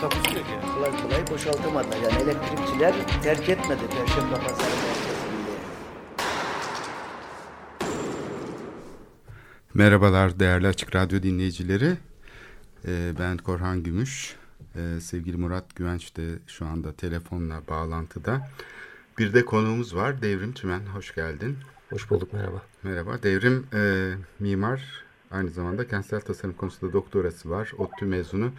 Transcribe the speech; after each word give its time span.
Takusu 0.00 0.34
yok 0.34 0.46
yani. 0.50 0.74
kolay 0.74 1.02
kolay 1.02 1.30
boşaltamadılar. 1.30 1.96
Yani 1.96 2.22
elektrikçiler 2.22 2.94
terk 3.22 3.48
etmedi 3.48 3.80
Perşembe 3.90 4.34
Pazarı 4.34 4.76
merkezinde. 4.76 5.58
Merhabalar 9.74 10.40
değerli 10.40 10.66
Açık 10.66 10.96
Radyo 10.96 11.22
dinleyicileri. 11.22 11.96
Ee, 12.86 13.12
ben 13.18 13.36
Korhan 13.36 13.82
Gümüş. 13.82 14.36
Ee, 14.76 15.00
sevgili 15.00 15.36
Murat 15.36 15.76
Güvenç 15.76 16.16
de 16.16 16.22
şu 16.46 16.66
anda 16.66 16.92
telefonla 16.92 17.62
bağlantıda. 17.68 18.48
Bir 19.18 19.34
de 19.34 19.44
konuğumuz 19.44 19.96
var. 19.96 20.22
Devrim 20.22 20.52
Tümen. 20.52 20.80
Hoş 20.80 21.14
geldin. 21.14 21.58
Hoş 21.90 22.10
bulduk 22.10 22.32
merhaba. 22.32 22.62
Merhaba. 22.82 23.22
Devrim 23.22 23.66
e, 23.74 24.12
mimar. 24.38 25.04
Aynı 25.30 25.50
zamanda 25.50 25.88
kentsel 25.88 26.20
tasarım 26.20 26.54
konusunda 26.54 26.92
doktorası 26.92 27.50
var. 27.50 27.72
ODTÜ 27.78 28.06
mezunu. 28.06 28.52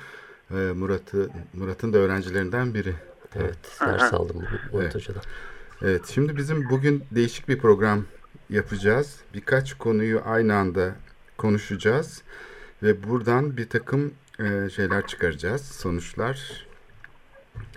E, 0.52 0.56
Murat'ı 0.56 1.30
Murat'ın 1.54 1.94
da 1.94 1.98
öğrencilerinden 1.98 2.74
biri. 2.74 2.96
Evet 3.36 3.58
ders 3.82 4.14
aldım 4.14 4.38
Murat 4.38 4.84
Evet. 4.84 4.96
Hoca'dan. 4.96 5.22
Evet, 5.82 6.02
şimdi 6.14 6.38
bizim 6.38 6.70
bugün 6.70 7.04
değişik 7.12 7.50
bir 7.50 7.58
program 7.60 8.06
yapacağız. 8.50 9.20
Birkaç 9.34 9.74
konuyu 9.74 10.22
aynı 10.26 10.56
anda 10.56 10.96
konuşacağız 11.38 12.22
ve 12.84 13.04
buradan 13.04 13.58
bir 13.58 13.70
takım 13.70 14.14
e, 14.40 14.70
şeyler 14.70 15.08
çıkaracağız, 15.08 15.62
sonuçlar. 15.62 16.68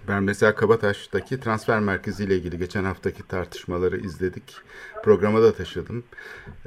Ben 0.08 0.22
mesela 0.22 0.54
Kabataş'taki 0.54 1.40
transfer 1.40 1.80
merkezi 1.80 2.24
ile 2.24 2.36
ilgili 2.36 2.58
geçen 2.58 2.84
haftaki 2.84 3.28
tartışmaları 3.28 3.96
izledik. 3.96 4.56
Programa 5.04 5.42
da 5.42 5.54
taşıdım. 5.54 6.04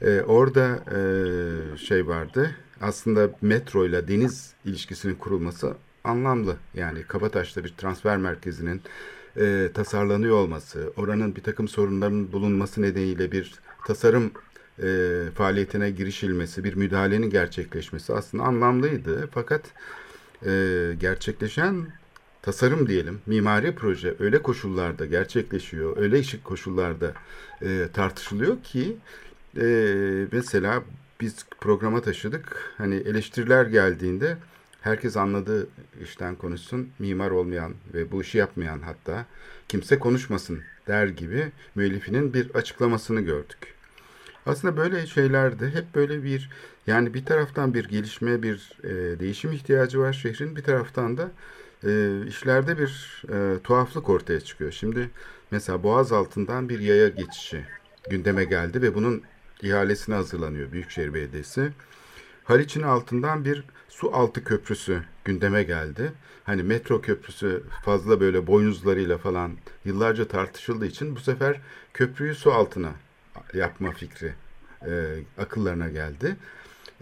E, 0.02 0.22
orada 0.22 0.83
e, 0.95 1.78
şey 1.78 2.08
vardı. 2.08 2.56
Aslında 2.81 3.30
metro 3.42 3.86
ile 3.86 4.08
deniz 4.08 4.53
ilişkisinin 4.66 5.16
kurulması 5.16 5.73
anlamlı. 6.06 6.56
Yani 6.73 7.03
Kabataş'ta 7.03 7.64
bir 7.64 7.73
transfer 7.78 8.17
merkezinin 8.17 8.81
e, 9.38 9.70
tasarlanıyor 9.73 10.36
olması, 10.36 10.94
oranın 10.98 11.36
bir 11.36 11.44
takım 11.44 11.67
sorunların 11.67 12.31
bulunması 12.31 12.81
nedeniyle 12.81 13.31
bir 13.31 13.53
tasarım 13.88 14.31
e, 14.83 15.20
faaliyetine 15.36 15.92
girişilmesi, 15.92 16.64
bir 16.64 16.73
müdahalenin 16.73 17.30
gerçekleşmesi 17.30 18.14
aslında 18.14 18.44
anlamlıydı. 18.44 19.30
Fakat 19.31 19.61
e, 20.45 20.52
gerçekleşen 21.00 21.88
tasarım 22.42 22.88
diyelim, 22.88 23.20
mimari 23.26 23.76
proje 23.76 24.16
öyle 24.20 24.42
koşullarda 24.42 25.06
gerçekleşiyor, 25.06 25.98
öyle 25.98 26.20
ışık 26.20 26.44
koşullarda 26.44 27.14
e, 27.61 27.88
tartışılıyor 27.94 28.64
ki 28.64 28.98
e, 29.58 29.66
mesela 30.31 30.83
biz 31.22 31.45
programa 31.61 32.02
taşıdık. 32.02 32.73
Hani 32.78 32.95
eleştiriler 32.95 33.66
geldiğinde 33.66 34.38
herkes 34.86 35.17
anladığı 35.17 35.67
işten 36.03 36.36
konuşsun. 36.36 36.89
Mimar 37.00 37.32
olmayan 37.32 37.73
ve 37.93 38.11
bu 38.11 38.21
işi 38.21 38.37
yapmayan 38.37 38.80
hatta 38.80 39.26
kimse 39.67 39.99
konuşmasın 39.99 40.61
der 40.87 41.08
gibi 41.08 41.52
müellifinin 41.76 42.33
bir 42.33 42.55
açıklamasını 42.55 43.21
gördük. 43.21 43.73
Aslında 44.45 44.77
böyle 44.77 45.08
şeylerde 45.08 45.70
hep 45.70 45.95
böyle 45.95 46.23
bir 46.23 46.49
yani 46.87 47.14
bir 47.14 47.26
taraftan 47.26 47.73
bir 47.73 47.86
gelişme, 47.86 48.43
bir 48.43 48.71
e, 48.83 49.20
değişim 49.20 49.52
ihtiyacı 49.52 49.99
var 49.99 50.14
şehrin. 50.14 50.55
Bir 50.55 50.64
taraftan 50.64 51.17
da 51.17 51.31
e, 51.83 52.21
işlerde 52.27 52.77
bir 52.77 53.23
e, 53.33 53.60
tuhaflık 53.64 54.10
ortaya 54.10 54.39
çıkıyor. 54.39 54.71
Şimdi 54.71 55.10
mesela 55.52 55.83
Boğaz 55.83 56.11
altından 56.11 56.70
bir 56.70 56.80
yaya 56.80 57.08
geçişi 57.08 57.65
gündeme 58.10 58.43
geldi 58.43 58.81
ve 58.81 58.95
bunun 58.95 59.23
ihalesine 59.61 60.15
hazırlanıyor 60.15 60.71
Büyükşehir 60.71 61.14
Belediyesi. 61.14 61.71
Haliç'in 62.43 62.81
altından 62.81 63.45
bir 63.45 63.64
su 63.95 64.16
altı 64.16 64.44
köprüsü 64.44 65.04
gündeme 65.26 65.64
geldi. 65.64 66.11
Hani 66.44 66.64
metro 66.64 67.02
köprüsü 67.02 67.64
fazla 67.86 68.20
böyle 68.20 68.48
boynuzlarıyla 68.48 69.17
falan 69.17 69.52
yıllarca 69.86 70.28
tartışıldığı 70.28 70.86
için 70.86 71.16
bu 71.16 71.20
sefer 71.20 71.61
köprüyü 71.94 72.36
su 72.36 72.54
altına 72.54 72.92
yapma 73.54 73.92
fikri 73.92 74.34
e, 74.88 75.20
akıllarına 75.38 75.89
geldi. 75.89 76.36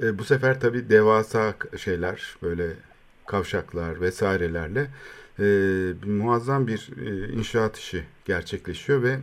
E, 0.01 0.17
bu 0.17 0.23
sefer 0.23 0.59
tabii 0.59 0.89
devasa 0.89 1.55
şeyler 1.77 2.37
böyle 2.43 2.67
kavşaklar 3.25 4.01
vesairelerle 4.01 4.87
e, 5.39 5.45
muazzam 6.05 6.67
bir 6.67 6.89
e, 7.05 7.33
inşaat 7.33 7.77
işi 7.77 8.03
gerçekleşiyor 8.25 9.03
ve 9.03 9.19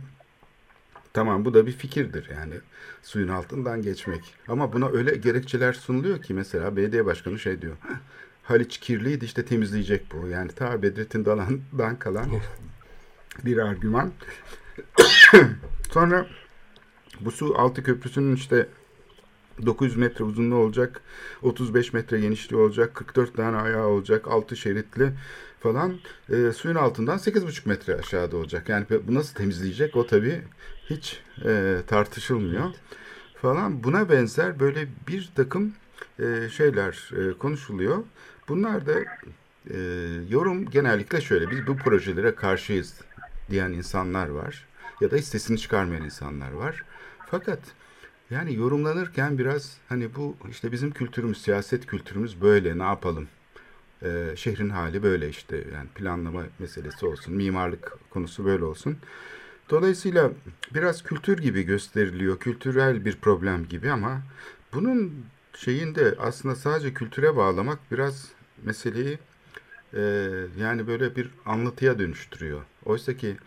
Tamam 1.13 1.45
bu 1.45 1.53
da 1.53 1.67
bir 1.67 1.71
fikirdir 1.71 2.29
yani 2.35 2.53
suyun 3.03 3.27
altından 3.27 3.81
geçmek. 3.81 4.33
Ama 4.47 4.73
buna 4.73 4.89
öyle 4.89 5.15
gerekçeler 5.15 5.73
sunuluyor 5.73 6.21
ki 6.21 6.33
mesela 6.33 6.75
belediye 6.75 7.05
başkanı 7.05 7.39
şey 7.39 7.61
diyor. 7.61 7.77
Haliç 8.43 8.77
kirliydi 8.77 9.25
işte 9.25 9.45
temizleyecek 9.45 10.05
bu. 10.11 10.27
Yani 10.27 10.51
ta 10.51 10.81
Bedrettin 10.81 11.25
Dalan'dan 11.25 11.99
kalan 11.99 12.27
bir 13.45 13.57
argüman. 13.57 14.11
Sonra 15.91 16.27
bu 17.19 17.31
su 17.31 17.55
altı 17.57 17.83
köprüsünün 17.83 18.35
işte 18.35 18.67
900 19.65 19.97
metre 19.97 20.23
uzunluğu 20.23 20.55
olacak, 20.55 21.01
35 21.41 21.93
metre 21.93 22.19
genişliği 22.19 22.61
olacak, 22.61 22.95
44 22.95 23.35
tane 23.35 23.57
ayağı 23.57 23.87
olacak, 23.87 24.27
6 24.27 24.55
şeritli 24.55 25.11
falan. 25.59 25.99
E, 26.29 26.51
suyun 26.51 26.75
altından 26.75 27.17
8,5 27.17 27.67
metre 27.67 27.95
aşağıda 27.95 28.37
olacak. 28.37 28.69
Yani 28.69 28.85
bu 29.07 29.15
nasıl 29.15 29.35
temizleyecek 29.35 29.95
o 29.95 30.07
tabii 30.07 30.41
hiç 30.91 31.21
e, 31.45 31.77
tartışılmıyor 31.87 32.69
falan. 33.41 33.83
Buna 33.83 34.09
benzer 34.09 34.59
böyle 34.59 34.87
bir 35.07 35.31
takım 35.35 35.73
e, 36.19 36.49
şeyler 36.49 37.11
e, 37.17 37.37
konuşuluyor. 37.37 38.03
Bunlar 38.47 38.85
da 38.85 38.93
e, 39.69 39.77
yorum 40.29 40.69
genellikle 40.69 41.21
şöyle 41.21 41.51
biz 41.51 41.67
bu 41.67 41.77
projelere 41.77 42.35
karşıyız 42.35 43.01
diyen 43.49 43.71
insanlar 43.71 44.27
var 44.27 44.65
ya 45.01 45.11
da 45.11 45.15
hiç 45.15 45.25
sesini 45.25 45.59
çıkarmayan 45.59 46.03
insanlar 46.03 46.51
var. 46.51 46.83
Fakat 47.25 47.59
yani 48.29 48.55
yorumlanırken 48.55 49.37
biraz 49.37 49.77
hani 49.89 50.15
bu 50.15 50.35
işte 50.49 50.71
bizim 50.71 50.91
kültürümüz, 50.91 51.41
siyaset 51.41 51.85
kültürümüz 51.85 52.41
böyle 52.41 52.77
ne 52.77 52.83
yapalım? 52.83 53.27
Ee, 54.03 54.33
şehrin 54.35 54.69
hali 54.69 55.03
böyle 55.03 55.29
işte 55.29 55.55
yani 55.73 55.87
planlama 55.95 56.43
meselesi 56.59 57.05
olsun, 57.05 57.33
mimarlık 57.33 57.97
konusu 58.09 58.45
böyle 58.45 58.63
olsun. 58.63 58.97
Dolayısıyla 59.71 60.31
biraz 60.73 61.03
kültür 61.03 61.37
gibi 61.37 61.63
gösteriliyor, 61.63 62.39
kültürel 62.39 63.05
bir 63.05 63.15
problem 63.15 63.67
gibi 63.67 63.91
ama 63.91 64.21
bunun 64.73 65.25
şeyinde 65.55 66.15
aslında 66.19 66.55
sadece 66.55 66.93
kültüre 66.93 67.35
bağlamak 67.35 67.79
biraz 67.91 68.27
meseleyi 68.63 69.19
e, 69.93 70.01
yani 70.59 70.87
böyle 70.87 71.15
bir 71.15 71.29
anlatıya 71.45 71.99
dönüştürüyor. 71.99 72.61
Oysa 72.85 73.17
ki 73.17 73.37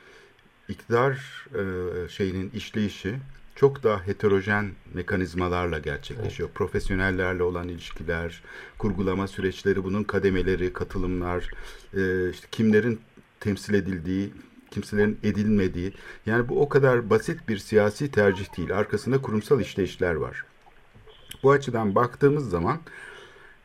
iktidar 0.69 1.47
e, 1.55 2.09
şeyinin 2.09 2.51
işleyişi 2.51 3.17
çok 3.55 3.83
daha 3.83 4.07
heterojen 4.07 4.73
mekanizmalarla 4.95 5.79
gerçekleşiyor. 5.79 6.49
Profesyonellerle 6.55 7.43
olan 7.43 7.69
ilişkiler, 7.69 8.43
kurgulama 8.79 9.29
süreçleri, 9.29 9.85
bunun 9.85 10.05
kademeleri, 10.05 10.73
katılımlar, 10.73 11.51
e, 11.97 12.31
işte 12.31 12.47
kimlerin 12.51 13.01
temsil 13.41 13.75
edildiği, 13.75 14.33
kimselerin 14.75 15.19
edilmediği. 15.23 15.93
Yani 16.27 16.49
bu 16.49 16.61
o 16.63 16.69
kadar 16.69 17.11
basit 17.11 17.49
bir 17.49 17.59
siyasi 17.59 18.11
tercih 18.11 18.57
değil. 18.57 18.77
Arkasında 18.77 19.23
kurumsal 19.23 19.61
işleyişler 19.61 20.15
var. 20.15 20.45
Bu 21.43 21.51
açıdan 21.51 21.95
baktığımız 21.95 22.51
zaman 22.51 22.79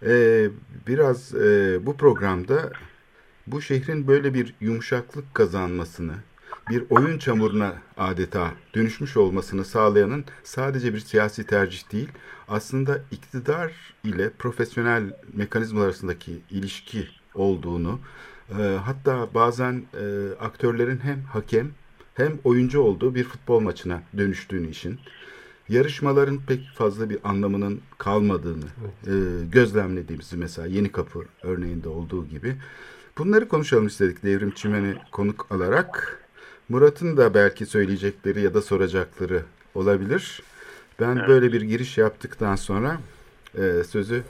e, 0.06 0.47
biraz 0.88 1.35
e, 1.35 1.79
bu 1.85 1.97
programda 1.97 2.71
bu 3.47 3.61
şehrin 3.61 4.07
böyle 4.07 4.33
bir 4.33 4.53
yumuşaklık 4.61 5.35
kazanmasını, 5.35 6.13
bir 6.69 6.83
oyun 6.89 7.17
çamuruna 7.17 7.73
adeta 7.97 8.53
dönüşmüş 8.75 9.17
olmasını 9.17 9.65
sağlayanın 9.65 10.25
sadece 10.44 10.94
bir 10.94 11.00
siyasi 11.00 11.45
tercih 11.45 11.91
değil, 11.91 12.09
aslında 12.47 13.01
iktidar 13.11 13.73
ile 14.03 14.29
profesyonel 14.29 15.03
mekanizmalar 15.33 15.85
arasındaki 15.85 16.39
ilişki 16.50 17.07
olduğunu, 17.35 18.00
e, 18.60 18.62
hatta 18.86 19.28
bazen 19.34 19.74
e, 19.74 20.04
aktörlerin 20.40 21.00
hem 21.00 21.24
hakem 21.24 21.72
hem 22.16 22.40
oyuncu 22.44 22.81
olduğu 22.81 23.16
bir 23.16 23.24
futbol 23.24 23.60
maçına 23.60 24.01
dönüştüğünü 24.18 24.69
işin, 24.69 25.00
yarışmaların 25.69 26.40
pek 26.48 26.69
fazla 26.75 27.10
bir 27.10 27.18
anlamının 27.24 27.81
kalmadığını 27.98 28.66
e, 29.07 29.13
gözlemlediğimizi 29.51 30.38
mesela 30.38 30.68
Yeni 30.68 30.92
Kapı 30.92 31.19
örneğinde 31.44 31.90
olduğu 31.90 32.25
gibi 32.28 32.56
bunları 33.18 33.48
konuşalım 33.48 33.88
istedik 33.88 34.24
Devrim 34.24 34.52
Çimen'i 34.52 34.95
konuk 35.12 35.48
alarak. 35.52 36.19
Murat'ın 36.69 37.18
da 37.18 37.34
belki 37.34 37.66
söyleyecekleri 37.66 38.42
ya 38.42 38.54
da 38.54 38.62
soracakları 38.62 39.44
olabilir. 39.75 40.44
Ben 41.00 41.16
Evet. 41.16 41.28
böyle 41.28 41.54
bir 41.54 41.62
giriş 41.62 41.98
yaptıktan 41.98 42.56
sonra 42.56 43.00
e, 43.57 43.84
sözü 43.90 44.24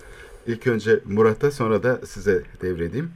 ilk 0.48 0.68
önce 0.68 1.00
Murat'a 1.06 1.52
sonra 1.52 1.84
da 1.84 2.02
size 2.06 2.44
devredeyim. 2.62 3.12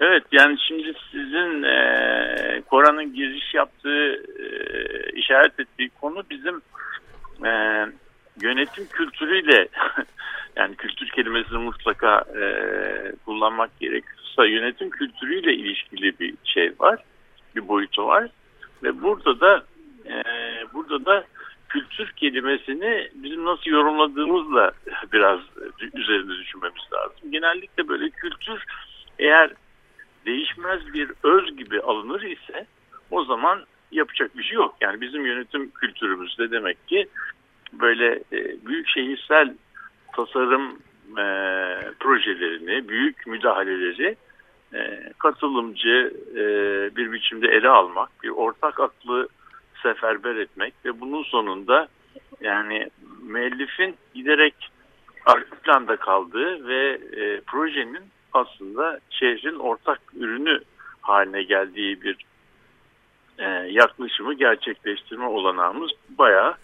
Evet 0.00 0.24
yani 0.32 0.56
şimdi 0.68 0.94
sizin 1.10 1.62
e, 1.62 2.62
Koran'ın 2.70 3.14
giriş 3.14 3.54
yaptığı 3.54 4.12
e, 4.14 4.48
işaret 5.12 5.60
ettiği 5.60 5.90
konu 6.00 6.22
bizim 6.30 6.62
e, 7.46 7.50
yönetim 8.42 8.86
kültürüyle 8.86 9.68
yani 10.56 10.76
kültür 10.76 11.08
kelimesini 11.08 11.58
mutlaka 11.58 12.24
e, 12.40 12.42
kullanmak 13.24 13.80
gerekirse 13.80 14.46
yönetim 14.46 14.90
kültürüyle 14.90 15.54
ilişkili 15.54 16.18
bir 16.18 16.34
şey 16.44 16.72
var 16.80 16.98
bir 17.56 17.68
boyutu 17.68 18.06
var 18.06 18.28
ve 18.82 19.02
burada 19.02 19.40
da 19.40 19.64
e, 20.06 20.22
burada 20.74 21.04
da 21.04 21.24
kültür 21.68 22.12
kelimesini 22.12 23.08
bizim 23.14 23.44
nasıl 23.44 23.70
yorumladığımızla 23.70 24.72
biraz 25.12 25.40
üzerinde 25.94 26.32
düşünmemiz 26.32 26.82
lazım. 26.92 27.30
Genellikle 27.30 27.88
böyle 27.88 28.10
kültür 28.10 28.64
eğer 29.18 29.50
değişmez 30.26 30.94
bir 30.94 31.10
öz 31.22 31.56
gibi 31.56 31.80
alınır 31.80 32.22
ise 32.22 32.66
o 33.10 33.24
zaman 33.24 33.64
yapacak 33.92 34.38
bir 34.38 34.42
şey 34.42 34.54
yok. 34.54 34.76
Yani 34.80 35.00
bizim 35.00 35.26
yönetim 35.26 35.70
kültürümüzde 35.70 36.50
demek 36.50 36.88
ki 36.88 37.06
böyle 37.72 38.14
e, 38.32 38.66
büyük 38.66 38.88
şehirsel 38.88 39.54
tasarım 40.12 40.78
e, 41.18 41.24
projelerini, 42.00 42.88
büyük 42.88 43.26
müdahaleleri 43.26 44.16
e, 44.74 45.12
katılımcı 45.18 46.14
e, 46.34 46.42
bir 46.96 47.12
biçimde 47.12 47.48
ele 47.48 47.68
almak, 47.68 48.22
bir 48.22 48.28
ortak 48.28 48.80
aklı 48.80 49.28
seferber 49.82 50.36
etmek 50.36 50.74
ve 50.84 51.00
bunun 51.00 51.22
sonunda 51.22 51.88
yani 52.40 52.90
müellifin 53.22 53.96
giderek 54.14 54.54
arka 55.26 55.56
planda 55.56 55.96
kaldığı 55.96 56.68
ve 56.68 57.00
e, 57.16 57.40
projenin 57.40 58.02
aslında 58.32 59.00
şehrin 59.10 59.58
ortak 59.58 60.00
ürünü 60.14 60.60
haline 61.00 61.42
geldiği 61.42 62.02
bir 62.02 62.16
e, 63.38 63.44
yaklaşımı 63.70 64.34
gerçekleştirme 64.34 65.26
olanağımız 65.26 65.90
bayağı 66.08 66.54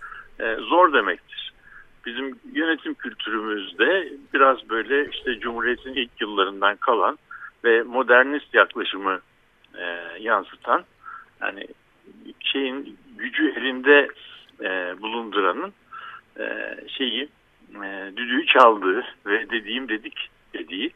e, 0.41 0.55
zor 0.55 0.93
demektir. 0.93 1.53
Bizim 2.06 2.38
yönetim 2.53 2.94
kültürümüzde 2.94 4.12
biraz 4.35 4.69
böyle 4.69 5.11
işte 5.11 5.38
Cumhuriyet'in 5.38 5.94
ilk 5.94 6.20
yıllarından 6.20 6.76
kalan 6.76 7.19
ve 7.65 7.82
modernist 7.82 8.55
yaklaşımı 8.55 9.20
e, 9.79 10.08
yansıtan 10.20 10.85
yani 11.41 11.67
şeyin 12.41 12.99
gücü 13.17 13.55
elinde 13.56 14.08
e, 14.61 15.03
bulunduranın 15.03 15.73
e, 16.38 16.76
şeyi 16.88 17.29
e, 17.75 18.12
düdüğü 18.17 18.47
çaldığı 18.47 19.05
ve 19.26 19.50
dediğim 19.50 19.88
dedik 19.88 20.31
dediği 20.55 20.93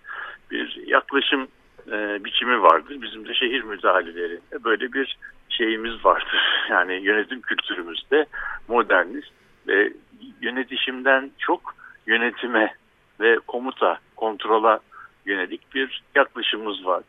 bir 0.51 0.87
yaklaşım 0.87 1.49
e, 1.93 2.25
biçimi 2.25 2.63
vardır. 2.63 3.03
Bizim 3.03 3.29
de 3.29 3.35
şehir 3.35 3.63
müdahalelerinde 3.63 4.65
böyle 4.65 4.93
bir 4.93 5.19
şeyimiz 5.49 6.05
vardır. 6.05 6.43
Yani 6.71 6.95
yönetim 6.95 7.41
kültürümüzde 7.41 8.27
modernist 8.69 9.31
ve 9.67 9.93
yönetişimden 10.41 11.31
çok 11.39 11.75
yönetime 12.07 12.75
ve 13.21 13.39
komuta, 13.47 13.99
kontrola 14.17 14.81
yönelik 15.27 15.75
bir 15.75 16.03
yaklaşımımız 16.15 16.87
vardı. 16.87 17.07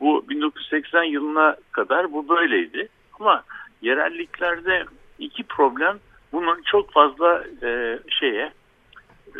Bu 0.00 0.28
1980 0.28 1.02
yılına 1.02 1.56
kadar 1.72 2.12
bu 2.12 2.28
böyleydi. 2.28 2.88
Ama 3.20 3.44
yerelliklerde 3.82 4.84
iki 5.18 5.42
problem 5.42 5.98
bunun 6.32 6.62
çok 6.62 6.92
fazla 6.92 7.44
e, 7.62 7.98
şeye 8.08 8.52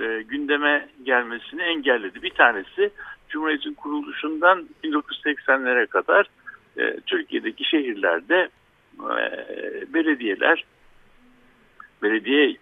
e, 0.00 0.22
gündeme 0.22 0.88
gelmesini 1.02 1.62
engelledi. 1.62 2.22
Bir 2.22 2.30
tanesi 2.30 2.90
Cumhuriyet'in 3.28 3.74
kuruluşundan 3.74 4.68
1980'lere 4.84 5.86
kadar 5.86 6.26
e, 6.78 7.00
Türkiye'deki 7.06 7.64
şehirlerde 7.64 8.48
e, 9.00 9.94
belediyeler 9.94 10.64
belediye 12.02 12.56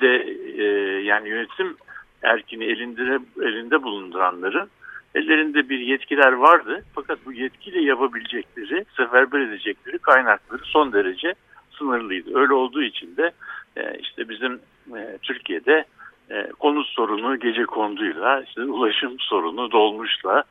de 0.00 0.16
e, 0.58 0.64
yani 1.02 1.28
yönetim 1.28 1.76
erkini 2.22 2.64
elinde 2.64 3.18
elinde 3.42 3.82
bulunduranların 3.82 4.68
ellerinde 5.14 5.68
bir 5.68 5.78
yetkiler 5.78 6.32
vardı. 6.32 6.84
Fakat 6.94 7.18
bu 7.26 7.32
yetkiyle 7.32 7.80
yapabilecekleri, 7.80 8.84
seferber 8.96 9.40
edecekleri 9.40 9.98
kaynakları 9.98 10.62
son 10.64 10.92
derece 10.92 11.34
sınırlıydı. 11.78 12.38
Öyle 12.38 12.52
olduğu 12.52 12.82
için 12.82 13.16
de 13.16 13.32
e, 13.76 13.98
işte 13.98 14.28
bizim 14.28 14.60
e, 14.96 15.18
Türkiye'de 15.22 15.84
e, 16.30 16.50
konut 16.58 16.86
sorunu 16.86 17.40
gece 17.40 17.64
konduyla, 17.64 18.42
işte 18.42 18.62
ulaşım 18.62 19.16
sorunu 19.18 19.70
dolmuşla, 19.70 20.44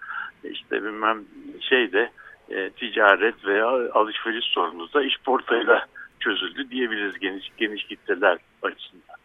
işte 0.44 0.83
bilmem 0.83 1.24
şeyde 1.62 2.10
e, 2.50 2.69
ticaret 2.69 3.45
veya 3.45 3.68
alışveriş 3.94 4.45
sorunu 4.45 4.94
da 4.94 5.04
işportayla 5.04 5.86
çözüldü 6.19 6.69
diyebiliriz 6.69 7.19
geniş 7.19 7.50
geniş 7.57 7.83
kitleler 7.83 8.38
açısından. 8.62 9.16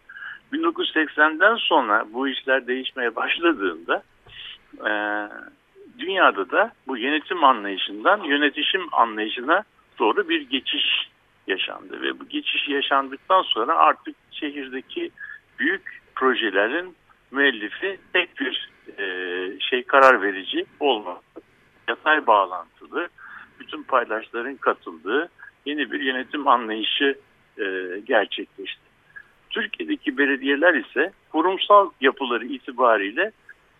1980'den 0.53 1.57
sonra 1.57 2.07
bu 2.13 2.29
işler 2.29 2.67
değişmeye 2.67 3.17
başladığında 3.17 4.03
e, 4.87 4.93
dünyada 5.99 6.51
da 6.51 6.73
bu 6.87 6.97
yönetim 6.97 7.45
anlayışından 7.45 8.25
yönetişim 8.25 8.83
anlayışına 8.93 9.65
doğru 9.99 10.29
bir 10.29 10.41
geçiş 10.51 11.11
yaşandı 11.47 12.03
ve 12.03 12.21
bu 12.21 12.29
geçiş 12.29 12.69
yaşandıktan 12.69 13.43
sonra 13.43 13.75
artık 13.75 14.17
şehirdeki 14.31 15.11
büyük 15.59 16.00
projelerin 16.21 16.97
müellifi 17.31 17.99
tek 18.13 18.41
bir 18.41 18.71
e, 18.99 19.05
şey 19.61 19.83
karar 19.83 20.23
verici 20.23 20.65
olmadı. 20.81 21.21
Yatay 21.89 22.27
bağlantılı, 22.27 23.09
bütün 23.61 23.83
paydaşların 23.83 24.57
katıldığı 24.57 25.29
yeni 25.67 25.93
bir 25.93 26.01
yönetim 26.01 26.49
anlayışı 26.49 27.19
e, 27.59 27.65
gerçekleşti. 28.05 28.81
Türkiye'deki 29.51 30.19
belediyeler 30.19 30.75
ise 30.75 31.13
kurumsal 31.33 31.91
yapıları 32.01 32.45
itibariyle 32.45 33.33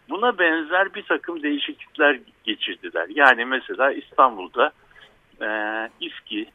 buna 0.09 0.39
benzer 0.39 0.95
bir 0.95 1.03
takım 1.03 1.43
değişiklikler 1.43 2.19
geçirdiler. 2.45 3.07
Yani 3.15 3.45
mesela 3.45 3.93
İstanbul'da 3.93 4.73
e, 5.43 5.49
İSKİ, 6.01 6.47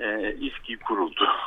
e, 0.00 0.34
İSKİ 0.34 0.76
kuruldu. 0.76 1.28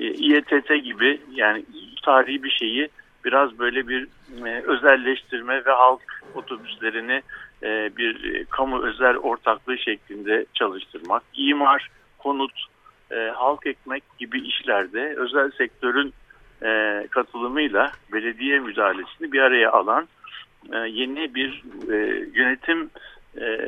E, 0.00 0.04
İETT 0.04 0.84
gibi 0.84 1.20
yani 1.34 1.64
tarihi 2.02 2.42
bir 2.42 2.50
şeyi 2.50 2.88
biraz 3.24 3.58
böyle 3.58 3.88
bir 3.88 4.08
e, 4.46 4.62
özelleştirme 4.62 5.64
ve 5.64 5.70
halk 5.70 6.00
otobüslerini 6.34 7.22
e, 7.62 7.90
bir 7.96 8.34
e, 8.34 8.44
kamu 8.44 8.82
özel 8.82 9.16
ortaklığı 9.16 9.78
şeklinde 9.78 10.46
çalıştırmak, 10.54 11.22
imar, 11.34 11.90
konut, 12.18 12.66
e, 13.10 13.32
halk 13.34 13.66
ekmek 13.66 14.02
gibi 14.18 14.40
işlerde 14.40 15.14
özel 15.16 15.50
sektörün 15.50 16.12
e, 16.62 17.06
katılımıyla 17.10 17.92
belediye 18.12 18.58
müdahalesini 18.58 19.32
bir 19.32 19.40
araya 19.40 19.72
alan 19.72 20.08
e, 20.72 20.76
yeni 20.76 21.34
bir 21.34 21.62
e, 21.90 21.96
yönetim 22.34 22.90
e, 23.40 23.58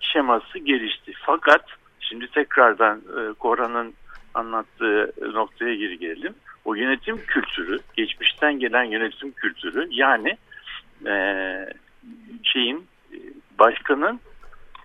şeması 0.00 0.58
gelişti. 0.58 1.12
Fakat 1.26 1.64
şimdi 2.00 2.30
tekrardan 2.30 2.98
e, 2.98 3.32
Koran'ın 3.32 3.94
anlattığı 4.34 5.12
noktaya 5.34 5.74
geri 5.74 5.98
gelelim. 5.98 6.34
O 6.68 6.74
yönetim 6.74 7.26
kültürü, 7.26 7.78
geçmişten 7.96 8.58
gelen 8.58 8.84
yönetim 8.84 9.32
kültürü 9.32 9.88
yani 9.90 10.36
e, 11.06 11.14
şeyin 12.42 12.86
e, 13.12 13.16
başkanın 13.58 14.20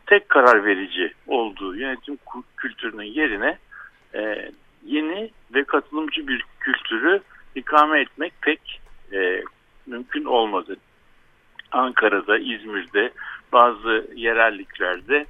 tek 0.06 0.30
karar 0.30 0.66
verici 0.66 1.14
olduğu 1.28 1.76
yönetim 1.76 2.18
kültürünün 2.58 3.04
yerine 3.04 3.58
e, 4.16 4.52
yeni 4.86 5.32
ve 5.54 5.64
katılımcı 5.64 6.28
bir 6.28 6.46
kültürü 6.60 7.22
ikame 7.56 8.02
etmek 8.02 8.34
pek 8.42 8.82
e, 9.14 9.44
mümkün 9.86 10.26
olmadı. 10.26 10.78
Ankara'da, 11.72 12.38
İzmir'de, 12.38 13.12
bazı 13.52 14.08
yerelliklerde 14.16 15.26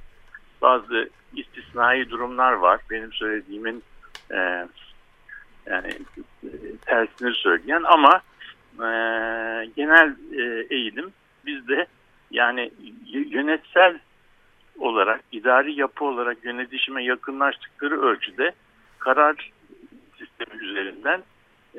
bazı 0.62 1.10
istisnai 1.36 2.10
durumlar 2.10 2.52
var. 2.52 2.80
Benim 2.90 3.12
söylediğimin 3.12 3.82
e, 4.32 4.66
yani 5.66 5.92
e, 6.44 6.76
tersini 6.86 7.34
söyleyen 7.34 7.82
ama 7.82 8.20
e, 8.74 8.88
genel 9.76 10.16
e, 10.32 10.66
eğilim 10.70 11.12
bizde 11.46 11.86
yani 12.30 12.70
yönetsel 13.12 13.98
olarak, 14.78 15.20
idari 15.32 15.80
yapı 15.80 16.04
olarak 16.04 16.44
yönetişime 16.44 17.04
yakınlaştıkları 17.04 18.02
ölçüde 18.02 18.52
karar 18.98 19.52
sistemi 20.18 20.64
üzerinden 20.64 21.22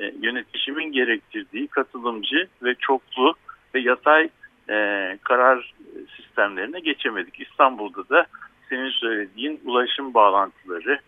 e, 0.00 0.12
yönetişimin 0.20 0.92
gerektirdiği 0.92 1.68
katılımcı 1.68 2.48
ve 2.62 2.74
çoklu 2.74 3.34
ve 3.74 3.80
yatay 3.80 4.28
e, 4.70 5.18
karar 5.22 5.74
sistemlerine 6.16 6.80
geçemedik. 6.80 7.40
İstanbul'da 7.40 8.08
da 8.08 8.26
senin 8.68 8.90
söylediğin 8.90 9.60
ulaşım 9.64 10.14
bağlantıları, 10.14 10.98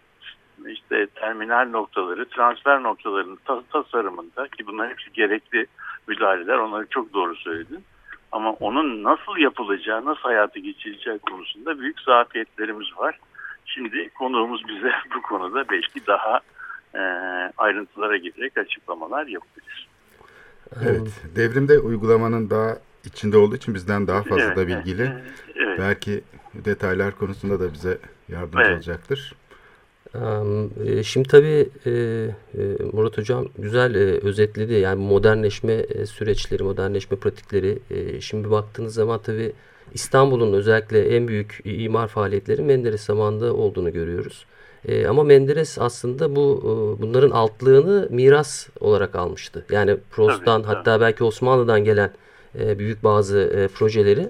işte 0.67 1.07
terminal 1.07 1.69
noktaları, 1.71 2.29
transfer 2.29 2.83
noktalarının 2.83 3.39
ta- 3.45 3.63
tasarımında 3.73 4.49
ki 4.49 4.67
bunlar 4.67 4.91
hepsi 4.91 5.13
gerekli 5.13 5.67
müdahaleler 6.09 6.59
onları 6.59 6.87
çok 6.91 7.15
doğru 7.15 7.37
söyledin. 7.37 7.85
Ama 8.33 8.53
onun 8.53 9.03
nasıl 9.05 9.37
yapılacağı, 9.37 10.05
nasıl 10.05 10.23
hayata 10.23 10.61
geçirileceği 10.61 11.19
konusunda 11.19 11.79
büyük 11.81 12.01
zafiyetlerimiz 12.01 12.87
var. 12.97 13.19
Şimdi 13.67 14.09
konuğumuz 14.09 14.69
bize 14.69 14.93
bu 15.17 15.23
konuda 15.23 15.69
belki 15.69 16.07
daha 16.07 16.41
e, 16.95 17.01
ayrıntılara 17.59 18.17
girerek 18.17 18.59
açıklamalar 18.59 19.27
yapabilir. 19.27 19.89
Evet. 20.83 21.23
Devrimde 21.37 21.79
uygulamanın 21.79 22.51
daha 22.51 22.77
içinde 23.05 23.37
olduğu 23.39 23.57
için 23.57 23.75
bizden 23.75 24.07
daha 24.07 24.23
fazla 24.23 24.45
Evet, 24.45 24.57
da 24.57 24.63
evet, 24.63 24.77
bilgili. 24.77 25.13
Evet. 25.57 25.79
Belki 25.79 26.23
detaylar 26.55 27.15
konusunda 27.19 27.61
da 27.61 27.73
bize 27.73 27.99
yardımcı 28.29 28.59
Evet. 28.65 28.75
olacaktır. 28.77 29.33
E, 30.15 31.03
Şimdi 31.03 31.29
tabii 31.29 31.69
e, 31.87 31.91
e, 31.91 32.29
Murat 32.93 33.19
Hocam 33.19 33.47
güzel 33.59 33.97
özetledi. 33.97 34.75
Yani 34.75 35.05
modernleşme 35.05 35.87
süreçleri, 36.07 36.63
modernleşme 36.63 37.17
pratikleri. 37.17 37.79
Şimdi 38.21 38.51
baktığınız 38.51 38.95
zaman 38.95 39.21
tabii 39.23 39.53
İstanbul'un 39.95 40.53
özellikle 40.53 41.17
en 41.17 41.29
büyük 41.29 41.61
imar 41.65 42.09
faaliyetleri 42.09 42.63
Menderes 42.63 43.01
zamanında 43.01 43.55
olduğunu 43.55 43.93
görüyoruz. 43.93 44.47
Ama 45.09 45.23
Menderes 45.23 45.79
aslında 45.79 46.37
bu 46.37 46.97
bunların 47.01 47.31
altlığını 47.31 48.09
miras 48.11 48.69
olarak 48.81 49.17
almıştı. 49.17 49.65
Yani 49.71 49.97
Prost'tan 50.11 50.63
Tabii, 50.63 50.75
hatta 50.75 51.01
belki 51.01 51.25
Osmanlı'dan 51.25 51.85
gelen 51.85 52.11
büyük 52.55 53.05
bazı 53.05 53.69
projeleri 53.75 54.29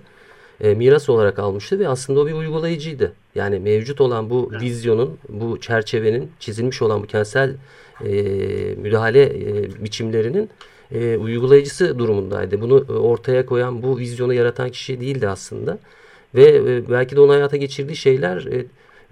miras 0.61 1.09
olarak 1.09 1.39
almıştı 1.39 1.79
ve 1.79 1.89
aslında 1.89 2.21
o 2.21 2.27
bir 2.27 2.33
uygulayıcıydı. 2.33 3.13
Yani 3.39 3.59
mevcut 3.59 4.01
olan 4.01 4.31
bu 4.31 4.51
vizyonun, 4.61 5.19
bu 5.29 5.61
çerçevenin 5.61 6.31
çizilmiş 6.39 6.83
olan 6.83 7.03
bu 7.03 7.07
kentsel 7.07 7.55
e, 8.05 8.11
müdahale 8.77 9.23
e, 9.23 9.85
biçimlerinin 9.85 10.51
e, 10.95 11.17
uygulayıcısı 11.17 11.99
durumundaydı. 11.99 12.61
Bunu 12.61 12.85
e, 12.89 12.93
ortaya 12.93 13.47
koyan, 13.47 13.83
bu 13.83 13.99
vizyonu 13.99 14.35
yaratan 14.35 14.69
kişi 14.71 15.01
değildi 15.01 15.29
aslında. 15.29 15.79
Ve 16.35 16.45
e, 16.57 16.91
belki 16.91 17.17
de 17.17 17.21
onun 17.21 17.29
hayata 17.29 17.57
geçirdiği 17.57 17.97
şeyler 17.97 18.47
e, 18.47 18.67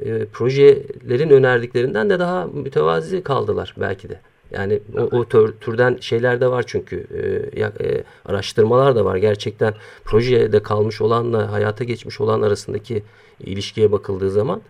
e, 0.04 0.24
projelerin 0.24 1.30
önerdiklerinden 1.30 2.10
de 2.10 2.18
daha 2.18 2.46
mütevazi 2.46 3.22
kaldılar 3.22 3.74
belki 3.80 4.08
de. 4.08 4.20
Yani 4.50 4.80
o, 4.98 5.00
o 5.00 5.24
tür, 5.24 5.52
türden 5.60 5.96
şeyler 6.00 6.40
de 6.40 6.50
var 6.50 6.64
çünkü 6.66 7.06
e, 7.14 7.60
ya- 7.60 7.72
e, 7.80 8.02
araştırmalar 8.24 8.96
da 8.96 9.04
var. 9.04 9.16
Gerçekten 9.16 9.74
projede 10.04 10.62
kalmış 10.62 11.00
olanla 11.00 11.52
hayata 11.52 11.84
geçmiş 11.84 12.20
olan 12.20 12.42
arasındaki 12.42 13.02
ilişkiye 13.40 13.92
bakıldığı 13.92 14.30
zaman. 14.30 14.60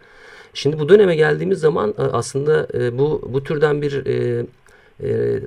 Şimdi 0.56 0.78
bu 0.78 0.88
döneme 0.88 1.16
geldiğimiz 1.16 1.58
zaman 1.58 1.94
e, 1.98 2.02
aslında 2.02 2.68
e, 2.74 2.98
bu 2.98 3.22
bu 3.32 3.42
türden 3.42 3.82
bir 3.82 4.06
e, 4.06 4.44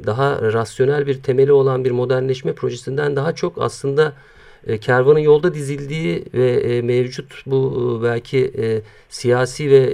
daha 0.06 0.42
rasyonel 0.42 1.08
bir 1.08 1.22
temeli 1.22 1.52
olan 1.52 1.86
bir 1.86 1.92
modernleşme 1.92 2.54
projesinden 2.54 3.16
daha 3.16 3.36
çok 3.36 3.62
aslında 3.62 4.14
kervanın 4.82 5.20
yolda 5.20 5.54
dizildiği 5.54 6.26
ve 6.34 6.82
mevcut 6.82 7.44
bu 7.46 8.00
belki 8.04 8.52
siyasi 9.10 9.72
ve 9.72 9.94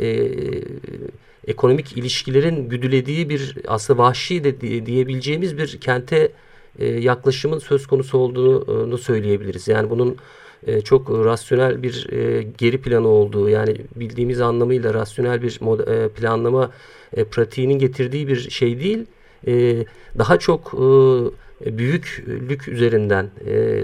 ekonomik 1.47 1.97
ilişkilerin 1.97 2.69
güdülediği 2.69 3.29
bir 3.29 3.55
aslında 3.67 4.03
vahşi 4.03 4.43
de 4.43 4.61
diye- 4.61 4.85
diyebileceğimiz 4.85 5.57
bir 5.57 5.77
kente 5.79 6.31
yaklaşımın 6.79 7.59
söz 7.59 7.87
konusu 7.87 8.17
olduğunu 8.17 8.97
söyleyebiliriz. 8.97 9.67
Yani 9.67 9.89
bunun 9.89 10.17
e, 10.65 10.81
çok 10.81 11.09
rasyonel 11.09 11.83
bir 11.83 12.07
e, 12.11 12.43
geri 12.57 12.81
planı 12.81 13.07
olduğu 13.07 13.49
yani 13.49 13.75
bildiğimiz 13.95 14.41
anlamıyla 14.41 14.93
rasyonel 14.93 15.41
bir 15.41 15.51
mod- 15.51 16.05
e, 16.05 16.09
planlama 16.09 16.71
e, 17.13 17.23
pratiğinin 17.23 17.79
getirdiği 17.79 18.27
bir 18.27 18.49
şey 18.49 18.79
değil. 18.79 19.05
E, 19.47 19.85
daha 20.17 20.39
çok 20.39 20.73
e, 20.73 21.77
büyüklük 21.77 22.67
üzerinden, 22.67 23.29
e, 23.47 23.83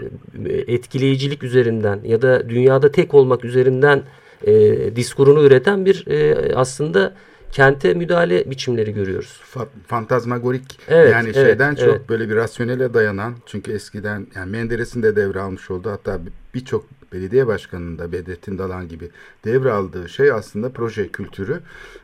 etkileyicilik 0.67 1.43
üzerinden 1.43 1.99
ya 2.03 2.21
da 2.21 2.49
dünyada 2.49 2.91
tek 2.91 3.13
olmak 3.13 3.45
üzerinden 3.45 4.03
e, 4.47 4.95
diskurunu 4.95 5.43
üreten 5.43 5.85
bir 5.85 6.07
e, 6.07 6.55
aslında 6.55 7.13
kente 7.51 7.93
müdahale 7.93 8.51
biçimleri 8.51 8.93
görüyoruz. 8.93 9.39
Fa- 9.55 9.67
fantazmagorik 9.87 10.79
Evet, 10.87 11.11
yani 11.11 11.31
evet, 11.33 11.47
şeyden 11.47 11.75
çok 11.75 11.87
evet. 11.87 12.09
böyle 12.09 12.29
bir 12.29 12.35
rasyonele 12.35 12.93
dayanan 12.93 13.35
çünkü 13.45 13.71
eskiden 13.71 14.27
yani 14.35 14.51
Menderes'in 14.51 15.03
de 15.03 15.15
devralmış 15.15 15.71
oldu 15.71 15.89
hatta 15.89 16.19
birçok 16.53 16.85
belediye 17.13 17.47
başkanının 17.47 17.97
da 17.97 18.11
Bedrettin 18.11 18.57
Dalan 18.57 18.87
gibi 18.87 19.09
devraldığı 19.45 20.09
şey 20.09 20.31
aslında 20.31 20.69
proje 20.69 21.07
kültürü 21.07 21.59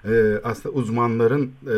Ee, 0.06 0.40
aslında 0.44 0.76
uzmanların 0.76 1.52
e, 1.68 1.76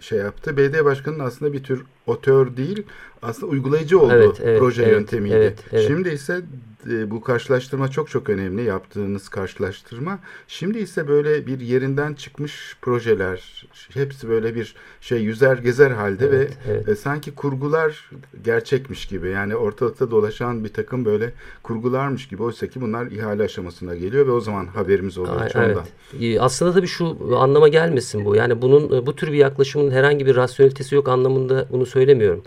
şey 0.00 0.18
yaptı 0.18 0.56
belediye 0.56 0.84
başkanının 0.84 1.24
aslında 1.24 1.52
bir 1.52 1.62
tür 1.62 1.82
otör 2.06 2.56
değil 2.56 2.82
aslında 3.22 3.46
uygulayıcı 3.46 3.98
olduğu 4.00 4.12
Evet, 4.12 4.40
evet, 4.42 4.60
proje 4.60 4.82
evet, 4.82 4.92
yöntemiydi. 4.92 5.34
evet, 5.34 5.58
evet. 5.72 5.86
Şimdi 5.86 6.08
ise 6.08 6.34
e, 6.34 6.42
bu 6.86 7.20
karşılaştırma 7.20 7.88
çok 7.88 8.10
çok 8.10 8.28
önemli 8.28 8.62
yaptığınız 8.62 9.28
karşılaştırma. 9.28 10.18
Şimdi 10.48 10.78
ise 10.78 11.08
böyle 11.08 11.46
bir 11.46 11.60
yerinden 11.60 12.14
çıkmış 12.14 12.76
projeler 12.82 13.66
hepsi 13.94 14.28
böyle 14.28 14.54
bir 14.54 14.74
şey 15.00 15.22
yüzer 15.22 15.56
gezer 15.56 15.90
halde 15.90 16.26
Evet, 16.26 16.50
ve 16.50 16.72
evet. 16.72 16.88
e, 16.88 16.94
sanki 16.94 17.34
kurgular 17.34 18.10
gerçekmiş 18.44 19.06
gibi 19.06 19.30
yani 19.30 19.56
ortalıkta 19.56 20.10
dolaşan 20.10 20.64
bir 20.64 20.72
takım 20.72 21.04
böyle 21.04 21.32
kurgularmış 21.62 22.28
gibi 22.28 22.42
oysa 22.42 22.66
ki 22.66 22.80
bunlar 22.80 23.06
ihale 23.06 23.42
aşamasına 23.42 23.94
geliyor 23.94 24.26
ve 24.26 24.30
o 24.30 24.40
zaman 24.40 24.66
haberimiz 24.66 25.18
oluyor 25.18 25.40
Ay- 25.40 25.48
hiç 25.48 25.56
ondan. 25.56 25.84
Evet. 26.20 26.40
Aslında 26.40 26.72
tabii 26.72 26.86
şu 26.86 27.36
anlama 27.38 27.68
gelmesin 27.68 28.24
bu. 28.24 28.36
Yani 28.36 28.62
bunun 28.62 28.96
e, 28.96 29.06
bu 29.06 29.16
tür 29.16 29.32
bir 29.32 29.38
yaklaşımın 29.38 29.90
herhangi 29.90 30.26
bir 30.26 30.36
rasyonelitesi 30.36 30.94
yok 30.94 31.08
anlamında 31.08 31.66
bunu 31.70 31.86
söylemiyorum. 31.86 32.42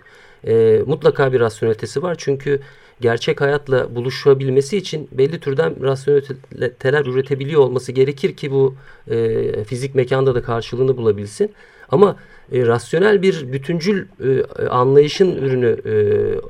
Ee, 0.48 0.84
mutlaka 0.86 1.34
bir 1.34 1.40
rasyonelitesi 1.40 2.02
var 2.04 2.16
çünkü 2.18 2.60
gerçek 3.02 3.42
hayatla 3.42 3.96
buluşabilmesi 3.96 4.78
için 4.78 5.10
belli 5.12 5.40
türden 5.40 5.84
rasyoneliteler 5.84 7.06
üretebiliyor 7.06 7.62
olması 7.62 7.92
gerekir 7.92 8.36
ki 8.36 8.52
bu 8.52 8.76
e, 9.08 9.64
fizik 9.64 9.96
mekanda 9.96 10.36
da 10.36 10.42
karşılığını 10.42 10.98
bulabilsin. 10.98 11.52
Ama 11.90 12.16
e, 12.52 12.66
rasyonel 12.66 13.22
bir 13.22 13.54
bütüncül 13.54 14.06
e, 14.24 14.44
anlayışın 14.68 15.36
ürünü 15.36 15.78
e, 15.86 15.96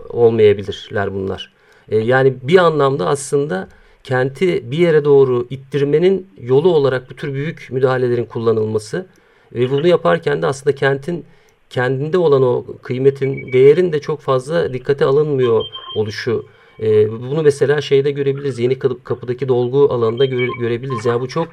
olmayabilirler 0.09 1.13
bunlar. 1.13 1.53
E, 1.89 1.97
yani 1.97 2.33
bir 2.41 2.57
anlamda 2.57 3.07
aslında 3.07 3.67
kenti 4.03 4.71
bir 4.71 4.77
yere 4.77 5.05
doğru 5.05 5.47
ittirmenin 5.49 6.27
yolu 6.41 6.73
olarak 6.73 7.09
bu 7.09 7.15
tür 7.15 7.33
büyük 7.33 7.67
müdahalelerin 7.71 8.25
kullanılması 8.25 9.05
ve 9.53 9.71
bunu 9.71 9.87
yaparken 9.87 10.41
de 10.41 10.47
aslında 10.47 10.75
kentin 10.75 11.25
kendinde 11.69 12.17
olan 12.17 12.43
o 12.43 12.65
kıymetin, 12.81 13.53
değerin 13.53 13.93
de 13.93 14.01
çok 14.01 14.21
fazla 14.21 14.73
dikkate 14.73 15.05
alınmıyor 15.05 15.65
oluşu. 15.95 16.45
E, 16.79 17.11
bunu 17.11 17.43
mesela 17.43 17.81
şeyde 17.81 18.11
görebiliriz. 18.11 18.59
Yeni 18.59 18.79
Kapı- 18.79 19.03
Kapı'daki 19.03 19.47
dolgu 19.47 19.93
alanında 19.93 20.25
göre- 20.25 20.59
görebiliriz. 20.59 21.05
Yani 21.05 21.21
bu 21.21 21.27
çok 21.27 21.47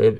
e. 0.00 0.14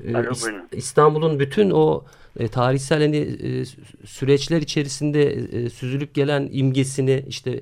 İstanbul'un 0.71 1.39
bütün 1.39 1.69
o 1.69 2.03
e, 2.39 2.47
tarihsel 2.47 3.01
hani 3.01 3.17
e, 3.17 3.65
süreçler 4.05 4.61
içerisinde 4.61 5.23
e, 5.25 5.69
süzülüp 5.69 6.13
gelen 6.13 6.49
imgesini 6.51 7.23
işte 7.27 7.61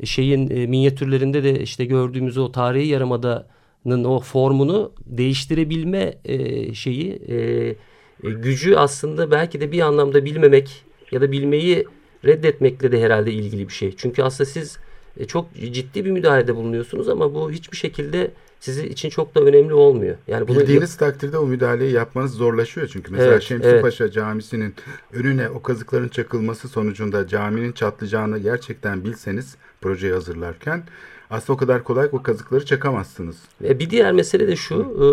e, 0.00 0.06
şeyin 0.06 0.50
e, 0.50 0.66
minyatürlerinde 0.66 1.44
de 1.44 1.60
işte 1.60 1.84
gördüğümüz 1.84 2.38
o 2.38 2.52
tarihi 2.52 2.86
yarımadanın 2.88 4.04
o 4.04 4.20
formunu 4.20 4.92
değiştirebilme 5.06 6.14
e, 6.24 6.74
şeyi 6.74 7.12
e, 7.28 7.36
e, 7.36 7.74
gücü 8.30 8.74
aslında 8.74 9.30
belki 9.30 9.60
de 9.60 9.72
bir 9.72 9.80
anlamda 9.80 10.24
bilmemek 10.24 10.85
ya 11.10 11.20
da 11.20 11.32
bilmeyi 11.32 11.86
reddetmekle 12.24 12.92
de 12.92 13.00
herhalde 13.02 13.32
ilgili 13.32 13.68
bir 13.68 13.72
şey. 13.72 13.96
Çünkü 13.96 14.22
aslında 14.22 14.50
siz 14.50 14.78
e, 15.16 15.24
çok 15.24 15.54
ciddi 15.54 16.04
bir 16.04 16.10
müdahalede 16.10 16.56
bulunuyorsunuz 16.56 17.08
ama 17.08 17.34
bu 17.34 17.50
hiçbir 17.50 17.76
şekilde 17.76 18.30
sizin 18.60 18.86
için 18.86 19.10
çok 19.10 19.34
da 19.34 19.40
önemli 19.40 19.74
olmuyor. 19.74 20.16
Yani 20.28 20.48
bunu 20.48 20.60
Bildiğiniz 20.60 20.96
takdirde 20.96 21.38
o 21.38 21.46
müdahaleyi 21.46 21.92
yapmanız 21.92 22.32
zorlaşıyor 22.32 22.88
çünkü 22.92 23.12
mesela 23.12 23.32
Evet, 23.32 23.42
Şemsi 23.42 23.68
evet. 23.68 23.82
Paşa 23.82 24.10
Camisi'nin 24.10 24.74
önüne 25.12 25.48
o 25.48 25.62
kazıkların 25.62 26.08
çakılması 26.08 26.68
sonucunda 26.68 27.28
caminin 27.28 27.72
çatlayacağını 27.72 28.38
gerçekten 28.38 29.04
bilseniz 29.04 29.56
projeyi 29.80 30.12
hazırlarken 30.12 30.84
aslında 31.30 31.52
o 31.52 31.56
kadar 31.56 31.84
kolay 31.84 32.08
o 32.12 32.22
kazıkları 32.22 32.64
çakamazsınız. 32.64 33.36
E, 33.64 33.78
Bir 33.78 33.90
diğer 33.90 34.12
mesele 34.12 34.48
de 34.48 34.56
şu 34.56 34.74
e, 34.74 35.04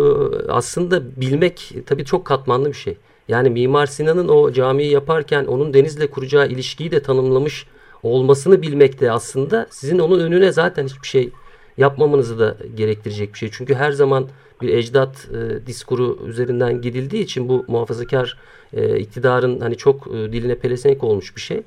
aslında 0.52 1.20
bilmek 1.20 1.74
tabii 1.86 2.04
çok 2.04 2.24
katmanlı 2.24 2.68
bir 2.68 2.72
şey. 2.72 2.96
Yani 3.28 3.50
Mimar 3.50 3.86
Sinan'ın 3.86 4.28
o 4.28 4.52
camiyi 4.52 4.90
yaparken 4.90 5.44
onun 5.44 5.74
denizle 5.74 6.06
kuracağı 6.06 6.48
ilişkiyi 6.48 6.90
de 6.90 7.02
tanımlamış 7.02 7.66
olmasını 8.02 8.62
bilmek 8.62 9.00
de 9.00 9.12
aslında 9.12 9.66
sizin 9.70 9.98
onun 9.98 10.20
önüne 10.20 10.52
zaten 10.52 10.86
hiçbir 10.86 11.06
şey 11.06 11.30
yapmamanızı 11.76 12.38
da 12.38 12.56
gerektirecek 12.74 13.32
bir 13.32 13.38
şey. 13.38 13.50
Çünkü 13.52 13.74
her 13.74 13.92
zaman 13.92 14.28
bir 14.62 14.68
ecdat 14.68 15.28
e, 15.34 15.66
diskuru 15.66 16.18
üzerinden 16.26 16.80
gidildiği 16.80 17.22
için 17.22 17.48
bu 17.48 17.64
muhafazakar 17.68 18.38
e, 18.72 18.98
iktidarın 18.98 19.60
hani 19.60 19.76
çok 19.76 20.06
e, 20.06 20.32
diline 20.32 20.54
pelesenk 20.54 21.04
olmuş 21.04 21.36
bir 21.36 21.40
şey. 21.40 21.62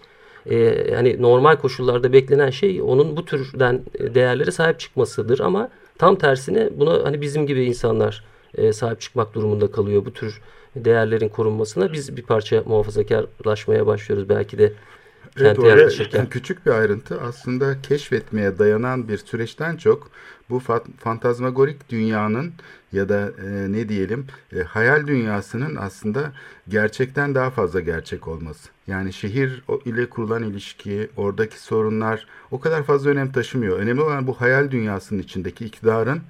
E, 0.49 0.87
hani 0.95 1.21
normal 1.21 1.55
koşullarda 1.55 2.13
beklenen 2.13 2.49
şey 2.49 2.81
onun 2.81 3.17
bu 3.17 3.25
türden 3.25 3.81
e, 3.99 4.15
değerlere 4.15 4.51
sahip 4.51 4.79
çıkmasıdır 4.79 5.39
ama 5.39 5.69
Tam 5.97 6.15
tersine 6.15 6.69
buna 6.79 7.03
hani 7.03 7.21
bizim 7.21 7.47
gibi 7.47 7.65
insanlar 7.65 8.23
e, 8.55 8.73
sahip 8.73 9.01
çıkmak 9.01 9.33
durumunda 9.33 9.71
kalıyor 9.71 10.05
bu 10.05 10.13
tür 10.13 10.41
değerlerin 10.75 11.29
korunmasına. 11.29 11.93
Biz 11.93 12.17
bir 12.17 12.24
parça 12.24 12.63
muhafazakarlaşmaya 12.65 13.88
başlıyoruz 13.88 14.29
belki 14.29 14.57
de 14.57 14.74
Evet, 15.39 15.59
oraya 15.59 15.69
yaklaşırken. 15.69 16.29
küçük 16.29 16.65
bir 16.65 16.71
ayrıntı 16.71 17.21
aslında 17.21 17.81
keşfetmeye 17.81 18.59
dayanan 18.59 19.07
bir 19.07 19.17
süreçten 19.17 19.77
çok 19.77 20.12
bu 20.50 20.57
fa- 20.57 20.83
fantazmagorik 20.97 21.89
dünyanın 21.89 22.53
ya 22.93 23.09
da 23.09 23.31
e, 23.45 23.71
ne 23.71 23.89
diyelim 23.89 24.27
e, 24.55 24.59
hayal 24.63 25.07
dünyasının 25.07 25.75
aslında 25.75 26.33
gerçekten 26.69 27.36
daha 27.36 27.50
fazla 27.50 27.79
gerçek 27.79 28.27
olması. 28.27 28.69
Yani 28.88 29.13
şehir 29.13 29.63
ile 29.86 30.09
kurulan 30.09 30.43
ilişki, 30.43 31.09
oradaki 31.17 31.59
sorunlar 31.63 32.27
o 32.51 32.59
kadar 32.59 32.83
fazla 32.83 33.09
önem 33.09 33.31
taşımıyor. 33.31 33.79
Önemli 33.79 34.01
olan 34.01 34.27
bu 34.27 34.33
hayal 34.41 34.71
dünyasının 34.71 35.19
içindeki 35.19 35.65
iktidarın 35.65 36.21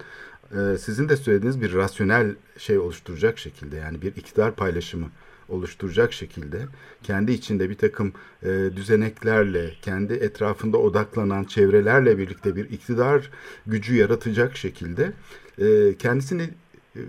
e, 0.51 0.77
sizin 0.77 1.10
de 1.10 1.18
söylediğiniz 1.18 1.62
bir 1.62 1.74
rasyonel 1.74 2.36
şey 2.58 2.77
oluşturacak 2.77 3.39
şekilde 3.39 3.75
yani 3.75 4.01
bir 4.01 4.16
iktidar 4.16 4.56
paylaşımı 4.56 5.08
oluşturacak 5.50 6.13
şekilde 6.13 6.66
kendi 7.04 7.32
içinde 7.32 7.70
bir 7.70 7.75
takım 7.75 8.13
e, 8.44 8.48
düzeneklerle, 8.75 9.74
kendi 9.82 10.13
etrafında 10.13 10.77
odaklanan 10.77 11.44
çevrelerle 11.44 12.18
birlikte 12.18 12.56
bir 12.56 12.70
iktidar 12.70 13.32
gücü 13.68 13.96
yaratacak 13.96 14.58
şekilde 14.58 15.13
e, 15.60 15.98
kendisini 15.98 16.50
e, 16.96 17.01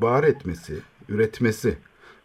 var 0.00 0.24
etmesi, 0.24 0.74
üretmesi. 1.08 1.76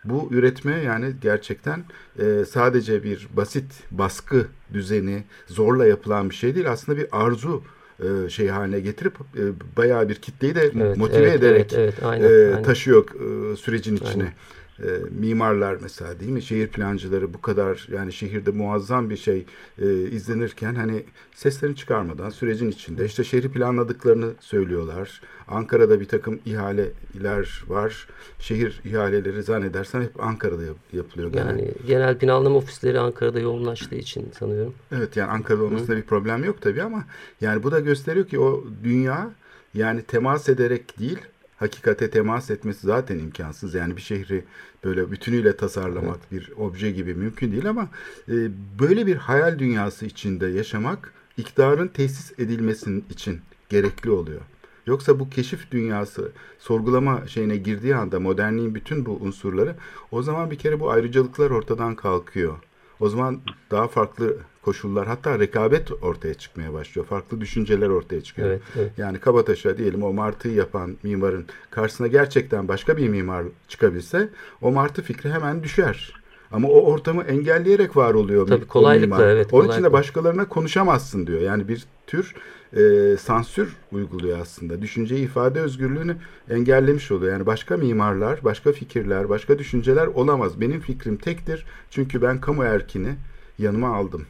Bu 0.05 0.29
üretme 0.31 0.81
yani 0.83 1.13
gerçekten 1.21 1.83
e, 2.19 2.45
sadece 2.45 3.03
bir 3.03 3.27
basit 3.33 3.83
baskı 3.91 4.47
düzeni, 4.73 5.23
zorla 5.47 5.85
yapılan 5.85 6.29
bir 6.29 6.35
şey 6.35 6.55
değil. 6.55 6.71
Aslında 6.71 6.97
bir 6.97 7.07
arzu 7.11 7.63
e, 8.01 8.29
şey 8.29 8.47
haline 8.47 8.79
getirip 8.79 9.13
e, 9.37 9.41
bayağı 9.77 10.09
bir 10.09 10.15
kitleyi 10.15 10.55
de 10.55 10.71
Evet, 10.75 10.97
motive 10.97 11.17
evet, 11.21 11.35
ederek 11.35 11.73
evet, 11.73 11.93
evet, 11.97 12.03
aynen, 12.03 12.25
e, 12.25 12.27
aynen. 12.27 12.63
taşıyor 12.63 13.05
e, 13.53 13.55
sürecin 13.55 13.95
içine. 13.95 14.23
Aynen. 14.23 14.33
E, 14.83 14.99
mimarlar 15.19 15.77
mesela 15.81 16.19
değil 16.19 16.31
mi? 16.31 16.41
Şehir 16.41 16.67
plancıları 16.67 17.33
bu 17.33 17.41
kadar 17.41 17.87
yani 17.91 18.13
şehirde 18.13 18.51
muazzam 18.51 19.09
bir 19.09 19.17
şey 19.17 19.45
e, 19.81 19.93
izlenirken 19.93 20.75
hani 20.75 21.03
seslerini 21.35 21.75
çıkarmadan 21.75 22.29
sürecin 22.29 22.69
içinde 22.71 23.05
işte 23.05 23.23
şehri 23.23 23.51
planladıklarını 23.51 24.31
söylüyorlar. 24.39 25.21
Ankara'da 25.47 25.99
bir 25.99 26.05
takım 26.07 26.39
ihaleler 26.45 27.63
var. 27.67 28.07
Şehir 28.39 28.81
ihaleleri 28.85 29.43
zannedersen 29.43 30.01
hep 30.01 30.23
Ankara'da 30.23 30.63
yap- 30.63 30.77
yapılıyor. 30.93 31.31
genelde. 31.31 31.61
Yani 31.61 31.71
genel 31.87 32.17
planlama 32.17 32.55
ofisleri 32.57 32.99
Ankara'da 32.99 33.39
yoğunlaştığı 33.39 33.95
için 33.95 34.31
sanıyorum. 34.39 34.73
Evet 34.91 35.17
yani 35.17 35.31
Ankara'da 35.31 35.63
olmasında 35.63 35.97
bir 35.97 36.01
problem 36.03 36.43
yok 36.43 36.61
tabii 36.61 36.83
ama 36.83 37.03
yani 37.41 37.63
bu 37.63 37.71
da 37.71 37.79
gösteriyor 37.79 38.27
ki 38.27 38.39
o 38.39 38.63
dünya 38.83 39.31
yani 39.73 40.03
temas 40.03 40.49
ederek 40.49 40.99
değil 40.99 41.17
hakikate 41.61 42.09
temas 42.09 42.51
etmesi 42.51 42.87
zaten 42.87 43.19
imkansız. 43.19 43.73
Yani 43.73 43.97
bir 43.97 44.01
şehri 44.01 44.43
böyle 44.83 45.11
bütünüyle 45.11 45.57
tasarlamak 45.57 46.31
bir 46.31 46.51
obje 46.57 46.91
gibi 46.91 47.13
mümkün 47.13 47.51
değil 47.51 47.69
ama 47.69 47.89
e, 48.29 48.33
böyle 48.79 49.07
bir 49.07 49.15
hayal 49.15 49.59
dünyası 49.59 50.05
içinde 50.05 50.47
yaşamak 50.47 51.13
iktidarın 51.37 51.87
tesis 51.87 52.39
edilmesinin 52.39 53.05
için 53.09 53.41
gerekli 53.69 54.11
oluyor. 54.11 54.41
Yoksa 54.87 55.19
bu 55.19 55.29
keşif 55.29 55.71
dünyası 55.71 56.31
sorgulama 56.59 57.27
şeyine 57.27 57.57
girdiği 57.57 57.95
anda 57.95 58.19
modernliğin 58.19 58.75
bütün 58.75 59.05
bu 59.05 59.11
unsurları 59.11 59.75
o 60.11 60.23
zaman 60.23 60.51
bir 60.51 60.57
kere 60.57 60.79
bu 60.79 60.91
ayrıcalıklar 60.91 61.51
ortadan 61.51 61.95
kalkıyor. 61.95 62.57
O 62.99 63.09
zaman 63.09 63.41
daha 63.71 63.87
farklı 63.87 64.37
koşullar 64.61 65.07
hatta 65.07 65.39
rekabet 65.39 65.91
ortaya 65.91 66.33
çıkmaya 66.33 66.73
başlıyor. 66.73 67.07
Farklı 67.07 67.41
düşünceler 67.41 67.89
ortaya 67.89 68.21
çıkıyor. 68.21 68.47
Evet, 68.47 68.61
evet. 68.79 68.91
Yani 68.97 69.19
Kabataş'a 69.19 69.77
diyelim 69.77 70.03
o 70.03 70.13
martıyı 70.13 70.53
yapan 70.53 70.97
mimarın 71.03 71.45
karşısına 71.69 72.07
gerçekten 72.07 72.67
başka 72.67 72.97
bir 72.97 73.09
mimar 73.09 73.45
çıkabilse 73.67 74.29
o 74.61 74.71
martı 74.71 75.01
fikri 75.01 75.31
hemen 75.31 75.63
düşer. 75.63 76.21
Ama 76.51 76.67
o 76.67 76.81
ortamı 76.81 77.23
engelleyerek 77.23 77.97
var 77.97 78.13
oluyor. 78.13 78.47
Tabii, 78.47 78.67
kolaylıkla, 78.67 79.15
mimar. 79.17 79.29
evet, 79.29 79.53
Onun 79.53 79.69
için 79.69 79.83
de 79.83 79.93
başkalarına 79.93 80.47
konuşamazsın 80.47 81.27
diyor. 81.27 81.41
Yani 81.41 81.67
bir 81.67 81.85
tür 82.07 82.35
e, 82.77 83.17
sansür 83.17 83.75
uyguluyor 83.91 84.39
aslında. 84.39 84.81
Düşünceyi 84.81 85.23
ifade 85.25 85.59
özgürlüğünü 85.59 86.15
engellemiş 86.49 87.11
oluyor. 87.11 87.33
Yani 87.33 87.45
başka 87.45 87.77
mimarlar, 87.77 88.43
başka 88.43 88.71
fikirler, 88.71 89.29
başka 89.29 89.59
düşünceler 89.59 90.07
olamaz. 90.07 90.61
Benim 90.61 90.79
fikrim 90.79 91.17
tektir. 91.17 91.65
Çünkü 91.89 92.21
ben 92.21 92.41
kamu 92.41 92.63
erkini 92.63 93.15
yanıma 93.59 93.95
aldım. 93.95 94.25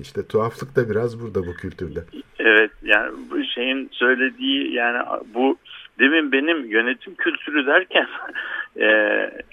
İşte 0.00 0.26
tuhaflık 0.26 0.76
da 0.76 0.90
biraz 0.90 1.20
burada 1.20 1.46
bu 1.46 1.54
kültürde. 1.54 2.00
Evet 2.38 2.70
yani 2.82 3.12
bu 3.30 3.44
şeyin 3.44 3.88
söylediği 3.92 4.72
yani 4.72 4.98
bu 5.34 5.56
demin 5.98 6.32
benim 6.32 6.64
yönetim 6.64 7.14
kültürü 7.14 7.66
derken 7.66 8.06
e, 8.80 8.86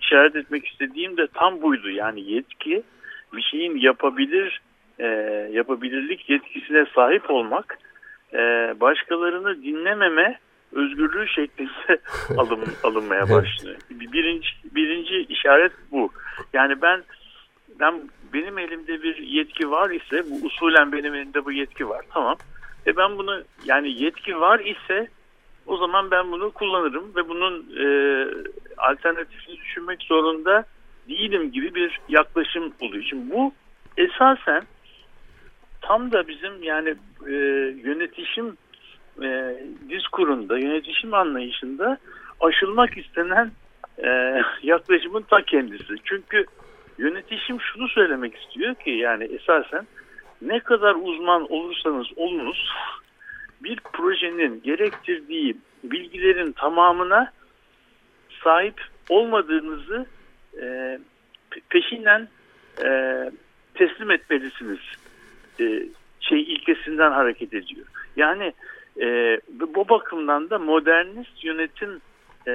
işaret 0.02 0.36
etmek 0.36 0.68
istediğim 0.68 1.18
de 1.18 1.28
tam 1.34 1.62
buydu. 1.62 1.90
Yani 1.90 2.32
yetki 2.32 2.84
bir 3.34 3.42
şeyin 3.42 3.78
yapabilir 3.78 4.62
e, 5.00 5.06
yapabilirlik 5.54 6.30
yetkisine 6.30 6.86
sahip 6.96 7.30
olmak 7.30 7.78
e, 8.34 8.38
başkalarını 8.80 9.64
dinlememe 9.64 10.40
özgürlüğü 10.72 11.28
şeklinde 11.28 12.00
alın, 12.38 12.64
alınmaya 12.84 13.22
başlıyor. 13.22 13.78
Birinci, 13.90 14.48
birinci 14.76 15.16
işaret 15.34 15.72
bu. 15.92 16.10
Yani 16.54 16.82
ben 16.82 17.04
ben 17.80 18.02
benim 18.34 18.58
elimde 18.58 19.04
bir 19.04 19.18
yetki 19.18 19.72
var 19.72 19.90
ise 19.90 20.24
bu 20.30 20.46
usulen 20.46 20.92
benim 20.92 21.16
elimde 21.16 21.46
bu 21.46 21.52
yetki 21.52 21.90
var 21.90 22.06
tamam. 22.14 22.38
E 22.88 22.98
ben 22.98 23.18
bunu 23.18 23.44
yani 23.66 24.04
yetki 24.04 24.40
var 24.40 24.60
ise 24.60 25.08
o 25.68 25.78
zaman 25.78 26.12
ben 26.12 26.32
bunu 26.32 26.52
kullanırım 26.52 27.16
ve 27.16 27.30
bunun 27.30 27.66
e, 27.80 27.88
alternatifini 28.78 29.58
düşünmek 29.58 30.04
zorunda 30.04 30.66
değilim 31.10 31.52
gibi 31.52 31.76
bir 31.76 32.00
yaklaşım 32.10 32.74
oluyor. 32.82 33.04
Şimdi 33.04 33.34
bu 33.36 33.54
esasen 33.98 34.64
tam 35.82 36.12
da 36.12 36.28
bizim 36.28 36.64
yani 36.64 36.96
e, 37.28 37.34
yönetişim 37.84 38.58
e, 39.24 39.58
diskurunda, 39.90 40.60
yönetişim 40.60 41.14
anlayışında 41.14 41.98
aşılmak 42.40 42.98
istenen 42.98 43.52
e, 44.04 44.42
yaklaşımın 44.64 45.22
ta 45.22 45.42
kendisi. 45.42 45.96
Çünkü 46.04 46.46
yönetişim 46.98 47.62
şunu 47.62 47.88
söylemek 47.88 48.36
istiyor 48.36 48.76
ki 48.76 48.90
yani 48.90 49.24
esasen 49.24 49.88
ne 50.42 50.60
kadar 50.60 50.96
uzman 50.96 51.52
olursanız 51.52 52.08
olunuz 52.16 52.72
bir 53.64 53.80
projenin 53.94 54.62
gerektirdiği 54.64 55.58
bilgilerin 55.84 56.52
tamamına 56.52 57.32
sahip 58.44 58.82
olmadığınızı 59.10 60.06
e, 60.62 61.00
peşinden 61.70 62.28
e, 62.86 62.90
teslim 63.74 64.12
etmelisiniz. 64.12 64.80
E, 65.60 65.84
şey 66.20 66.42
ilkesinden 66.42 67.12
hareket 67.12 67.54
ediyor. 67.54 67.86
Yani 68.16 68.54
e, 69.02 69.40
bu 69.50 69.90
bakımdan 69.90 70.50
da 70.50 70.60
modernist 70.60 71.44
yönetim 71.44 72.02
e, 72.48 72.54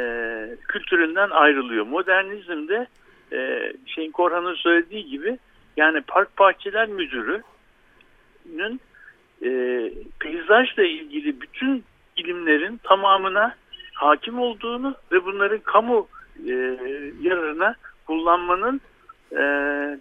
kültüründen 0.69 1.31
ayrılıyor. 1.31 1.87
Modernizmde 1.87 2.87
e, 3.33 3.73
şeyin 3.87 4.13
Korhan'ın 4.13 4.55
söylediği 4.55 5.07
gibi 5.07 5.39
yani 5.77 6.01
Park 6.01 6.39
Bahçeler 6.39 6.89
Müdürü'nün 6.89 8.81
e, 9.45 9.51
peyzajla 10.21 10.83
ilgili 10.83 11.41
bütün 11.41 11.85
ilimlerin 12.17 12.81
tamamına 12.83 13.55
hakim 13.95 14.39
olduğunu 14.39 14.95
ve 15.13 15.25
bunların 15.25 15.59
kamu 15.59 16.09
e, 16.47 16.53
yararına 17.23 17.75
kullanmanın 18.07 18.81
e, 19.33 19.39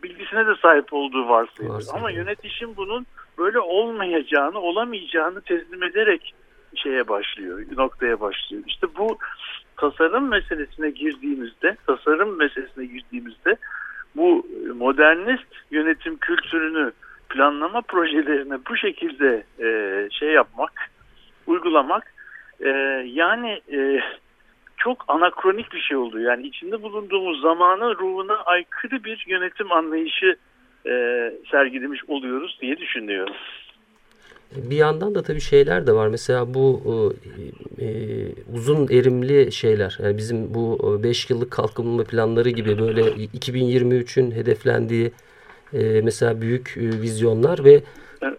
bilgisine 0.04 0.48
de 0.48 0.56
sahip 0.62 0.94
olduğu 0.94 1.30
varsayılır. 1.30 1.86
Ama 1.94 2.12
yönetişim 2.12 2.78
bunun 2.78 3.06
böyle 3.38 3.60
olmayacağını, 3.60 4.60
olamayacağını 4.60 5.41
teslim 5.41 5.84
ederek 5.84 6.34
şeye 6.76 7.08
başlıyor, 7.08 7.65
noktaya 7.78 8.20
başlıyor. 8.20 8.63
İşte 8.67 8.88
bu 8.98 9.17
tasarım 9.77 10.27
meselesine 10.27 10.89
girdiğimizde, 10.89 11.77
tasarım 11.88 12.38
meselesine 12.38 12.86
girdiğimizde 12.86 13.55
bu 14.15 14.47
modernist 14.75 15.47
yönetim 15.71 16.17
kültürünü 16.17 16.91
planlama 17.29 17.81
projelerine 17.81 18.57
bu 18.69 18.77
şekilde 18.77 19.43
e, 19.60 20.07
şey 20.12 20.29
yapmak, 20.29 20.71
uygulamak 21.47 22.13
e, 22.60 22.69
yani 23.05 23.62
e, 23.73 24.01
çok 24.77 25.05
anakronik 25.07 25.73
bir 25.73 25.81
şey 25.81 25.97
oldu. 25.97 26.19
Yani 26.19 26.47
içinde 26.47 26.81
bulunduğumuz 26.81 27.41
zamanın 27.41 27.95
ruhuna 27.95 28.36
aykırı 28.36 29.03
bir 29.03 29.23
yönetim 29.27 29.71
anlayışı 29.71 30.36
e, 30.86 30.91
sergilemiş 31.51 32.01
oluyoruz 32.07 32.57
diye 32.62 32.77
düşünüyorum. 32.77 33.36
Bir 34.56 34.76
yandan 34.76 35.16
da 35.16 35.24
tabii 35.24 35.42
şeyler 35.42 35.88
de 35.88 35.94
var. 35.94 36.08
Mesela 36.08 36.54
bu 36.54 36.82
e, 37.80 37.86
e, 37.86 38.28
uzun 38.54 38.88
erimli 38.88 39.52
şeyler. 39.52 39.98
Yani 40.04 40.18
bizim 40.18 40.54
bu 40.54 41.00
5 41.04 41.30
yıllık 41.30 41.52
kalkınma 41.52 42.04
planları 42.04 42.50
gibi 42.50 42.80
böyle 42.80 43.02
2023'ün 43.02 44.32
hedeflendiği 44.32 45.12
e, 45.74 46.02
mesela 46.02 46.42
büyük 46.42 46.78
e, 46.78 47.02
vizyonlar 47.02 47.64
ve 47.64 47.82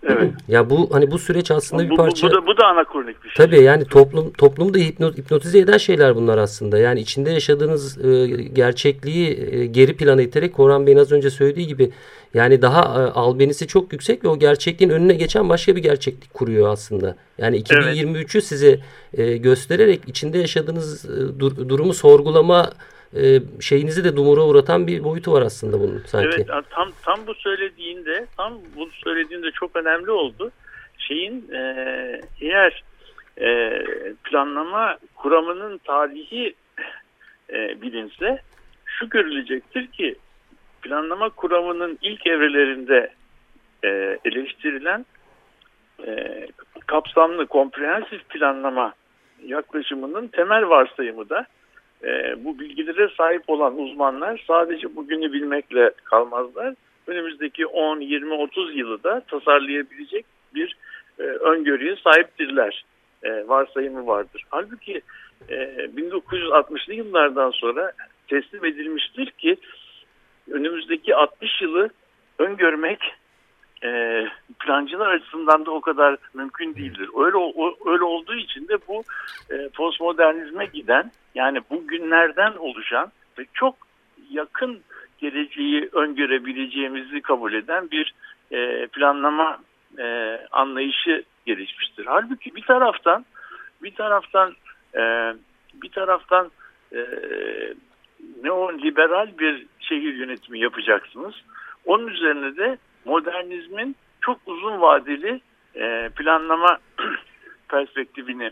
Evet. 0.03 0.33
ya 0.49 0.71
bu 0.71 0.89
hani 0.93 1.11
bu 1.11 1.19
süreç 1.19 1.51
aslında 1.51 1.83
Bu, 1.83 1.87
bir 1.87 1.91
bu, 1.91 1.97
parça 1.97 2.27
bu 2.27 2.33
da, 2.33 2.47
bu 2.47 2.57
da 2.57 2.67
anakronik 2.67 3.25
bir 3.25 3.31
şey. 3.31 3.47
Tabii 3.47 3.63
yani 3.63 3.85
toplum 3.85 4.33
toplumda 4.33 4.79
hipno- 4.79 5.17
hipnotize 5.17 5.59
eden 5.59 5.79
şeyler 5.79 6.17
bunlar 6.17 6.39
aslında. 6.39 6.79
Yani 6.79 7.01
içinde 7.01 7.31
yaşadığınız 7.31 8.05
e, 8.05 8.27
gerçekliği 8.53 9.49
e, 9.53 9.67
geri 9.67 9.97
plana 9.97 10.23
iterek 10.23 10.55
Koran 10.55 10.87
Bey'in 10.87 10.99
az 10.99 11.13
önce 11.13 11.31
söylediği 11.31 11.67
gibi 11.67 11.91
yani 12.35 12.63
daha 12.63 12.81
e, 12.83 13.11
albenisi 13.11 13.67
çok 13.67 13.93
yüksek 13.93 14.25
ve 14.25 14.29
o 14.29 14.39
gerçekliğin 14.39 14.91
önüne 14.91 15.15
geçen 15.15 15.49
başka 15.49 15.77
bir 15.77 15.83
gerçeklik 15.83 16.35
kuruyor 16.35 16.69
aslında. 16.69 17.17
Yani 17.39 17.63
2023'ü 17.63 18.41
size 18.41 18.81
e, 19.15 19.37
göstererek 19.37 20.01
içinde 20.07 20.39
yaşadığınız 20.39 21.05
e, 21.05 21.41
dur- 21.41 21.69
durumu 21.69 21.95
sorgulama 21.95 22.71
e, 23.17 23.41
şeyinizi 23.61 24.05
de 24.05 24.17
dumura 24.17 24.41
uğratan 24.41 24.87
bir 24.87 25.05
boyutu 25.05 25.33
var 25.33 25.43
aslında 25.43 25.81
bunun 25.81 26.03
sanki. 26.07 26.29
Evet 26.35 26.49
tam 26.71 26.93
tam 27.05 27.27
bu 27.27 27.35
söylediğinde 27.35 28.27
tam 28.37 28.59
bu 28.77 28.89
söylediğinde 29.05 29.51
çok 29.51 29.77
önemli 29.77 30.11
oldu. 30.11 30.51
Şeyin 30.99 31.51
e, 31.53 32.21
eğer 32.41 32.85
e, 33.41 33.79
planlama 34.25 34.99
kuramının 35.15 35.79
tarihi 35.79 36.55
e, 37.53 37.83
bilinse 37.83 38.43
şu 38.87 39.09
görülecektir 39.09 39.87
ki 39.87 40.15
planlama 40.83 41.31
kuramının 41.31 41.99
ilk 42.03 42.27
evrelerinde 42.27 43.11
e, 43.85 44.19
eleştirilen 44.25 45.07
e, 46.07 46.47
kapsamlı 46.87 47.47
komprehensif 47.47 48.29
planlama 48.29 48.95
yaklaşımının 49.47 50.29
temel 50.29 50.69
varsayımı 50.69 51.29
da 51.29 51.47
e, 52.05 52.45
bu 52.45 52.59
bilgilere 52.59 53.09
sahip 53.17 53.43
olan 53.47 53.79
uzmanlar 53.79 54.45
sadece 54.47 54.97
bugünü 54.97 55.33
bilmekle 55.33 55.91
kalmazlar. 56.05 56.75
Önümüzdeki 57.07 57.67
10, 57.67 58.01
20, 58.01 58.35
30 58.35 58.77
yılı 58.77 59.03
da 59.03 59.21
tasarlayabilecek 59.21 60.27
bir 60.55 60.77
e, 61.19 61.23
öngörüye 61.23 61.97
sahiptirler. 61.97 62.85
E, 63.23 63.49
varsayımı 63.49 64.07
vardır. 64.07 64.45
Halbuki 64.51 65.01
e, 65.49 65.55
1960'lı 65.97 66.95
yıllardan 66.95 67.51
sonra 67.51 67.93
teslim 68.29 68.65
edilmiştir 68.65 69.31
ki 69.31 69.57
önümüzdeki 70.51 71.17
60 71.17 71.63
yılı 71.63 71.91
öngörmek 72.39 72.99
plancılar 74.83 75.11
açısından 75.15 75.67
da 75.67 75.71
o 75.71 75.81
kadar 75.81 76.17
mümkün 76.35 76.75
değildir. 76.75 77.09
Öyle 77.17 77.37
öyle 77.87 78.05
olduğu 78.05 78.35
için 78.35 78.69
de 78.69 78.79
bu 78.89 79.03
e, 79.51 79.69
postmodernizme 79.69 80.67
giden 80.67 81.11
yani 81.35 81.61
bugünlerden 81.71 82.53
oluşan 82.53 83.13
ve 83.39 83.47
çok 83.55 83.75
yakın 84.31 84.81
geleceği 85.19 85.89
öngörebileceğimizi 85.93 87.21
kabul 87.21 87.53
eden 87.53 87.91
bir 87.91 88.15
e, 88.51 88.87
planlama 88.87 89.59
e, 89.99 90.39
anlayışı 90.53 91.25
gelişmiştir. 91.47 92.07
Halbuki 92.07 92.55
bir 92.55 92.63
taraftan 92.63 93.25
bir 93.83 93.95
taraftan 93.95 94.55
e, 94.95 95.35
bir 95.83 95.91
taraftan 95.91 96.51
e, 96.93 97.07
neoliberal 98.43 99.39
bir 99.39 99.67
şehir 99.81 100.15
yönetimi 100.15 100.61
yapacaksınız. 100.61 101.35
Onun 101.87 102.09
üzerine 102.09 102.57
de 102.57 102.79
modernizmin 103.05 103.97
çok 104.23 104.39
uzun 104.47 104.81
vadeli 104.81 105.41
e, 105.75 106.11
planlama 106.17 106.79
perspektifini 107.69 108.51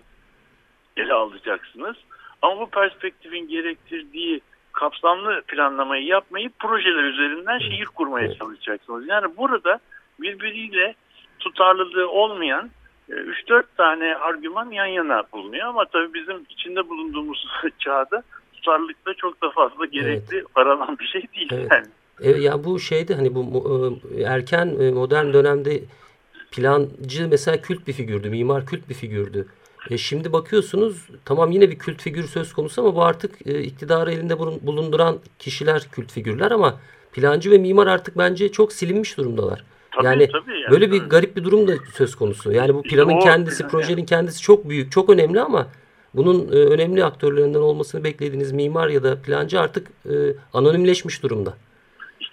ele 0.96 1.14
alacaksınız. 1.14 1.96
Ama 2.42 2.60
bu 2.60 2.70
perspektifin 2.70 3.48
gerektirdiği 3.48 4.40
kapsamlı 4.72 5.42
planlamayı 5.48 6.04
yapmayıp 6.04 6.58
projeler 6.58 7.04
üzerinden 7.04 7.58
şehir 7.58 7.86
kurmaya 7.86 8.34
çalışacaksınız. 8.34 9.08
Yani 9.08 9.36
burada 9.36 9.80
birbiriyle 10.20 10.94
tutarlılığı 11.38 12.10
olmayan 12.10 12.70
3-4 13.08 13.62
tane 13.76 14.16
argüman 14.16 14.70
yan 14.70 14.86
yana 14.86 15.22
bulunuyor 15.32 15.66
ama 15.66 15.84
tabii 15.84 16.14
bizim 16.14 16.46
içinde 16.48 16.88
bulunduğumuz 16.88 17.46
çağda 17.78 18.22
tutarlılıkta 18.52 19.14
çok 19.14 19.42
da 19.42 19.50
fazla 19.50 19.86
gerekli 19.86 20.36
evet. 20.36 20.46
aranan 20.54 20.98
bir 20.98 21.06
şey 21.06 21.22
değil 21.36 21.48
Evet. 21.52 21.68
yani. 21.70 21.86
E, 22.22 22.30
ya 22.30 22.64
bu 22.64 22.80
şeyde 22.80 23.14
hani 23.14 23.34
bu 23.34 23.98
e, 24.16 24.22
erken 24.22 24.76
e, 24.80 24.90
modern 24.90 25.32
dönemde 25.32 25.80
plancı 26.50 27.28
mesela 27.28 27.62
kült 27.62 27.86
bir 27.86 27.92
figürdü, 27.92 28.30
mimar 28.30 28.66
kült 28.66 28.88
bir 28.88 28.94
figürdü. 28.94 29.46
E, 29.90 29.98
şimdi 29.98 30.32
bakıyorsunuz 30.32 31.08
tamam 31.24 31.50
yine 31.50 31.70
bir 31.70 31.78
kült 31.78 32.02
figür 32.02 32.24
söz 32.24 32.52
konusu 32.52 32.82
ama 32.82 32.94
bu 32.94 33.02
artık 33.02 33.46
e, 33.46 33.62
iktidarı 33.62 34.12
elinde 34.12 34.38
bulun- 34.38 34.60
bulunduran 34.62 35.18
kişiler 35.38 35.88
kült 35.92 36.12
figürler 36.12 36.50
ama 36.50 36.80
plancı 37.12 37.50
ve 37.50 37.58
mimar 37.58 37.86
artık 37.86 38.18
bence 38.18 38.52
çok 38.52 38.72
silinmiş 38.72 39.16
durumdalar. 39.18 39.64
Tabii, 39.94 40.06
yani 40.06 40.28
tabii 40.32 40.60
yani. 40.60 40.70
böyle 40.70 40.92
bir 40.92 40.98
garip 40.98 41.36
bir 41.36 41.44
durum 41.44 41.68
da 41.68 41.72
söz 41.94 42.14
konusu. 42.14 42.52
Yani 42.52 42.74
bu 42.74 42.82
İşte 42.84 42.96
planın 42.96 43.16
o 43.16 43.18
kendisi, 43.18 43.58
plan, 43.58 43.70
projenin 43.70 44.04
kendisi 44.04 44.42
çok 44.42 44.68
büyük, 44.68 44.92
çok 44.92 45.10
önemli 45.10 45.40
ama 45.40 45.66
bunun 46.14 46.52
e, 46.52 46.54
önemli 46.54 47.04
aktörlerinden 47.04 47.60
olmasını 47.60 48.04
beklediğiniz 48.04 48.52
mimar 48.52 48.88
ya 48.88 49.02
da 49.02 49.22
plancı 49.22 49.60
artık 49.60 49.88
e, 50.06 50.14
anonimleşmiş 50.52 51.22
durumda. 51.22 51.56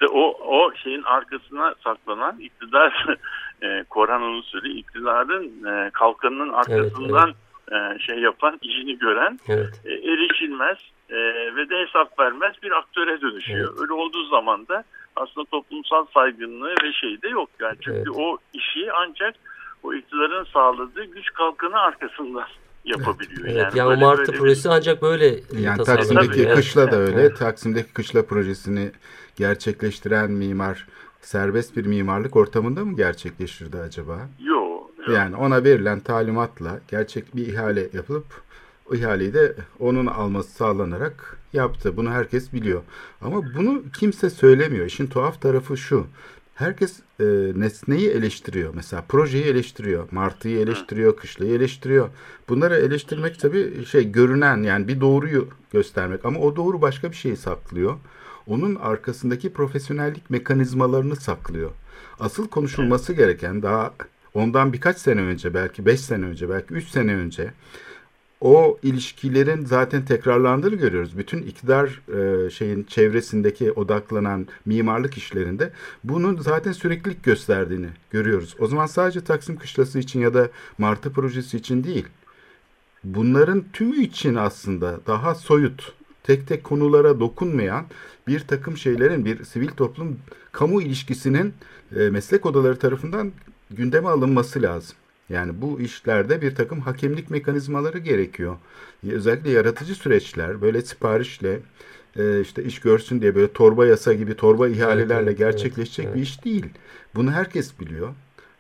İşte 0.02 0.08
o 0.08 0.22
o 0.46 0.74
şeyin 0.76 1.04
arkasına 1.04 1.76
saklanan 1.84 2.40
iktidar 2.40 3.06
e, 3.62 3.84
Koran 3.90 4.22
usulü 4.22 4.74
iktidarın 4.74 5.66
e, 5.66 5.90
kalkanının 5.90 6.54
arkasından 6.54 7.34
E, 7.72 8.00
şey 8.00 8.20
yapan 8.20 8.60
işini 8.62 8.98
gören 8.98 9.40
Evet. 9.48 9.82
e, 9.86 9.94
erişilmez 9.94 10.78
e, 11.10 11.16
ve 11.56 11.70
de 11.70 11.86
hesap 11.86 12.20
vermez 12.20 12.54
bir 12.64 12.72
aktöre 12.72 13.22
dönüşüyor. 13.22 13.70
Evet. 13.70 13.82
Öyle 13.82 13.94
olduğu 13.94 14.26
zaman 14.26 14.68
da 14.68 14.84
aslında 15.16 15.46
toplumsal 15.46 16.06
saygınlığı 16.14 16.74
ve 16.84 16.94
şey 16.94 17.22
de 17.22 17.30
yok. 17.30 17.50
Yani 17.60 17.76
çünkü 17.82 17.98
Evet. 17.98 18.16
o 18.16 18.38
işi 18.54 18.94
ancak 18.94 19.36
o 19.84 19.94
iktidarın 19.94 20.44
sağladığı 20.44 21.06
güç 21.06 21.34
kalkanı 21.34 21.80
arkasından 21.80 22.48
yapabiliyor. 22.88 23.48
Evet, 23.48 23.56
yani 23.58 23.78
yani, 23.78 23.90
böyle- 23.90 24.06
o 24.06 24.08
Martı 24.08 24.20
böyle 24.22 24.34
bir- 24.34 24.38
projesi 24.38 24.70
ancak 24.70 25.02
böyle 25.02 25.40
Yani. 25.60 25.84
Taksim'deki 25.84 26.44
Tabii, 26.44 26.56
kışla 26.56 26.92
da 26.92 26.96
evet. 26.98 27.16
öyle. 27.18 27.34
Taksim'deki 27.34 27.94
kışla 27.94 28.26
projesini 28.26 28.92
gerçekleştiren 29.36 30.32
mimar 30.32 30.88
serbest 31.22 31.78
bir 31.78 31.86
mimarlık 31.86 32.36
ortamında 32.36 32.86
mı 32.86 32.96
gerçekleştirdi 32.96 33.78
acaba? 33.78 34.30
Yok. 34.40 34.90
yok. 35.00 35.10
Yani 35.10 35.36
ona 35.36 35.64
verilen 35.64 36.00
talimatla 36.00 36.80
gerçek 36.88 37.36
bir 37.36 37.48
ihale 37.48 37.90
yapılıp 37.94 38.26
ihaleyi 38.94 39.34
de 39.34 39.56
onun 39.80 40.06
alması 40.06 40.50
sağlanarak 40.52 41.38
yaptı. 41.54 41.98
Bunu 41.98 42.12
herkes 42.12 42.54
biliyor. 42.54 42.82
Ama 43.22 43.42
bunu 43.58 43.84
kimse 44.00 44.30
söylemiyor. 44.30 44.86
İşin 44.86 45.08
tuhaf 45.08 45.42
tarafı 45.42 45.78
şu. 45.78 46.08
Herkes 46.58 47.00
e, 47.20 47.24
nesneyi 47.56 48.10
eleştiriyor. 48.10 48.74
Mesela 48.74 49.04
projeyi 49.10 49.44
eleştiriyor. 49.44 50.08
Martı'yı 50.12 50.60
eleştiriyor. 50.60 51.18
Kışlayı 51.18 51.54
eleştiriyor. 51.54 52.10
Bunları 52.50 52.76
eleştirmek 52.76 53.40
tabii 53.40 53.86
şey 53.86 54.12
görünen 54.12 54.64
yani 54.64 54.88
bir 54.88 55.02
doğruyu 55.02 55.48
göstermek. 55.72 56.26
Ama 56.26 56.40
o 56.40 56.56
doğru 56.56 56.82
başka 56.82 57.12
bir 57.12 57.16
şeyi 57.16 57.38
saklıyor. 57.38 57.96
Onun 58.48 58.76
arkasındaki 58.76 59.54
profesyonellik 59.54 60.30
mekanizmalarını 60.30 61.16
saklıyor. 61.16 61.72
Asıl 62.20 62.48
konuşulması 62.48 63.14
gereken 63.14 63.62
daha 63.62 63.94
ondan 64.34 64.74
birkaç 64.74 64.98
sene 64.98 65.22
önce 65.22 65.54
belki 65.54 65.86
5 65.86 66.02
sene 66.02 66.26
önce 66.26 66.50
belki 66.50 66.74
3 66.74 66.88
sene 66.88 67.16
önce 67.16 67.54
o 68.42 68.78
ilişkilerin 68.84 69.66
zaten 69.66 70.06
tekrarlandığını 70.06 70.76
görüyoruz. 70.76 71.18
Bütün 71.18 71.42
iktidar 71.42 72.02
e, 72.18 72.50
şeyin 72.50 72.84
çevresindeki 72.84 73.72
odaklanan 73.72 74.48
mimarlık 74.66 75.18
işlerinde 75.18 75.72
bunun 76.04 76.38
zaten 76.38 76.72
süreklilik 76.72 77.24
gösterdiğini 77.24 77.88
görüyoruz. 78.12 78.56
O 78.60 78.68
zaman 78.68 78.86
sadece 78.86 79.22
Taksim 79.22 79.56
Kışlası 79.56 80.00
için 80.00 80.20
ya 80.20 80.34
da 80.34 80.50
Martı 80.78 81.14
projesi 81.14 81.58
için 81.58 81.84
değil. 81.84 82.06
Bunların 83.04 83.64
tümü 83.74 83.98
için 83.98 84.36
aslında 84.36 85.00
daha 85.08 85.36
soyut, 85.36 85.94
tek 86.24 86.48
tek 86.48 86.64
konulara 86.64 87.20
dokunmayan 87.20 87.86
bir 88.28 88.40
takım 88.40 88.78
şeylerin 88.78 89.26
bir 89.26 89.44
sivil 89.44 89.68
toplum 89.68 90.20
kamu 90.52 90.82
ilişkisinin 90.82 91.54
e, 91.96 92.10
meslek 92.10 92.46
odaları 92.46 92.80
tarafından 92.80 93.32
gündeme 93.72 94.10
alınması 94.10 94.62
lazım. 94.62 94.98
Yani 95.30 95.62
bu 95.62 95.82
işlerde 95.82 96.42
bir 96.42 96.56
takım 96.56 96.80
hakemlik 96.80 97.30
mekanizmaları 97.30 97.98
gerekiyor. 97.98 98.56
Özellikle 99.12 99.50
yaratıcı 99.50 99.96
süreçler 99.96 100.62
böyle 100.62 100.82
siparişle 100.82 101.60
e, 102.16 102.42
işte 102.42 102.64
iş 102.64 102.80
görsün 102.80 103.22
diye 103.22 103.36
böyle 103.36 103.54
torba 103.54 103.86
yasa 103.86 104.14
gibi 104.14 104.36
torba 104.36 104.68
ihalelerle 104.68 105.30
evet, 105.30 105.38
gerçekleşecek 105.38 106.06
evet, 106.06 106.16
bir 106.16 106.22
iş 106.22 106.46
değil. 106.46 106.66
Bunu 107.16 107.32
herkes 107.32 107.80
biliyor. 107.80 108.14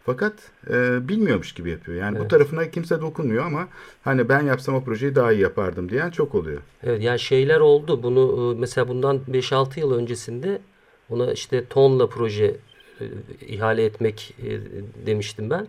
Fakat 0.05 0.33
e, 0.69 1.07
bilmiyormuş 1.07 1.53
gibi 1.53 1.69
yapıyor. 1.69 1.97
Yani 1.97 2.15
bu 2.15 2.21
Evet. 2.21 2.29
tarafına 2.29 2.71
kimse 2.71 3.01
dokunmuyor 3.01 3.45
ama 3.45 3.67
hani 4.01 4.29
ben 4.29 4.41
yapsam 4.41 4.75
o 4.75 4.83
projeyi 4.83 5.15
daha 5.15 5.31
iyi 5.31 5.41
yapardım 5.41 5.89
diyen 5.89 6.09
çok 6.09 6.35
oluyor. 6.35 6.61
Evet 6.83 7.01
yani 7.01 7.19
şeyler 7.19 7.59
oldu. 7.59 8.03
Bunu 8.03 8.53
e, 8.55 8.59
mesela 8.59 8.87
bundan 8.87 9.19
5-6 9.31 9.79
yıl 9.79 9.91
öncesinde 9.91 10.61
ona 11.09 11.33
işte 11.33 11.65
tonla 11.65 12.07
proje 12.09 12.55
e, 13.01 13.05
ihale 13.47 13.85
etmek 13.85 14.35
e, 14.43 14.59
demiştim 15.05 15.49
ben. 15.49 15.67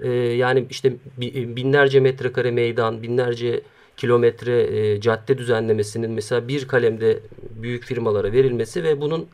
E, 0.00 0.10
yani 0.12 0.66
işte 0.70 0.92
bi- 1.16 1.56
binlerce 1.56 2.00
metrekare 2.00 2.50
meydan, 2.50 3.02
binlerce 3.02 3.60
kilometre 3.96 4.62
e, 4.62 5.00
cadde 5.00 5.38
düzenlemesinin 5.38 6.10
mesela 6.10 6.48
bir 6.48 6.68
kalemde 6.68 7.20
büyük 7.50 7.84
firmalara 7.84 8.32
verilmesi 8.32 8.84
ve 8.84 9.00
bunun 9.00 9.28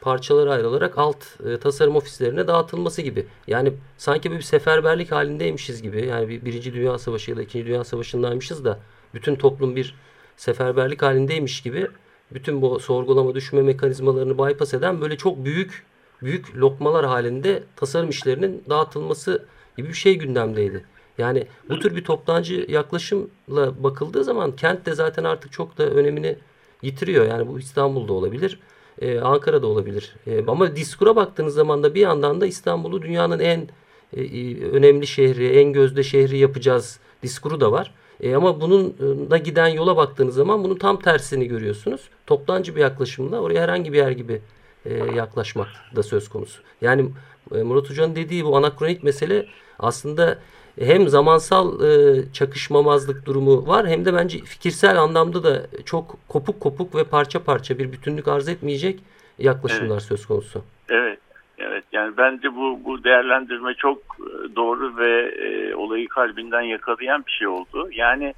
parçalara 0.00 0.52
ayrılarak 0.52 0.98
alt 0.98 1.24
e, 1.46 1.58
tasarım 1.58 1.96
ofislerine 1.96 2.46
dağıtılması 2.46 3.02
gibi. 3.02 3.26
Yani 3.46 3.72
sanki 3.98 4.30
bir 4.30 4.40
seferberlik 4.40 5.12
halindeymişiz 5.12 5.82
gibi. 5.82 6.06
Yani 6.06 6.28
bir, 6.28 6.44
Birinci 6.44 6.74
Dünya 6.74 6.98
Savaşı 6.98 7.30
ya 7.30 7.36
da 7.36 7.42
İkinci 7.42 7.66
Dünya 7.66 7.84
Savaşı'ndaymışız 7.84 8.64
da 8.64 8.80
bütün 9.14 9.36
toplum 9.36 9.76
bir 9.76 9.94
seferberlik 10.36 11.02
halindeymiş 11.02 11.62
gibi 11.62 11.86
bütün 12.30 12.62
bu 12.62 12.80
sorgulama 12.80 13.34
düşme 13.34 13.62
mekanizmalarını 13.62 14.38
bypass 14.38 14.74
eden 14.74 15.00
böyle 15.00 15.16
çok 15.16 15.44
büyük 15.44 15.84
büyük 16.22 16.56
lokmalar 16.56 17.06
halinde 17.06 17.62
tasarım 17.76 18.10
işlerinin 18.10 18.64
dağıtılması 18.70 19.44
gibi 19.76 19.88
bir 19.88 19.94
şey 19.94 20.18
gündemdeydi. 20.18 20.84
Yani 21.18 21.46
bu 21.68 21.78
tür 21.78 21.96
bir 21.96 22.04
toptancı 22.04 22.66
yaklaşımla 22.68 23.82
bakıldığı 23.82 24.24
zaman 24.24 24.56
kent 24.56 24.86
de 24.86 24.94
zaten 24.94 25.24
artık 25.24 25.52
çok 25.52 25.78
da 25.78 25.90
önemini 25.90 26.36
yitiriyor. 26.82 27.26
Yani 27.26 27.48
bu 27.48 27.58
İstanbul'da 27.58 28.12
olabilir, 28.12 28.58
e, 29.00 29.20
Ankara'da 29.20 29.66
olabilir. 29.66 30.16
E, 30.26 30.46
ama 30.46 30.76
diskura 30.76 31.16
baktığınız 31.16 31.54
zaman 31.54 31.82
da 31.82 31.94
bir 31.94 32.00
yandan 32.00 32.40
da 32.40 32.46
İstanbul'u 32.46 33.02
dünyanın 33.02 33.38
en 33.38 33.68
e, 34.12 34.22
e 34.22 34.60
önemli 34.60 35.06
şehri, 35.06 35.48
en 35.48 35.72
gözde 35.72 36.02
şehri 36.02 36.38
yapacağız 36.38 36.98
diskuru 37.22 37.60
da 37.60 37.72
var. 37.72 37.94
E, 38.20 38.34
ama 38.34 38.60
bununla 38.60 39.36
giden 39.36 39.68
yola 39.68 39.96
baktığınız 39.96 40.34
zaman 40.34 40.64
bunun 40.64 40.76
tam 40.76 41.00
tersini 41.00 41.48
görüyorsunuz. 41.48 42.08
Toptancı 42.26 42.76
bir 42.76 42.80
yaklaşımla 42.80 43.40
oraya 43.40 43.62
herhangi 43.62 43.92
bir 43.92 43.98
yer 43.98 44.10
gibi 44.10 44.40
e, 44.84 44.94
yaklaşmak 44.94 45.68
da 45.96 46.02
söz 46.02 46.28
konusu. 46.28 46.62
Yani 46.80 47.10
e, 47.54 47.62
Murat 47.62 47.90
Hoca'nın 47.90 48.16
dediği 48.16 48.44
bu 48.44 48.56
anakronik 48.56 49.02
mesele 49.02 49.46
aslında 49.78 50.38
hem 50.80 51.08
zamansal 51.08 51.80
e, 51.80 52.22
çakışmamazlık 52.32 53.26
durumu 53.26 53.66
var 53.66 53.86
hem 53.86 54.04
de 54.04 54.14
bence 54.14 54.38
fikirsel 54.38 55.00
anlamda 55.00 55.44
da 55.44 55.66
çok 55.84 56.16
kopuk 56.28 56.60
kopuk 56.60 56.94
ve 56.94 57.04
parça 57.04 57.44
parça 57.44 57.78
bir 57.78 57.92
bütünlük 57.92 58.28
arz 58.28 58.48
etmeyecek 58.48 59.00
yaklaşımlar 59.38 59.94
evet. 59.94 60.02
söz 60.02 60.26
konusu. 60.26 60.62
Evet. 60.88 61.18
Evet 61.58 61.84
yani 61.92 62.16
bence 62.16 62.56
bu 62.56 62.80
bu 62.84 63.04
değerlendirme 63.04 63.74
çok 63.74 63.98
e, 63.98 64.56
doğru 64.56 64.96
ve 64.96 65.22
e, 65.22 65.74
olayı 65.74 66.08
kalbinden 66.08 66.60
yakalayan 66.60 67.24
bir 67.26 67.32
şey 67.32 67.46
oldu. 67.46 67.88
Yani 67.92 68.34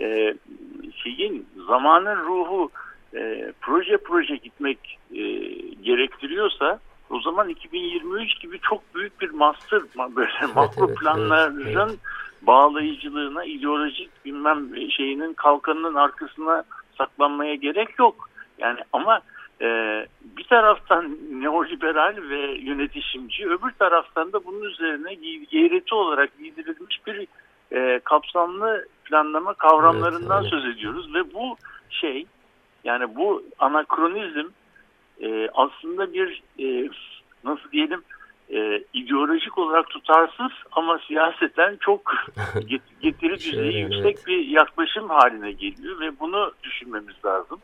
e, 0.00 0.34
şeyin 0.94 1.46
zamanın 1.66 2.16
ruhu 2.16 2.70
e, 3.14 3.52
proje 3.60 3.96
proje 3.96 4.36
gitmek 4.36 4.98
e, 5.14 5.22
gerektiriyorsa 5.82 6.80
o 7.10 7.20
zaman 7.20 7.48
2023 7.48 8.40
gibi 8.40 8.60
çok 8.60 8.94
büyük 8.94 9.20
bir 9.20 9.30
master 9.30 9.80
böyle 10.16 10.30
evet, 10.44 10.56
makro 10.56 10.86
evet, 10.88 10.98
planların 10.98 11.60
evet, 11.66 11.76
evet. 11.76 11.98
bağlayıcılığına 12.42 13.44
ideolojik 13.44 14.24
bilmem 14.24 14.90
şeyinin 14.90 15.34
kalkanının 15.34 15.94
arkasına 15.94 16.64
saklanmaya 16.98 17.54
gerek 17.54 17.98
yok. 17.98 18.30
Yani 18.58 18.80
ama 18.92 19.20
e, 19.60 19.66
bir 20.36 20.44
taraftan 20.44 21.18
neoliberal 21.30 22.16
ve 22.30 22.58
yönetişimci 22.60 23.46
öbür 23.46 23.70
taraftan 23.78 24.32
da 24.32 24.44
bunun 24.44 24.62
üzerine 24.62 25.12
eğreti 25.52 25.94
olarak 25.94 26.38
giydirilmiş 26.38 27.06
bir 27.06 27.26
e, 27.72 28.00
kapsamlı 28.04 28.86
planlama 29.04 29.54
kavramlarından 29.54 30.42
evet, 30.42 30.52
evet. 30.52 30.62
söz 30.64 30.76
ediyoruz 30.76 31.14
ve 31.14 31.34
bu 31.34 31.56
şey 31.90 32.26
yani 32.84 33.16
bu 33.16 33.42
anakronizm 33.58 34.48
e, 35.22 35.48
aslında 35.54 36.12
bir 36.12 36.42
e, 36.58 36.90
nasıl 37.44 37.70
diyelim 37.72 38.02
e, 38.50 38.84
ideolojik 38.92 39.58
olarak 39.58 39.88
tutarsız 39.88 40.52
ama 40.72 40.98
siyaseten 41.06 41.76
çok 41.80 42.14
getiri 43.02 43.40
şey, 43.40 43.52
düzeyi 43.52 43.72
şey, 43.72 43.80
yüksek 43.80 44.16
evet. 44.16 44.26
bir 44.26 44.46
yaklaşım 44.46 45.08
haline 45.08 45.52
geliyor 45.52 46.00
ve 46.00 46.20
bunu 46.20 46.52
düşünmemiz 46.62 47.14
lazım. 47.24 47.58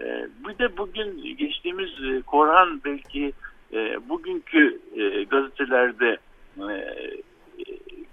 E, 0.00 0.26
bir 0.48 0.58
de 0.58 0.76
bugün 0.76 1.36
geçtiğimiz 1.36 1.90
e, 2.04 2.22
Korhan 2.22 2.80
belki 2.84 3.32
e, 3.72 4.08
bugünkü 4.08 4.80
e, 4.96 5.24
gazetelerde 5.24 6.18
e, 6.58 6.96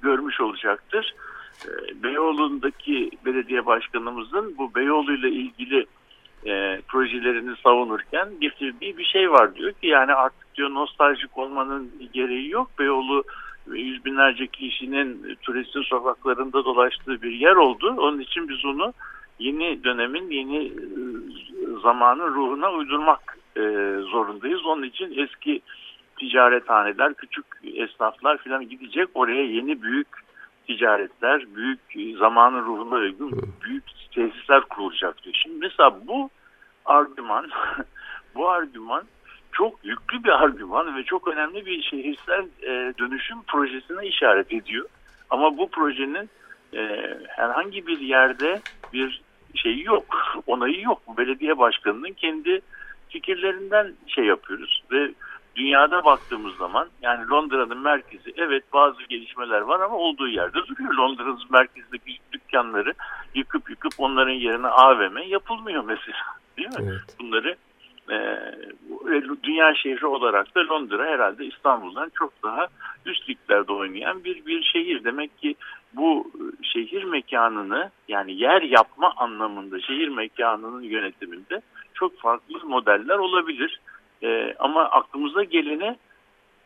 görmüş 0.01 0.41
olacaktır. 0.41 1.15
E, 1.65 2.03
Beyoğlu'ndaki 2.03 3.11
belediye 3.25 3.65
başkanımızın 3.65 4.57
bu 4.57 4.75
Beyoğlu 4.75 5.13
ile 5.13 5.29
ilgili 5.29 5.85
e, 6.45 6.81
projelerini 6.87 7.55
savunurken 7.63 8.29
getirdiği 8.41 8.97
bir 8.97 9.05
şey 9.05 9.31
var 9.31 9.55
diyor 9.55 9.71
ki 9.71 9.87
yani 9.87 10.13
artık 10.13 10.55
diyor 10.55 10.69
nostaljik 10.69 11.37
olmanın 11.37 11.91
gereği 12.13 12.49
yok. 12.49 12.69
Beyoğlu 12.79 13.23
yüz 13.67 14.05
binlerce 14.05 14.47
kişinin 14.47 15.37
turistin 15.41 15.81
sokaklarında 15.81 16.65
dolaştığı 16.65 17.21
bir 17.21 17.31
yer 17.31 17.55
oldu. 17.55 17.95
Onun 17.97 18.19
için 18.19 18.49
biz 18.49 18.65
onu 18.65 18.93
yeni 19.39 19.83
dönemin 19.83 20.29
yeni 20.29 20.65
e, 20.65 20.71
zamanın 21.83 22.35
ruhuna 22.35 22.71
uydurmak 22.71 23.37
e, 23.57 23.61
zorundayız. 24.11 24.65
Onun 24.65 24.83
için 24.83 25.13
eski 25.17 25.61
ticarethaneler, 26.19 27.13
küçük 27.13 27.45
esnaflar 27.63 28.37
falan 28.37 28.69
gidecek. 28.69 29.07
Oraya 29.13 29.43
yeni 29.45 29.81
büyük 29.81 30.07
ticaretler, 30.67 31.45
büyük 31.55 32.19
zamanın 32.19 32.65
ruhuna 32.65 32.95
uygun 32.95 33.31
büyük 33.61 33.83
tesisler 34.15 34.61
kurulacak 34.61 35.23
diyor. 35.23 35.35
Şimdi 35.43 35.57
mesela 35.59 36.07
bu 36.07 36.29
argüman, 36.85 37.49
bu 38.35 38.49
argüman 38.49 39.03
çok 39.51 39.85
yüklü 39.85 40.23
bir 40.23 40.43
argüman 40.43 40.95
ve 40.95 41.03
çok 41.03 41.27
önemli 41.27 41.65
bir 41.65 41.81
şehirsel 41.81 42.45
e, 42.61 42.93
dönüşüm 42.99 43.37
projesine 43.47 44.07
işaret 44.07 44.53
ediyor. 44.53 44.85
Ama 45.29 45.57
bu 45.57 45.69
projenin 45.69 46.29
e, 46.73 47.13
herhangi 47.27 47.87
bir 47.87 47.99
yerde 47.99 48.61
bir 48.93 49.21
şeyi 49.55 49.83
yok, 49.83 50.05
onayı 50.47 50.81
yok. 50.81 51.17
Belediye 51.17 51.57
başkanının 51.57 52.13
kendi 52.13 52.61
fikirlerinden 53.09 53.93
şey 54.07 54.25
yapıyoruz 54.25 54.83
ve 54.91 55.11
dünyada 55.57 56.05
baktığımız 56.05 56.55
zaman 56.55 56.87
yani 57.01 57.29
Londra'nın 57.29 57.81
merkezi 57.81 58.33
evet 58.37 58.63
bazı 58.73 59.03
gelişmeler 59.03 59.61
var 59.61 59.79
ama 59.79 59.95
olduğu 59.95 60.27
yerde 60.27 60.67
duruyor. 60.67 60.93
Londra'nın 60.93 61.39
merkezindeki 61.49 62.17
dükkanları 62.31 62.93
yıkıp 63.35 63.69
yıkıp 63.69 63.93
onların 63.97 64.33
yerine 64.33 64.67
AVM 64.67 65.17
yapılmıyor 65.17 65.83
mesela. 65.83 66.17
Değil 66.57 66.69
mi? 66.69 66.75
Evet. 66.79 67.15
Bunları 67.19 67.55
e, 68.09 68.17
dünya 69.43 69.73
şehri 69.75 70.05
olarak 70.05 70.55
da 70.55 70.67
Londra 70.67 71.05
herhalde 71.05 71.45
İstanbul'dan 71.45 72.11
çok 72.19 72.43
daha 72.43 72.67
üst 73.05 73.29
liglerde 73.29 73.73
oynayan 73.73 74.23
bir 74.23 74.45
bir 74.45 74.63
şehir. 74.63 75.03
Demek 75.03 75.37
ki 75.37 75.55
bu 75.93 76.31
şehir 76.61 77.03
mekanını 77.03 77.91
yani 78.07 78.41
yer 78.41 78.61
yapma 78.61 79.13
anlamında 79.17 79.81
şehir 79.81 80.07
mekanının 80.07 80.81
yönetiminde 80.81 81.61
çok 81.93 82.19
farklı 82.19 82.67
modeller 82.67 83.17
olabilir. 83.17 83.79
E, 84.23 84.55
ama 84.59 84.83
aklımıza 84.83 85.43
gelene 85.43 85.97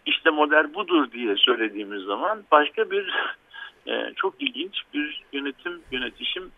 işte 0.05 0.29
model 0.29 0.73
budur 0.73 1.11
diye 1.11 1.35
söylediğimiz 1.37 2.03
zaman 2.03 2.43
başka 2.51 2.91
bir 2.91 3.13
e, 3.87 4.13
çok 4.15 4.41
ilginç 4.41 4.81
bir 4.93 5.23
yönetim 5.33 5.81
yönetişim 5.91 6.51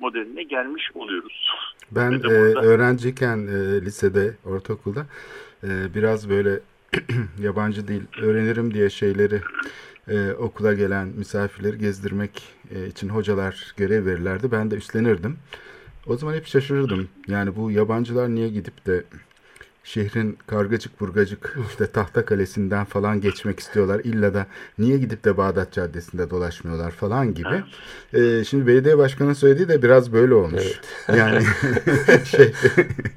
modeline 0.00 0.42
gelmiş 0.42 0.90
oluyoruz. 0.94 1.50
Ben 1.90 2.12
e, 2.12 2.32
öğrenciyken 2.66 3.36
e, 3.36 3.80
lisede, 3.84 4.36
ortaokulda 4.44 5.06
e, 5.62 5.94
biraz 5.94 6.30
böyle 6.30 6.60
yabancı 7.42 7.88
dil 7.88 8.02
öğrenirim 8.22 8.74
diye 8.74 8.90
şeyleri 8.90 9.40
e, 10.08 10.32
okula 10.32 10.74
gelen 10.74 11.08
misafirleri 11.08 11.78
gezdirmek 11.78 12.42
e, 12.74 12.86
için 12.86 13.08
hocalar 13.08 13.74
görev 13.76 14.06
verirlerdi. 14.06 14.52
Ben 14.52 14.70
de 14.70 14.76
üstlenirdim. 14.76 15.38
O 16.06 16.16
zaman 16.16 16.34
hep 16.34 16.46
şaşırırdım. 16.46 17.08
Yani 17.28 17.56
bu 17.56 17.70
yabancılar 17.70 18.28
niye 18.28 18.48
gidip 18.48 18.86
de 18.86 19.04
şehrin 19.84 20.38
kargacık 20.46 21.00
burgacık 21.00 21.56
işte 21.70 21.86
tahta 21.86 22.24
kalesinden 22.24 22.84
falan 22.84 23.20
geçmek 23.20 23.60
istiyorlar. 23.60 24.00
İlla 24.04 24.34
da 24.34 24.46
niye 24.78 24.98
gidip 24.98 25.24
de 25.24 25.36
Bağdat 25.36 25.72
Caddesi'nde 25.72 26.30
dolaşmıyorlar 26.30 26.90
falan 26.90 27.34
gibi. 27.34 27.62
Ee, 28.14 28.44
şimdi 28.44 28.66
belediye 28.66 28.98
başkanının 28.98 29.34
söylediği 29.34 29.68
de 29.68 29.82
biraz 29.82 30.12
böyle 30.12 30.34
olmuş. 30.34 30.62
Evet. 31.08 31.18
Yani 31.18 31.44
şey, 32.24 32.52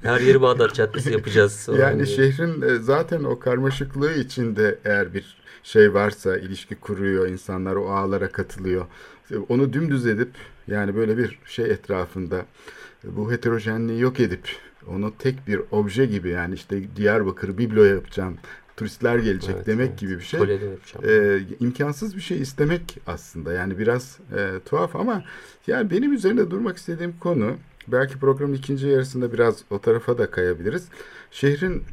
her 0.04 0.20
yeri 0.20 0.42
Bağdat 0.42 0.74
Caddesi 0.74 1.12
yapacağız. 1.12 1.70
Yani 1.80 2.08
şehrin 2.08 2.62
e, 2.62 2.76
zaten 2.76 3.24
o 3.24 3.40
karmaşıklığı 3.40 4.14
içinde 4.14 4.80
eğer 4.86 5.14
bir 5.14 5.38
şey 5.64 5.94
varsa 5.94 6.38
ilişki 6.38 6.76
kuruyor 6.76 7.28
insanlar 7.28 7.76
o 7.76 7.90
ağlara 7.90 8.32
katılıyor. 8.32 8.86
Onu 9.50 9.74
dümdüz 9.74 10.08
edip 10.08 10.30
yani 10.68 10.96
böyle 10.96 11.18
bir 11.18 11.40
şey 11.46 11.66
etrafında 11.66 12.46
bu 13.04 13.32
heterojenliği 13.32 14.00
yok 14.00 14.20
edip 14.20 14.50
onu 14.88 15.14
tek 15.20 15.48
bir 15.48 15.62
obje 15.72 16.06
gibi 16.06 16.30
yani 16.30 16.56
işte 16.56 16.96
Diyarbakır 16.96 17.58
biblo 17.58 17.84
yapacağım 17.84 18.38
turistler 18.78 19.18
gelecek 19.18 19.56
evet, 19.56 19.68
demek 19.68 19.90
evet. 19.90 20.00
gibi 20.00 20.16
bir 20.16 20.24
şey. 20.24 20.42
Ee, 21.04 21.40
imkansız 21.60 22.16
bir 22.16 22.22
şey 22.22 22.42
istemek 22.42 22.98
aslında. 23.08 23.54
Yani 23.54 23.80
biraz 23.80 24.20
e, 24.38 24.60
tuhaf 24.66 24.96
ama 24.96 25.24
yani 25.68 25.92
benim 25.92 26.14
üzerinde 26.14 26.52
durmak 26.52 26.78
istediğim 26.78 27.16
konu 27.20 27.56
belki 27.88 28.20
programın 28.20 28.54
ikinci 28.54 28.88
yarısında 28.88 29.34
biraz 29.34 29.64
o 29.70 29.82
tarafa 29.82 30.18
da 30.18 30.32
kayabiliriz. 30.32 30.88
Şehrin 31.32 31.84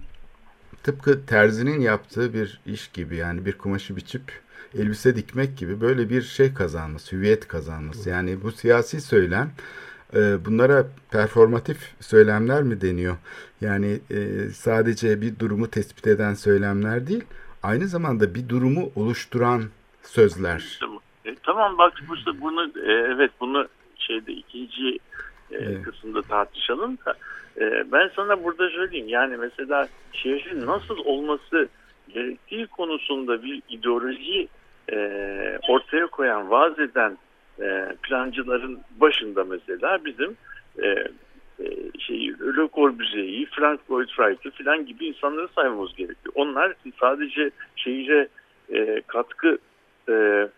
tıpkı 0.83 1.27
terzinin 1.27 1.81
yaptığı 1.81 2.35
bir 2.35 2.61
iş 2.67 2.89
gibi 2.89 3.17
yani 3.17 3.47
bir 3.47 3.59
kumaşı 3.59 3.97
biçip 3.97 4.23
elbise 4.79 5.17
dikmek 5.17 5.57
gibi 5.57 5.81
böyle 5.81 6.11
bir 6.11 6.23
şey 6.23 6.55
kazanması, 6.55 7.17
hüviyet 7.17 7.49
kazanması. 7.49 8.11
Yani 8.11 8.43
bu 8.43 8.53
siyasi 8.53 9.01
söylem 9.01 9.51
e, 10.15 10.45
bunlara 10.45 10.87
performatif 11.11 11.77
söylemler 12.01 12.63
mi 12.63 12.81
deniyor? 12.81 13.17
Yani 13.61 14.01
e, 14.11 14.49
sadece 14.55 15.21
bir 15.21 15.39
durumu 15.39 15.71
tespit 15.71 16.07
eden 16.07 16.35
söylemler 16.35 17.07
değil, 17.07 17.25
aynı 17.63 17.87
zamanda 17.87 18.35
bir 18.35 18.49
durumu 18.49 18.91
oluşturan 18.97 19.63
sözler. 20.03 20.77
Tamam. 20.81 20.99
E, 21.25 21.35
tamam 21.43 21.79
bak 21.79 21.93
bu- 22.09 22.41
bunu 22.41 22.65
e, 22.65 22.93
evet 22.93 23.31
bunu 23.41 23.69
şeyde 23.97 24.33
ikinci 24.33 24.89
e, 25.51 25.57
Evet. 25.57 25.83
kısımda 25.83 26.23
tartışalım 26.23 26.99
da 27.07 27.15
e, 27.61 27.93
ben 27.93 28.11
sana 28.17 28.45
burada 28.45 28.69
söyleyeyim 28.71 29.09
yani 29.09 29.37
mesela 29.37 29.89
şehrin 30.13 30.67
nasıl 30.67 30.99
olması 30.99 31.69
gerektiği 32.15 32.67
konusunda 32.67 33.43
bir 33.43 33.63
ideoloji 33.69 34.49
e, 34.93 34.97
ortaya 35.69 36.07
koyan, 36.07 36.51
vaaz 36.51 36.79
eden 36.79 37.19
e, 37.61 37.97
plancıların 38.03 38.81
başında 39.01 39.45
mesela 39.45 40.05
bizim 40.05 40.37
e, 40.83 40.89
e, 41.61 41.67
şey 41.99 42.29
Le 42.29 42.69
Corbusier'i, 42.73 43.47
Frank 43.47 43.81
Lloyd 43.91 44.09
Wright'ı 44.09 44.51
falan 44.51 44.87
gibi 44.87 45.07
insanları 45.07 45.49
saymamız 45.49 45.95
gerekiyor. 45.95 46.33
Onlar 46.35 46.75
sadece 47.01 47.51
şehire 47.77 48.29
e, 48.73 49.03
katkı 49.07 49.59
e, 50.09 50.49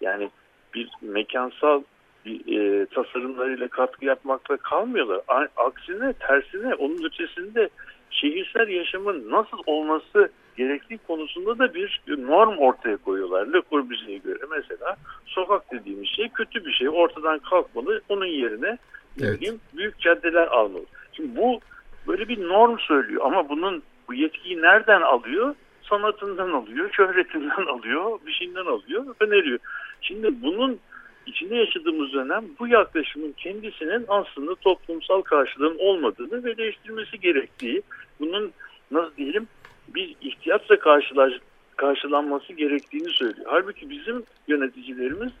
yani 0.00 0.30
bir 0.74 0.88
mekansal 1.02 1.82
bir, 2.26 2.58
e, 2.58 2.86
tasarımlarıyla 2.86 3.68
katkı 3.68 4.04
yapmakla 4.04 4.56
kalmıyorlar. 4.56 5.20
A- 5.28 5.64
aksine 5.66 6.12
tersine 6.12 6.74
onun 6.74 7.04
ötesinde 7.04 7.68
şehirsel 8.12 8.68
yaşamın 8.68 9.30
nasıl 9.30 9.58
olması 9.66 10.30
gerektiği 10.56 10.98
konusunda 10.98 11.58
da 11.58 11.74
bir 11.74 12.00
norm 12.08 12.58
ortaya 12.58 12.96
koyuyorlar. 12.96 13.46
Le 13.46 13.62
Corbusier'e 13.70 14.18
göre 14.18 14.38
mesela 14.50 14.96
sokak 15.26 15.72
dediğimiz 15.72 16.08
şey 16.08 16.28
kötü 16.28 16.64
bir 16.64 16.72
şey. 16.72 16.88
Ortadan 16.88 17.38
kalkmalı. 17.38 18.00
Onun 18.08 18.26
yerine 18.26 18.78
ne 19.20 19.26
Evet. 19.26 19.40
bileyim, 19.40 19.60
büyük 19.76 19.98
caddeler 20.00 20.46
almalı. 20.46 20.84
Şimdi 21.12 21.36
bu 21.36 21.60
böyle 22.08 22.28
bir 22.28 22.48
norm 22.48 22.78
söylüyor 22.78 23.22
ama 23.24 23.48
bunun 23.48 23.82
bu 24.08 24.14
yetkiyi 24.14 24.62
nereden 24.62 25.00
alıyor? 25.00 25.54
Sanatından 25.82 26.50
alıyor, 26.52 26.90
şöhretinden 26.92 27.66
alıyor, 27.66 28.18
bir 28.26 28.32
şeyinden 28.32 28.66
alıyor, 28.66 29.14
öneriyor. 29.20 29.58
Şimdi 30.00 30.42
bunun 30.42 30.78
içinde 31.26 31.56
yaşadığımız 31.56 32.12
dönem 32.12 32.44
bu 32.58 32.68
yaklaşımın 32.68 33.32
kendisinin 33.32 34.04
aslında 34.08 34.54
toplumsal 34.54 35.22
karşılığın 35.22 35.78
olmadığını 35.78 36.44
ve 36.44 36.56
değiştirmesi 36.56 37.20
gerektiği, 37.20 37.82
bunun 38.20 38.52
nasıl 38.90 39.16
diyelim 39.16 39.48
bir 39.88 40.16
karşılaş, 40.80 41.32
karşılanması 41.76 42.52
gerektiğini 42.52 43.08
söylüyor. 43.08 43.46
Halbuki 43.50 43.90
bizim 43.90 44.22
yöneticilerimiz 44.48 45.32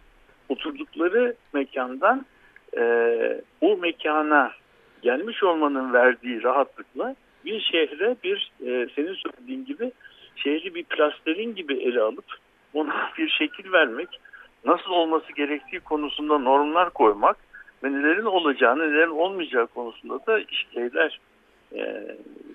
oturdukları 0.48 1.34
mekandan 1.52 2.26
e, 2.76 2.82
o 3.60 3.76
mekana 3.76 4.52
gelmiş 5.02 5.42
olmanın 5.42 5.92
verdiği 5.92 6.42
rahatlıkla 6.42 7.16
bir 7.44 7.60
şehre 7.60 8.16
bir 8.24 8.52
e, 8.60 8.88
senin 8.94 9.14
söylediğin 9.14 9.64
gibi 9.64 9.92
şehri 10.36 10.74
bir 10.74 10.84
plasterin 10.84 11.54
gibi 11.54 11.74
ele 11.74 12.00
alıp 12.00 12.24
ona 12.74 13.10
bir 13.18 13.28
şekil 13.28 13.72
vermek, 13.72 14.08
nasıl 14.64 14.90
olması 14.90 15.32
gerektiği 15.36 15.80
konusunda 15.80 16.38
normlar 16.38 16.90
koymak 16.90 17.36
ve 17.84 17.92
nelerin 17.92 18.24
olacağını, 18.24 18.82
nelerin 18.82 19.18
olmayacağı 19.18 19.66
konusunda 19.66 20.26
da 20.26 20.40
şeyler 20.74 21.20
e, 21.74 22.06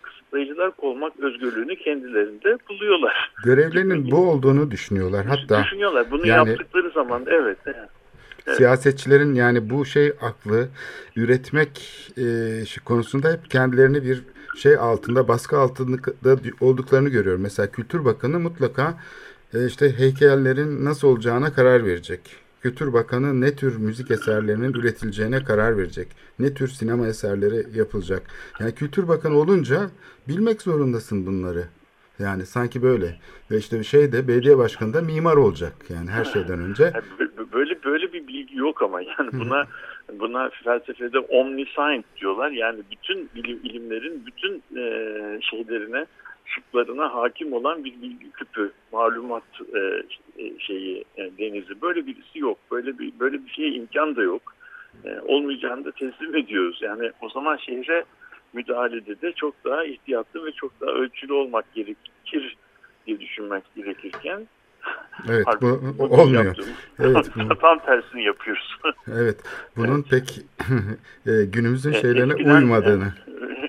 kısıtlayıcılar 0.01 0.71
koymak 0.71 1.19
özgürlüğünü 1.19 1.75
kendilerinde 1.75 2.57
buluyorlar. 2.69 3.31
Görevlerinin 3.43 4.11
bu 4.11 4.17
olduğunu 4.17 4.71
düşünüyorlar. 4.71 5.25
Hatta 5.25 5.63
Düşünüyorlar. 5.63 6.11
Bunu 6.11 6.27
yani- 6.27 6.49
yaptıkları 6.49 6.89
zaman 6.89 7.23
evet. 7.27 7.57
evet. 7.65 7.89
Siyasetçilerin 8.57 9.35
yani 9.35 9.69
bu 9.69 9.85
şey 9.85 10.13
aklı 10.21 10.67
üretmek 11.15 11.69
e, 12.17 12.65
şu 12.65 12.83
konusunda 12.83 13.31
hep 13.31 13.51
kendilerini 13.51 14.03
bir 14.03 14.23
şey 14.57 14.75
altında 14.75 15.27
baskı 15.27 15.57
altında 15.57 15.97
olduklarını 16.61 17.09
görüyorum. 17.09 17.41
Mesela 17.41 17.71
Kültür 17.71 18.05
Bakanı 18.05 18.39
mutlaka 18.39 18.93
işte 19.53 19.99
heykellerin 19.99 20.85
nasıl 20.85 21.07
olacağına 21.07 21.53
karar 21.53 21.85
verecek. 21.85 22.19
Kültür 22.61 22.93
Bakanı 22.93 23.41
ne 23.41 23.55
tür 23.55 23.77
müzik 23.77 24.11
eserlerinin 24.11 24.73
üretileceğine 24.73 25.43
karar 25.43 25.77
verecek. 25.77 26.07
Ne 26.39 26.53
tür 26.53 26.67
sinema 26.67 27.07
eserleri 27.07 27.77
yapılacak. 27.77 28.21
Yani 28.59 28.75
Kültür 28.75 29.07
Bakanı 29.07 29.37
olunca 29.37 29.89
bilmek 30.27 30.61
zorundasın 30.61 31.25
bunları. 31.25 31.63
Yani 32.19 32.45
sanki 32.45 32.81
böyle. 32.81 33.15
Ve 33.51 33.57
işte 33.57 33.83
şey 33.83 34.11
de 34.11 34.27
belediye 34.27 34.57
başkanı 34.57 34.93
da 34.93 35.01
mimar 35.01 35.37
olacak 35.37 35.73
yani 35.89 36.09
her 36.09 36.25
şeyden 36.25 36.59
önce. 36.59 36.93
Böyle 37.53 37.83
böyle 37.83 38.13
bir 38.13 38.27
bilgi 38.27 38.57
yok 38.57 38.81
ama 38.81 39.01
yani 39.01 39.29
buna 39.33 39.67
buna 40.19 40.49
felsefede 40.63 41.19
omniscient 41.19 42.05
diyorlar. 42.21 42.51
Yani 42.51 42.79
bütün 42.91 43.29
bilim, 43.35 43.59
ilimlerin 43.63 44.25
bütün 44.25 44.63
e, 44.77 44.83
şeylerine 45.41 46.05
şıklarına 46.61 47.15
hakim 47.15 47.53
olan 47.53 47.83
bir 47.85 48.01
bilgi 48.01 48.31
küpü, 48.31 48.71
malumat 48.91 49.43
e, 49.75 49.79
e, 50.43 50.59
şeyi 50.59 51.05
e, 51.17 51.31
denizi. 51.37 51.81
Böyle 51.81 52.07
birisi 52.07 52.39
yok. 52.39 52.57
Böyle 52.71 52.99
bir 52.99 53.11
böyle 53.19 53.45
bir 53.45 53.49
şeye 53.49 53.69
imkan 53.71 54.15
da 54.15 54.23
yok. 54.23 54.41
E, 55.05 55.19
olmayacağını 55.19 55.85
da 55.85 55.91
teslim 55.91 56.35
ediyoruz. 56.35 56.79
Yani 56.81 57.11
o 57.21 57.29
zaman 57.29 57.57
şehre 57.57 58.03
müdahalede 58.53 59.21
de 59.21 59.31
çok 59.31 59.55
daha 59.65 59.85
ihtiyatlı 59.85 60.45
ve 60.45 60.51
çok 60.51 60.81
daha 60.81 60.91
ölçülü 60.91 61.33
olmak 61.33 61.73
gerekir 61.73 62.57
diye 63.07 63.19
düşünmek 63.19 63.63
gerekirken 63.75 64.47
Evet 65.29 65.45
bu 65.61 65.67
olmuyor. 66.03 66.45
yaptığımız- 66.45 66.69
Evet, 66.99 67.31
Tam 67.61 67.79
tersini 67.79 68.23
yapıyoruz. 68.23 68.77
Evet, 69.13 69.37
bunun 69.77 70.01
pek 70.03 70.39
e, 71.25 71.31
günümüzün 71.45 71.93
E, 71.93 72.01
şeylerine 72.01 72.33
eskiden- 72.33 72.55
uymadığını. 72.61 73.13
evet. 73.27 73.66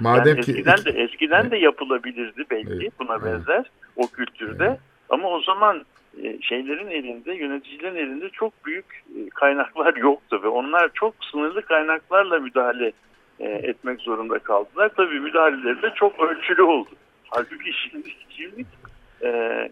Madem 0.00 0.36
yani 0.36 0.40
ki 0.40 0.50
eskiden 0.50 0.84
de 0.84 0.90
eskiden 0.90 1.50
de 1.50 1.56
yapılabilirdi 1.56 2.44
belki 2.50 2.72
Evet, 2.72 2.92
buna 2.98 3.12
evet. 3.12 3.24
benzer 3.24 3.70
o 3.96 4.06
kültürde. 4.06 4.78
Ama 5.08 5.28
o 5.28 5.40
zaman 5.40 5.84
e, 6.22 6.42
şeylerin 6.42 6.88
elinde, 6.88 7.34
yöneticilerin 7.34 7.96
elinde 7.96 8.28
çok 8.28 8.66
büyük 8.66 9.04
e, 9.16 9.28
kaynaklar 9.30 9.96
yoktu 9.96 10.40
ve 10.42 10.48
onlar 10.48 10.90
çok 10.94 11.14
sınırlı 11.30 11.62
kaynaklarla 11.62 12.38
müdahale 12.38 12.92
e, 13.40 13.48
etmek 13.48 14.00
zorunda 14.00 14.38
kaldılar. 14.38 14.90
Tabii 14.96 15.20
müdahaleleri 15.20 15.82
de 15.82 15.90
çok 15.94 16.20
ölçülü 16.20 16.62
oldu. 16.62 16.90
Halbuki 17.28 17.72
şimdi, 17.72 18.10
şimdi 18.28 18.64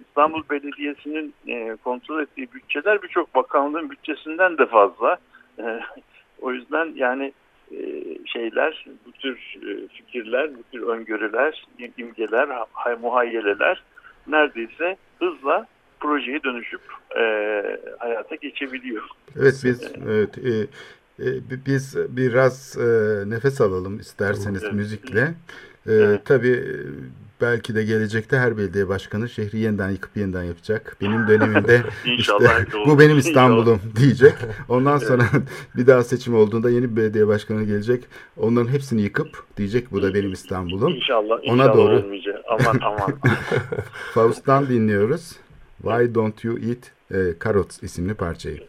İstanbul 0.08 0.42
Belediyesi'nin 0.50 1.34
kontrol 1.84 2.22
ettiği 2.22 2.52
bütçeler 2.52 3.02
birçok 3.02 3.34
bakanlığın 3.34 3.90
bütçesinden 3.90 4.58
de 4.58 4.66
fazla. 4.66 5.16
O 6.40 6.52
yüzden 6.52 6.92
yani 6.94 7.32
şeyler, 8.26 8.86
bu 9.06 9.12
tür 9.12 9.36
e, 9.56 9.88
fikirler, 9.88 10.50
bu 10.58 10.62
tür 10.72 10.82
öngörüler, 10.82 11.66
im- 11.78 11.92
imgeler, 11.98 12.48
ha- 12.48 12.96
muhayyeleler 13.00 13.82
neredeyse 14.26 14.96
hızla 15.18 15.66
projeye 16.00 16.42
dönüşüp 16.42 16.80
e, 17.16 17.20
hayata 17.98 18.34
geçebiliyor. 18.34 19.02
Evet 19.36 19.60
biz 19.64 19.82
evet, 20.06 20.38
e, 20.38 20.50
e, 21.24 21.26
bi- 21.50 21.66
biz 21.66 21.96
biraz 22.16 22.78
e, 22.78 22.84
nefes 23.30 23.60
alalım 23.60 23.98
isterseniz 24.00 24.62
Evet. 24.64 24.72
müzikle. 24.74 25.20
E, 25.20 25.92
Evet. 25.92 26.20
Tabii 26.24 26.48
e, 26.52 26.76
belki 27.40 27.74
de 27.74 27.84
gelecekte 27.84 28.38
her 28.38 28.56
belediye 28.58 28.88
başkanı 28.88 29.28
şehri 29.28 29.58
yeniden 29.58 29.90
yıkıp 29.90 30.16
yeniden 30.16 30.42
yapacak. 30.42 30.96
Benim 31.00 31.28
dönemimde 31.28 31.82
İnşallah 32.04 32.64
işte 32.64 32.78
bu 32.86 32.98
benim. 32.98 33.18
İstanbul'um 33.18 33.80
diyecek. 33.96 34.34
Ondan 34.68 34.98
sonra 34.98 35.24
bir 35.76 35.86
daha 35.86 36.04
seçim 36.04 36.34
olduğunda 36.34 36.70
yeni 36.70 36.90
bir 36.90 36.96
belediye 36.96 37.26
başkanı 37.26 37.64
gelecek. 37.64 38.04
Onların 38.36 38.68
hepsini 38.68 39.02
yıkıp 39.02 39.44
diyecek 39.56 39.92
bu 39.92 40.02
da 40.02 40.14
benim 40.14 40.32
İstanbul'um. 40.32 40.94
İnşallah, 40.94 41.38
Ona 41.46 41.52
inşallah 41.52 41.76
doğru. 41.76 41.96
olmayacak. 41.96 42.36
Aman 42.48 42.78
aman. 42.82 43.12
Faust'tan 44.14 44.68
dinliyoruz. 44.68 45.32
Why 45.82 46.14
Don't 46.14 46.44
You 46.44 46.58
Eat 46.58 46.92
e, 47.14 47.34
Carrots 47.44 47.82
isimli 47.82 48.14
parçayı. 48.14 48.60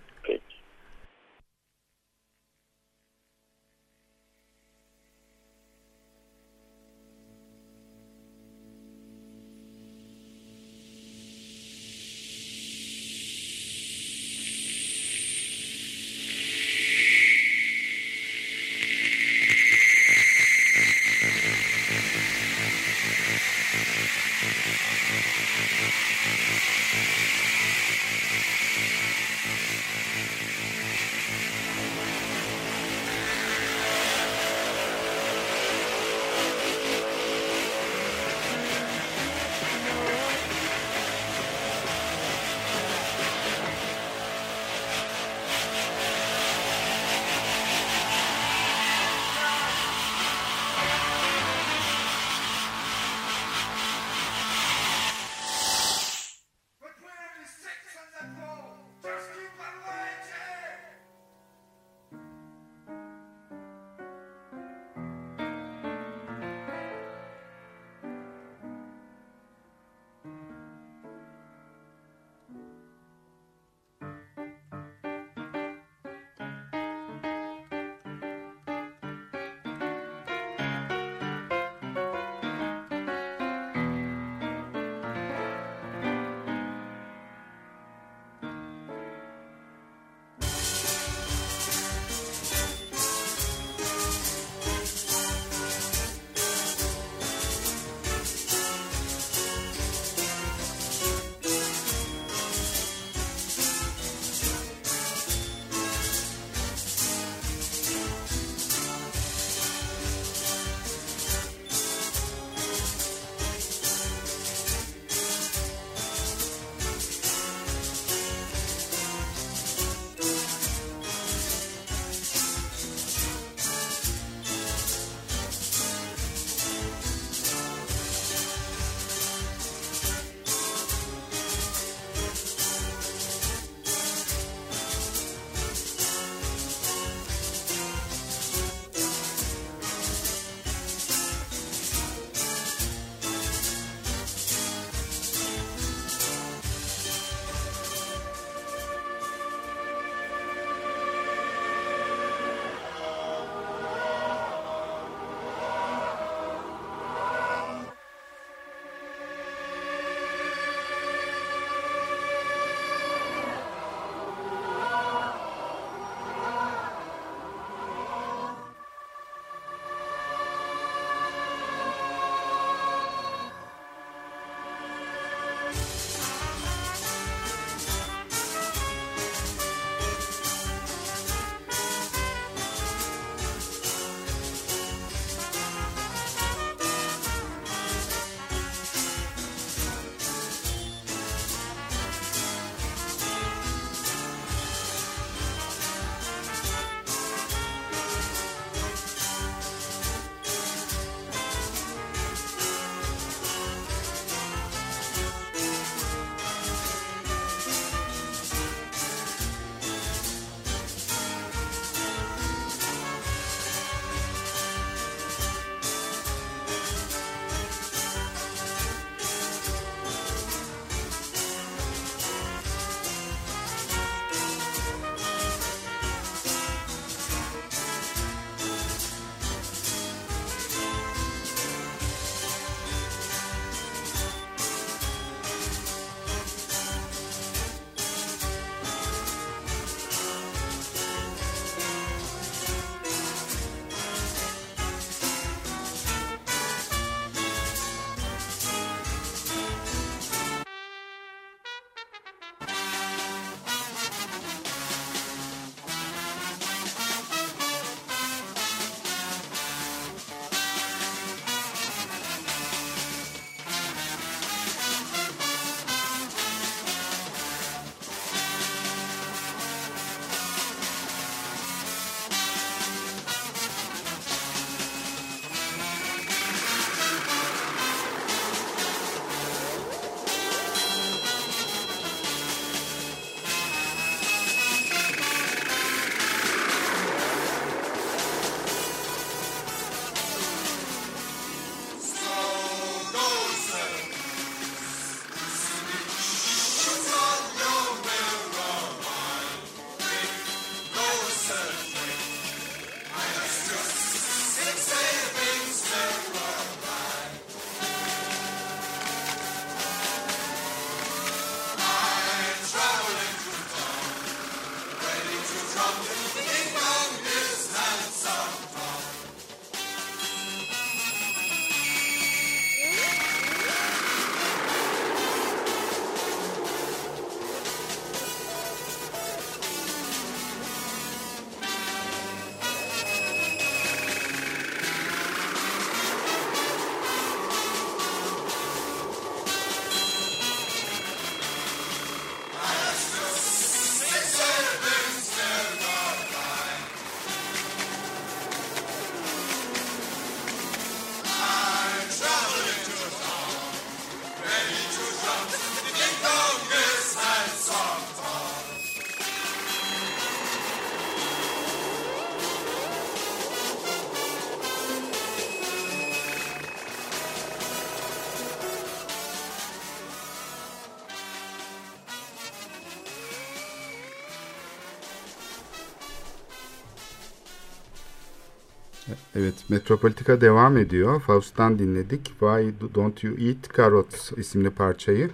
Evet, 379.36 379.54
Metropolitika 379.70 380.42
devam 380.42 380.78
ediyor. 380.78 381.22
Faust'tan 381.22 381.80
dinledik. 381.80 382.26
Why 382.26 382.74
Don't 382.96 383.24
You 383.24 383.38
Eat 383.38 383.78
Carrots 383.78 384.32
isimli 384.32 384.70
parçayı. 384.70 385.30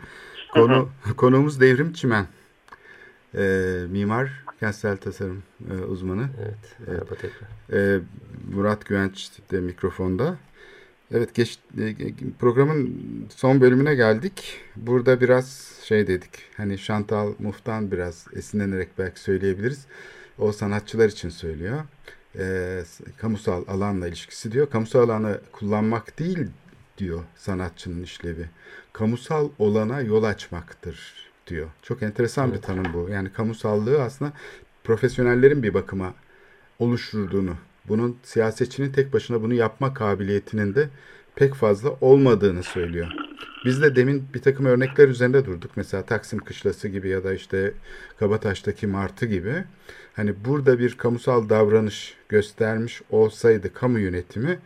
Konu 0.54 0.90
konuğumuz 1.18 1.62
Devrim 1.62 1.94
Çimen. 1.94 2.28
Ee, 3.36 3.84
mimar, 3.90 4.44
kentsel 4.60 4.98
tasarım 4.98 5.44
e, 5.72 5.74
uzmanı. 5.74 6.30
Evet. 6.42 6.88
Merhaba 6.88 7.16
tekrar. 7.16 7.50
Ee, 7.74 8.00
Murat 8.54 8.86
Güvenç 8.86 9.32
de 9.52 9.60
mikrofonda. 9.60 10.38
Evet, 11.12 11.36
geç, 11.36 11.60
e, 11.80 11.96
programın 12.40 13.00
son 13.36 13.62
bölümüne 13.62 13.96
geldik. 13.96 14.62
Burada 14.76 15.22
biraz 15.22 15.78
şey 15.84 16.08
dedik. 16.08 16.32
Hani 16.58 16.78
Chantal 16.78 17.34
Mouf'tan 17.40 17.92
biraz 17.92 18.26
esinlenerek 18.36 18.90
belki 18.98 19.20
söyleyebiliriz. 19.20 19.86
O 20.38 20.52
sanatçılar 20.52 21.10
için 21.10 21.30
söylüyor 21.30 21.84
e, 22.40 22.84
kamusal 23.18 23.64
alanla 23.68 24.08
ilişkisi 24.08 24.52
diyor. 24.52 24.70
Kamusal 24.70 25.00
alanı 25.00 25.42
kullanmak 25.52 26.20
değil 26.20 26.48
diyor 26.98 27.24
sanatçının 27.36 28.04
işlevi. 28.04 28.50
Kamusal 28.94 29.50
olana 29.60 30.02
yol 30.02 30.24
açmaktır 30.24 31.14
diyor. 31.48 31.68
Çok 31.82 32.04
enteresan 32.04 32.50
evet. 32.50 32.58
bir 32.58 32.62
tanım 32.62 32.94
bu. 32.94 33.10
Yani 33.10 33.34
kamusallığı 33.34 34.02
aslında 34.02 34.34
profesyonellerin 34.84 35.64
bir 35.64 35.74
bakıma 35.74 36.14
oluşturduğunu, 36.80 37.56
bunun 37.88 38.18
siyasetçinin 38.24 38.92
tek 38.92 39.14
başına 39.14 39.42
bunu 39.42 39.54
yapma 39.54 39.94
kabiliyetinin 39.94 40.76
de 40.76 40.90
pek 41.36 41.54
fazla 41.54 41.90
olmadığını 42.02 42.64
söylüyor. 42.64 43.12
Biz 43.66 43.82
de 43.82 43.96
demin 43.96 44.28
bir 44.34 44.42
takım 44.42 44.66
örnekler 44.66 45.08
üzerinde 45.08 45.46
durduk. 45.46 45.72
Mesela 45.76 46.04
Taksim 46.04 46.40
Kışlası 46.40 46.88
gibi 46.88 47.10
ya 47.10 47.24
da 47.24 47.34
işte 47.34 47.74
Kabataş'taki 48.20 48.88
Martı 48.88 49.26
gibi. 49.26 49.64
Hani 50.16 50.46
burada 50.46 50.80
bir 50.80 50.98
kamusal 50.98 51.50
davranış 51.50 52.18
göstermiş 52.30 53.02
olsaydı 53.10 53.74
kamu 53.74 54.00
yönetimi 54.00 54.60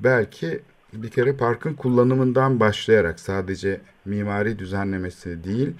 belki 0.00 0.60
bir 0.92 1.10
kere 1.10 1.32
parkın 1.32 1.74
kullanımından 1.74 2.60
başlayarak 2.60 3.20
sadece 3.20 3.80
mimari 4.04 4.58
düzenlemesi 4.58 5.44
değil, 5.44 5.72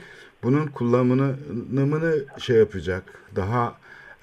bunun 0.42 0.66
kullanımını 0.66 2.24
şey 2.38 2.56
yapacak, 2.56 3.02
daha 3.36 3.76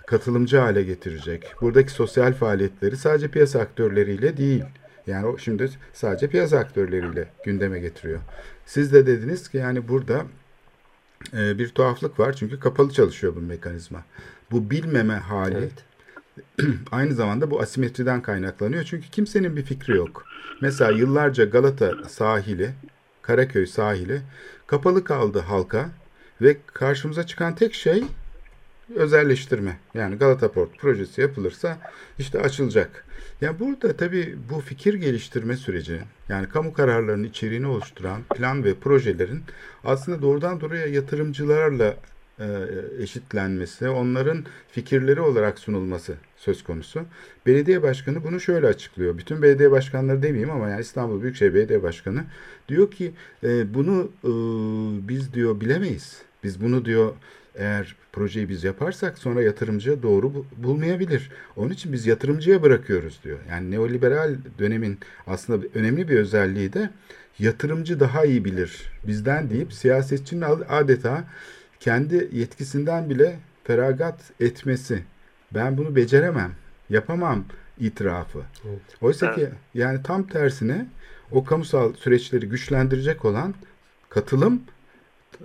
katılımcı 0.08 0.58
hale 0.58 0.84
getirecek. 0.84 1.44
Buradaki 1.62 1.92
sosyal 1.92 2.34
faaliyetleri 2.34 2.98
sadece 2.98 3.28
piyasa 3.28 3.60
aktörleriyle 3.60 4.38
değil, 4.38 4.64
yani 5.08 5.26
o 5.26 5.38
şimdi 5.38 5.70
sadece 5.94 6.28
piyasa 6.28 6.58
aktörleriyle 6.58 7.30
gündeme 7.46 7.80
getiriyor. 7.80 8.20
Siz 8.66 8.94
de 8.94 9.08
dediniz 9.08 9.50
ki 9.50 9.58
yani 9.58 9.88
burada 9.88 10.26
e, 11.34 11.58
bir 11.60 11.70
tuhaflık 11.70 12.20
var 12.20 12.34
çünkü 12.34 12.60
kapalı 12.60 12.92
çalışıyor 12.92 13.36
bu 13.36 13.40
mekanizma. 13.40 14.04
Bu 14.52 14.70
bilmeme 14.70 15.14
hali 15.14 15.58
evet. 15.58 15.86
aynı 16.92 17.14
zamanda 17.14 17.52
bu 17.52 17.60
asimetriden 17.60 18.22
kaynaklanıyor. 18.22 18.84
Çünkü 18.84 19.10
kimsenin 19.10 19.56
bir 19.56 19.64
fikri 19.64 19.96
yok. 19.96 20.26
Mesela 20.62 20.92
yıllarca 20.92 21.46
Galata 21.46 22.10
sahili, 22.10 22.72
Karaköy 23.22 23.66
sahili 23.66 24.22
kapalı 24.68 25.04
kaldı 25.04 25.40
halka 25.40 25.90
ve 26.42 26.58
karşımıza 26.74 27.26
çıkan 27.26 27.56
tek 27.56 27.74
şey 27.74 28.04
özelleştirme. 28.96 29.78
Yani 29.94 30.16
Galata 30.16 30.52
Port 30.52 30.78
projesi 30.78 31.22
yapılırsa 31.22 31.78
işte 32.20 32.40
açılacak. 32.40 33.05
Ya 33.42 33.60
burada 33.60 33.98
tabii 33.98 34.36
bu 34.50 34.60
fikir 34.60 34.94
geliştirme 34.94 35.58
süreci 35.58 36.00
yani 36.30 36.50
kamu 36.50 36.74
kararlarının 36.74 37.24
içeriğini 37.24 37.68
oluşturan 37.68 38.24
plan 38.24 38.64
ve 38.64 38.74
projelerin 38.74 39.42
aslında 39.84 40.22
doğrudan 40.22 40.62
doğruya 40.62 40.86
yatırımcılarla 40.86 41.96
e, 42.40 42.46
eşitlenmesi, 43.00 43.90
onların 43.90 44.46
fikirleri 44.72 45.22
olarak 45.22 45.60
sunulması 45.60 46.16
söz 46.38 46.64
konusu. 46.64 47.02
Belediye 47.46 47.84
başkanı 47.84 48.24
bunu 48.24 48.40
şöyle 48.40 48.68
açıklıyor. 48.68 49.18
Bütün 49.18 49.42
belediye 49.42 49.72
başkanları 49.72 50.24
demeyeyim 50.24 50.52
ama 50.52 50.70
yani 50.70 50.82
İstanbul 50.82 51.22
Büyükşehir 51.22 51.54
Belediye 51.54 51.84
Başkanı 51.84 52.24
diyor 52.70 52.92
ki 52.92 53.12
e, 53.44 53.74
bunu 53.74 54.12
e, 54.24 54.30
biz 55.08 55.34
diyor 55.34 55.62
bilemeyiz. 55.62 56.22
Biz 56.44 56.62
bunu 56.62 56.86
diyor 56.86 57.14
eğer 57.56 57.96
projeyi 58.12 58.50
biz 58.50 58.64
yaparsak 58.64 59.18
sonra 59.18 59.42
yatırımcı 59.42 60.04
doğru 60.04 60.46
bulmayabilir. 60.58 61.32
Onun 61.56 61.70
için 61.70 61.94
biz 61.94 62.06
yatırımcıya 62.06 62.64
bırakıyoruz 62.64 63.20
diyor. 63.24 63.40
Yani 63.50 63.72
neoliberal 63.72 64.36
dönemin 64.60 65.00
aslında 65.28 65.68
önemli 65.74 66.08
bir 66.08 66.18
özelliği 66.18 66.74
de 66.74 66.90
yatırımcı 67.40 68.00
daha 68.00 68.26
iyi 68.26 68.46
bilir 68.46 68.92
bizden 69.08 69.50
deyip 69.50 69.74
siyasetçinin 69.74 70.46
adeta 70.70 71.24
kendi 71.80 72.30
yetkisinden 72.32 73.10
bile 73.10 73.40
feragat 73.64 74.20
etmesi. 74.40 75.04
Ben 75.52 75.78
bunu 75.78 75.96
beceremem, 75.96 76.52
yapamam 76.90 77.46
itirafı. 77.80 78.42
Evet. 78.70 78.82
Oysa 79.02 79.36
ki 79.36 79.50
yani 79.74 80.04
tam 80.04 80.28
tersine 80.28 80.86
o 81.32 81.44
kamusal 81.44 81.94
süreçleri 81.94 82.50
güçlendirecek 82.50 83.26
olan 83.26 83.54
katılım 84.10 84.62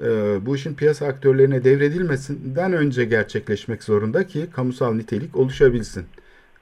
e, 0.02 0.38
bu 0.46 0.56
işin 0.56 0.74
piyasa 0.74 1.06
aktörlerine 1.06 1.64
devredilmesinden 1.64 2.72
önce 2.72 3.04
gerçekleşmek 3.04 3.82
zorunda 3.82 4.26
ki 4.26 4.46
kamusal 4.52 4.94
nitelik 4.94 5.36
oluşabilsin. 5.36 6.06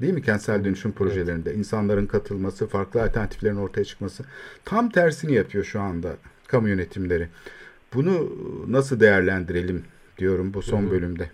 Değil 0.00 0.14
mi 0.14 0.22
kentsel 0.22 0.64
dönüşüm 0.64 0.92
projelerinde 0.92 1.50
evet. 1.50 1.58
insanların 1.58 2.06
katılması, 2.06 2.66
farklı 2.66 3.02
alternatiflerin 3.02 3.56
ortaya 3.56 3.84
çıkması 3.84 4.24
tam 4.64 4.90
tersini 4.90 5.34
yapıyor 5.34 5.64
şu 5.64 5.80
anda 5.80 6.16
kamu 6.46 6.68
yönetimleri. 6.68 7.28
Bunu 7.94 8.32
nasıl 8.68 9.00
değerlendirelim 9.00 9.84
diyorum 10.18 10.54
bu 10.54 10.62
son 10.62 10.82
Hı-hı. 10.82 10.90
bölümde. 10.90 11.30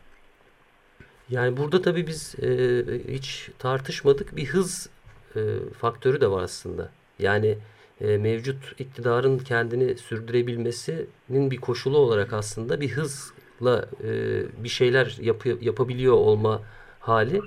Yani 1.30 1.56
burada 1.56 1.82
tabii 1.82 2.06
biz 2.06 2.34
e, 2.42 2.82
hiç 3.08 3.50
tartışmadık 3.58 4.36
bir 4.36 4.46
hız 4.46 4.88
e, 5.36 5.40
faktörü 5.78 6.20
de 6.20 6.30
var 6.30 6.42
aslında. 6.42 6.90
Yani 7.18 7.58
e, 8.00 8.16
mevcut 8.16 8.80
iktidarın 8.80 9.38
kendini 9.38 9.98
sürdürebilmesinin 9.98 11.50
bir 11.50 11.56
koşulu 11.56 11.98
olarak 11.98 12.32
aslında 12.32 12.80
bir 12.80 12.88
hızla 12.88 13.88
e, 14.04 14.42
bir 14.64 14.68
şeyler 14.68 15.18
yapı, 15.20 15.48
yapabiliyor 15.60 16.14
olma 16.14 16.62
hali. 17.00 17.40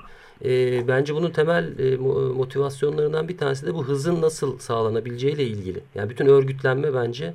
E, 0.46 0.88
bence 0.88 1.16
bunun 1.16 1.32
temel 1.32 1.98
motivasyonlarından 2.36 3.28
bir 3.28 3.38
tanesi 3.38 3.66
de 3.68 3.74
bu 3.74 3.88
hızın 3.88 4.22
nasıl 4.22 4.60
sağlanabileceğiyle 4.60 5.44
ilgili. 5.44 5.84
Yani 5.96 6.10
bütün 6.10 6.26
örgütlenme 6.26 6.94
bence 6.94 7.34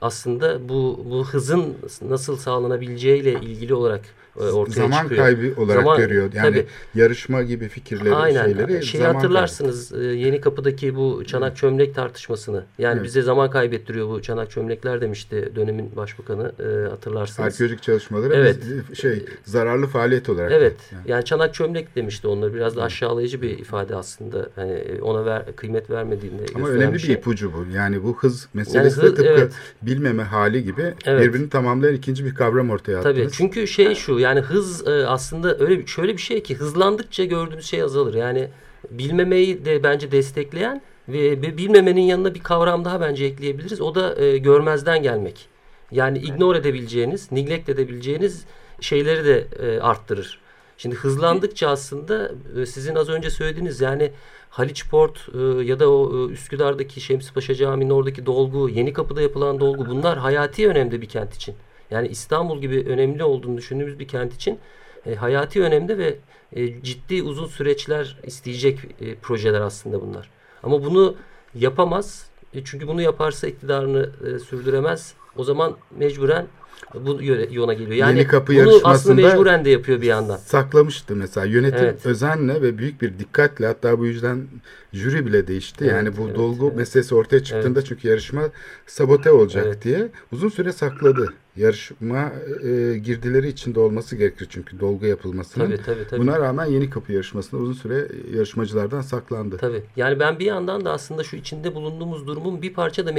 aslında 0.00 0.68
bu 0.68 1.06
bu 1.10 1.26
hızın 1.26 1.76
nasıl 2.02 2.36
sağlanabileceğiyle 2.36 3.32
ilgili 3.32 3.74
olarak 3.74 4.02
ortaya 4.36 4.72
zaman 4.72 5.02
çıkıyor. 5.02 5.24
Zaman 5.24 5.36
kaybı 5.36 5.60
olarak 5.60 5.82
zaman, 5.82 5.98
görüyor. 5.98 6.32
Yani 6.34 6.50
tabii, 6.50 6.66
yarışma 6.94 7.42
gibi 7.42 7.68
fikirleri, 7.68 8.14
aynen, 8.14 8.44
şeyleri. 8.44 8.86
Şeyi 8.86 9.04
hatırlarsınız 9.04 9.90
kaybı. 9.90 10.04
E, 10.04 10.06
yeni 10.06 10.40
kapıdaki 10.40 10.96
bu 10.96 11.24
çanak 11.26 11.56
çömlek 11.56 11.94
tartışmasını. 11.94 12.64
Yani 12.78 12.94
evet. 12.94 13.04
bize 13.04 13.22
zaman 13.22 13.50
kaybettiriyor 13.50 14.08
bu 14.08 14.22
çanak 14.22 14.50
çömlekler 14.50 15.00
demişti 15.00 15.52
dönemin 15.56 15.96
başbakanı 15.96 16.52
e, 16.60 16.88
hatırlarsınız. 16.88 17.46
Arkeolojik 17.46 17.82
çalışmaları 17.82 18.34
evet. 18.34 18.58
şey 18.94 19.24
zararlı 19.44 19.86
faaliyet 19.86 20.28
olarak. 20.28 20.52
Evet. 20.52 20.76
Yani. 20.92 21.10
yani 21.10 21.24
çanak 21.24 21.54
çömlek 21.54 21.96
demişti 21.96 22.26
onlar. 22.26 22.54
Biraz 22.54 22.76
da 22.76 22.82
aşağılayıcı 22.82 23.42
bir 23.42 23.58
ifade 23.58 23.96
aslında. 23.96 24.50
Yani 24.56 24.82
ona 25.02 25.24
ver, 25.24 25.56
kıymet 25.56 25.90
vermediğinde 25.90 26.42
Ama 26.54 26.68
önemli 26.68 26.94
bir, 26.94 26.98
şey. 26.98 27.10
bir 27.10 27.18
ipucu 27.18 27.52
bu. 27.52 27.66
Yani 27.74 28.02
bu 28.02 28.18
hız 28.18 28.48
meselesi 28.54 28.76
yani 28.76 28.86
hız, 28.86 29.16
tıpkı 29.16 29.24
evet. 29.24 29.52
bilmeme 29.82 30.22
hali 30.22 30.64
gibi 30.64 30.94
evet. 31.04 31.22
birbirini 31.28 31.48
tamamlayan 31.48 31.94
ikinci 31.94 32.24
bir 32.24 32.34
kavram 32.34 32.70
ortaya 32.70 32.98
attınız. 32.98 33.16
Tabii 33.16 33.28
çünkü 33.32 33.66
şey 33.66 33.94
şu 33.94 34.21
yani 34.22 34.40
hız 34.40 34.88
e, 34.88 35.06
aslında 35.06 35.58
öyle 35.58 35.86
şöyle 35.86 36.12
bir 36.12 36.22
şey 36.22 36.42
ki 36.42 36.54
hızlandıkça 36.54 37.24
gördüğümüz 37.24 37.66
şey 37.66 37.82
azalır. 37.82 38.14
Yani 38.14 38.48
bilmemeyi 38.90 39.64
de 39.64 39.82
bence 39.82 40.12
destekleyen 40.12 40.82
ve 41.08 41.42
bilmemenin 41.58 42.02
yanına 42.02 42.34
bir 42.34 42.42
kavram 42.42 42.84
daha 42.84 43.00
bence 43.00 43.24
ekleyebiliriz. 43.24 43.80
O 43.80 43.94
da 43.94 44.20
e, 44.20 44.38
görmezden 44.38 45.02
gelmek. 45.02 45.48
Yani 45.90 46.18
ignore 46.18 46.58
edebileceğiniz, 46.58 47.32
neglect 47.32 47.68
edebileceğiniz 47.68 48.44
şeyleri 48.80 49.24
de 49.24 49.46
e, 49.58 49.80
arttırır. 49.80 50.40
Şimdi 50.78 50.96
hızlandıkça 50.96 51.68
aslında 51.68 52.32
e, 52.60 52.66
sizin 52.66 52.94
az 52.94 53.08
önce 53.08 53.30
söylediğiniz 53.30 53.80
yani 53.80 54.12
Haliç 54.50 54.88
Port 54.88 55.28
e, 55.34 55.38
ya 55.64 55.80
da 55.80 55.90
o 55.90 56.28
e, 56.28 56.32
Üsküdar'daki 56.32 57.00
Şemsipaşa 57.00 57.54
Camii'nin 57.54 57.90
oradaki 57.90 58.26
dolgu, 58.26 58.68
Yeni 58.68 58.92
Kapı'da 58.92 59.22
yapılan 59.22 59.60
dolgu 59.60 59.86
bunlar 59.86 60.18
hayati 60.18 60.68
önemde 60.68 61.00
bir 61.00 61.08
kent 61.08 61.34
için. 61.34 61.54
Yani 61.92 62.08
İstanbul 62.08 62.60
gibi 62.60 62.84
önemli 62.88 63.24
olduğunu 63.24 63.56
düşündüğümüz 63.56 63.98
bir 63.98 64.08
kent 64.08 64.34
için 64.34 64.58
e, 65.06 65.14
hayati 65.14 65.62
önemde 65.62 65.98
ve 65.98 66.16
e, 66.52 66.82
ciddi 66.82 67.22
uzun 67.22 67.46
süreçler 67.46 68.18
isteyecek 68.24 68.78
e, 69.00 69.14
projeler 69.14 69.60
aslında 69.60 70.00
bunlar. 70.02 70.30
Ama 70.62 70.84
bunu 70.84 71.16
yapamaz. 71.54 72.30
E, 72.54 72.64
çünkü 72.64 72.88
bunu 72.88 73.02
yaparsa 73.02 73.46
iktidarını 73.46 74.10
e, 74.26 74.38
sürdüremez. 74.38 75.14
O 75.36 75.44
zaman 75.44 75.76
mecburen 75.90 76.46
bu 76.94 77.22
yöne, 77.22 77.46
yona 77.50 77.72
geliyor. 77.72 77.92
Yani 77.92 78.18
Yeni 78.18 78.28
Kapı 78.28 78.52
bunu 78.54 78.80
aslında 78.84 79.28
mecburen 79.28 79.64
de 79.64 79.70
yapıyor 79.70 80.00
bir 80.00 80.06
yandan. 80.06 80.36
saklamıştı 80.36 81.16
mesela. 81.16 81.46
Yönetim 81.46 81.84
Evet. 81.84 82.06
özenle 82.06 82.62
ve 82.62 82.78
büyük 82.78 83.02
bir 83.02 83.18
dikkatle 83.18 83.66
hatta 83.66 83.98
bu 83.98 84.06
yüzden 84.06 84.46
jüri 84.92 85.26
bile 85.26 85.46
değişti. 85.46 85.84
Evet, 85.84 85.92
yani 85.92 86.16
bu 86.16 86.26
evet, 86.26 86.36
dolgu 86.36 86.66
evet. 86.66 86.76
meselesi 86.76 87.14
ortaya 87.14 87.44
çıktığında 87.44 87.82
çünkü 87.84 88.08
yarışma 88.08 88.42
sabote 88.86 89.30
olacak 89.30 89.64
Evet. 89.66 89.84
diye 89.84 90.08
uzun 90.32 90.48
süre 90.48 90.72
sakladı. 90.72 91.32
Yarışma 91.56 92.32
e, 92.62 92.98
girdileri 92.98 93.48
içinde 93.48 93.80
olması 93.80 94.16
gerekir 94.16 94.46
çünkü 94.50 94.80
dolgu 94.80 95.06
yapılmasının. 95.06 95.66
Tabii 95.66 95.82
tabii 95.82 96.08
tabii. 96.10 96.20
Buna 96.20 96.40
rağmen 96.40 96.66
Yeni 96.66 96.90
Kapı 96.90 97.12
yarışmasında 97.12 97.60
uzun 97.60 97.72
süre 97.72 98.08
yarışmacılardan 98.34 99.00
saklandı. 99.00 99.56
Tabii. 99.56 99.82
Yani 99.96 100.20
ben 100.20 100.38
bir 100.38 100.44
yandan 100.46 100.84
da 100.84 100.92
aslında 100.92 101.24
şu 101.24 101.36
içinde 101.36 101.74
bulunduğumuz 101.74 102.26
durumun 102.26 102.62
bir 102.62 102.72
parça 102.72 103.06
da 103.06 103.12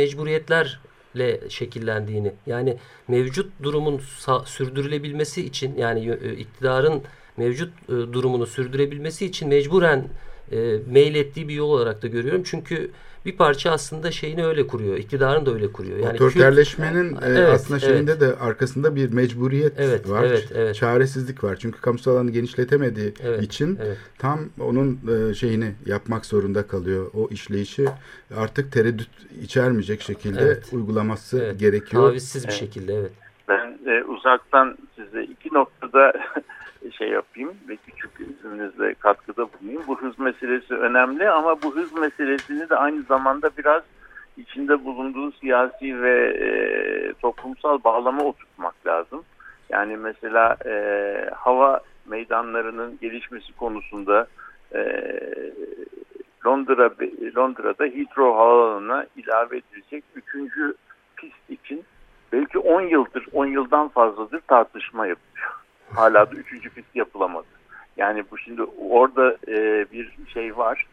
mecburiyetlerle 1.16 1.50
şekillendiğini 1.50 2.32
yani 2.48 2.78
mevcut 3.08 3.52
durumun 3.64 4.02
sürdürülebilmesi 4.46 5.46
için 5.46 5.78
yani 5.78 6.18
e, 6.24 6.34
iktidarın 6.34 7.02
mevcut 7.38 7.74
e, 7.90 7.92
durumunu 8.14 8.46
sürdürebilmesi 8.46 9.26
için 9.26 9.50
mecburen 9.50 10.08
e, 10.52 10.80
meylettiği 10.88 11.48
bir 11.48 11.54
yol 11.54 11.70
olarak 11.70 12.02
da 12.02 12.08
görüyorum. 12.08 12.44
Çünkü 12.46 12.92
bir 13.26 13.38
parça 13.38 13.72
aslında 13.72 14.12
şeyini 14.12 14.46
öyle 14.46 14.68
kuruyor. 14.68 14.98
iktidarın 14.98 15.46
da 15.46 15.54
öyle 15.54 15.72
kuruyor. 15.72 15.98
Yani 15.98 16.18
Kürt- 16.18 16.24
Otoriterleşmenin 16.24 17.14
e, 17.16 17.20
Evet, 17.26 17.50
aslında 17.50 17.80
şeyinde 17.80 18.20
de 18.20 18.36
arkasında 18.36 18.96
bir 18.96 19.10
mecburiyet 19.10 19.74
Evet, 19.78 20.10
var. 20.10 20.24
evet, 20.24 20.48
evet. 20.56 20.76
Çaresizlik 20.76 21.44
var. 21.44 21.58
Çünkü 21.60 21.82
kamusal 21.82 22.12
alanı 22.12 22.32
genişletemediği 22.32 23.14
Evet, 23.24 23.44
için 23.44 23.80
evet. 23.86 23.98
tam 24.18 24.40
onun 24.60 25.00
e, 25.30 25.34
şeyini 25.34 25.72
yapmak 25.86 26.26
zorunda 26.26 26.68
kalıyor. 26.68 27.12
O 27.14 27.28
işleyişi 27.32 27.86
artık 28.36 28.72
tereddüt 28.72 29.10
içermeyecek 29.44 30.02
şekilde 30.02 30.42
Evet. 30.42 30.64
uygulaması 30.72 31.40
Evet, 31.40 31.60
gerekiyor. 31.60 32.04
Tavizsiz 32.04 32.48
bir 32.48 32.54
şekilde 32.54 32.94
evet. 32.96 33.12
Ben 33.48 33.78
e, 33.86 34.04
uzaktan 34.04 34.78
size 34.96 35.24
iki 35.24 35.54
noktada 35.54 36.14
şey 36.98 37.10
yapayım 37.10 37.54
ve 37.68 37.76
küçük 37.76 38.12
izninizle 38.20 38.94
katkıda 38.94 39.48
bulunayım. 39.54 39.84
Bu 39.88 40.02
hız 40.02 40.20
meselesi 40.20 40.74
önemli 40.74 41.30
ama 41.30 41.62
bu 41.62 41.76
hız 41.76 41.94
meselesini 41.94 42.70
de 42.70 42.76
aynı 42.76 43.02
zamanda 43.02 43.50
biraz 43.58 43.84
içinde 44.38 44.86
bulunduğu 44.86 45.32
siyasi 45.32 46.02
ve 46.02 46.28
e, 46.28 46.48
toplumsal 47.14 47.84
bağlama 47.84 48.24
oturtmak 48.24 48.88
lazım. 48.88 49.24
Yani 49.70 49.98
mesela 49.98 50.58
e, 50.66 50.76
hava 51.36 51.82
meydanlarının 52.06 52.98
gelişmesi 53.02 53.54
konusunda 53.54 54.28
e, 54.76 54.82
Londra 56.46 56.92
Londra'da 57.38 57.86
Heathrow 57.86 58.38
Havaalanı'na 58.38 59.06
ilave 59.16 59.58
edilecek 59.58 60.04
üçüncü 60.16 60.76
pist 61.16 61.50
için 61.50 61.84
belki 62.34 62.60
10 62.60 62.82
yıldır, 62.82 63.28
10 63.34 63.46
yıldan 63.46 63.88
fazladır 63.88 64.42
tartışma 64.48 65.08
yapılıyor. 65.08 65.52
Hala 65.96 66.32
da 66.32 66.36
üçüncü 66.36 66.70
pist 66.70 66.96
yapılamadı. 66.96 67.48
Yani 67.98 68.24
bu 68.32 68.38
şimdi 68.38 68.64
orada 68.90 69.38
e, 69.48 69.86
bir 69.92 70.18
şey 70.34 70.58
var, 70.58 70.88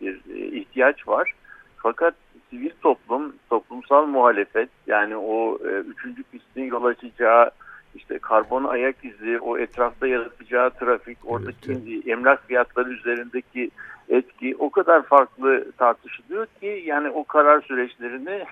bir 0.00 0.20
e, 0.34 0.38
ihtiyaç 0.38 1.08
var. 1.08 1.34
Fakat 1.76 2.14
sivil 2.50 2.70
toplum, 2.82 3.34
toplumsal 3.50 4.06
muhalefet 4.06 4.68
yani 4.86 5.16
o 5.16 5.58
e, 5.64 5.68
üçüncü 5.68 6.22
pistin 6.22 6.64
yol 6.64 6.84
açacağı 6.84 7.50
işte 7.94 8.18
karbon 8.18 8.64
ayak 8.64 9.04
izi, 9.04 9.40
o 9.40 9.58
etrafta 9.58 10.06
yaratacağı 10.06 10.70
trafik, 10.70 11.18
oradaki 11.24 12.02
emlak 12.06 12.46
fiyatları 12.46 12.90
üzerindeki 12.90 13.70
etki 14.08 14.56
o 14.58 14.70
kadar 14.70 15.02
farklı 15.02 15.72
tartışılıyor 15.72 16.46
ki 16.60 16.82
yani 16.86 17.10
o 17.10 17.24
karar 17.24 17.60
süreçlerini 17.60 18.44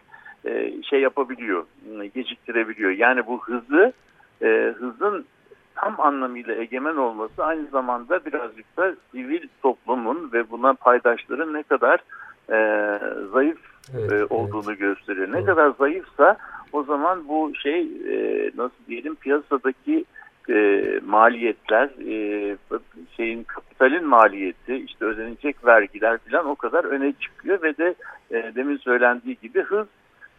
e, 0.44 0.82
şey 0.82 1.00
yapabiliyor, 1.00 1.64
geciktirebiliyor. 2.14 2.90
Yani 2.90 3.26
bu 3.26 3.44
hızı, 3.44 3.92
e, 4.42 4.74
hızın 4.78 5.24
tam 5.74 6.00
anlamıyla 6.00 6.54
egemen 6.54 6.96
olması 6.96 7.44
aynı 7.44 7.66
zamanda 7.66 8.24
birazcık 8.24 8.76
da 8.76 8.94
sivil 9.12 9.48
toplumun 9.62 10.30
ve 10.32 10.50
buna 10.50 10.74
paydaşların 10.74 11.52
ne 11.52 11.62
kadar 11.62 12.00
e, 12.50 12.58
zayıf 13.32 13.74
Evet, 13.92 14.12
e, 14.12 14.14
evet. 14.14 14.32
olduğunu 14.32 14.76
gösteriyor. 14.76 15.28
Ne 15.28 15.32
Doğru. 15.32 15.46
kadar 15.46 15.70
zayıfsa 15.70 16.36
o 16.72 16.82
zaman 16.82 17.28
bu 17.28 17.52
şey 17.62 17.80
e, 17.82 18.50
nasıl 18.56 18.86
diyelim 18.88 19.14
piyasadaki 19.14 20.04
e, 20.50 20.82
maliyetler, 21.06 21.90
e, 22.08 22.56
şeyin 23.16 23.44
kapitalin 23.44 24.06
maliyeti, 24.06 24.74
işte 24.74 25.04
ödenecek 25.04 25.66
vergiler 25.66 26.18
falan 26.30 26.46
o 26.46 26.54
kadar 26.54 26.84
öne 26.84 27.12
çıkıyor 27.12 27.62
ve 27.62 27.76
de 27.76 27.94
e, 28.30 28.54
demin 28.54 28.76
söylendiği 28.76 29.38
gibi 29.42 29.62
hız 29.62 29.86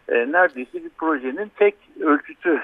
e, 0.08 0.32
neredeyse 0.32 0.84
bir 0.84 0.90
projenin 0.90 1.50
tek 1.56 1.74
ölçütü 2.00 2.62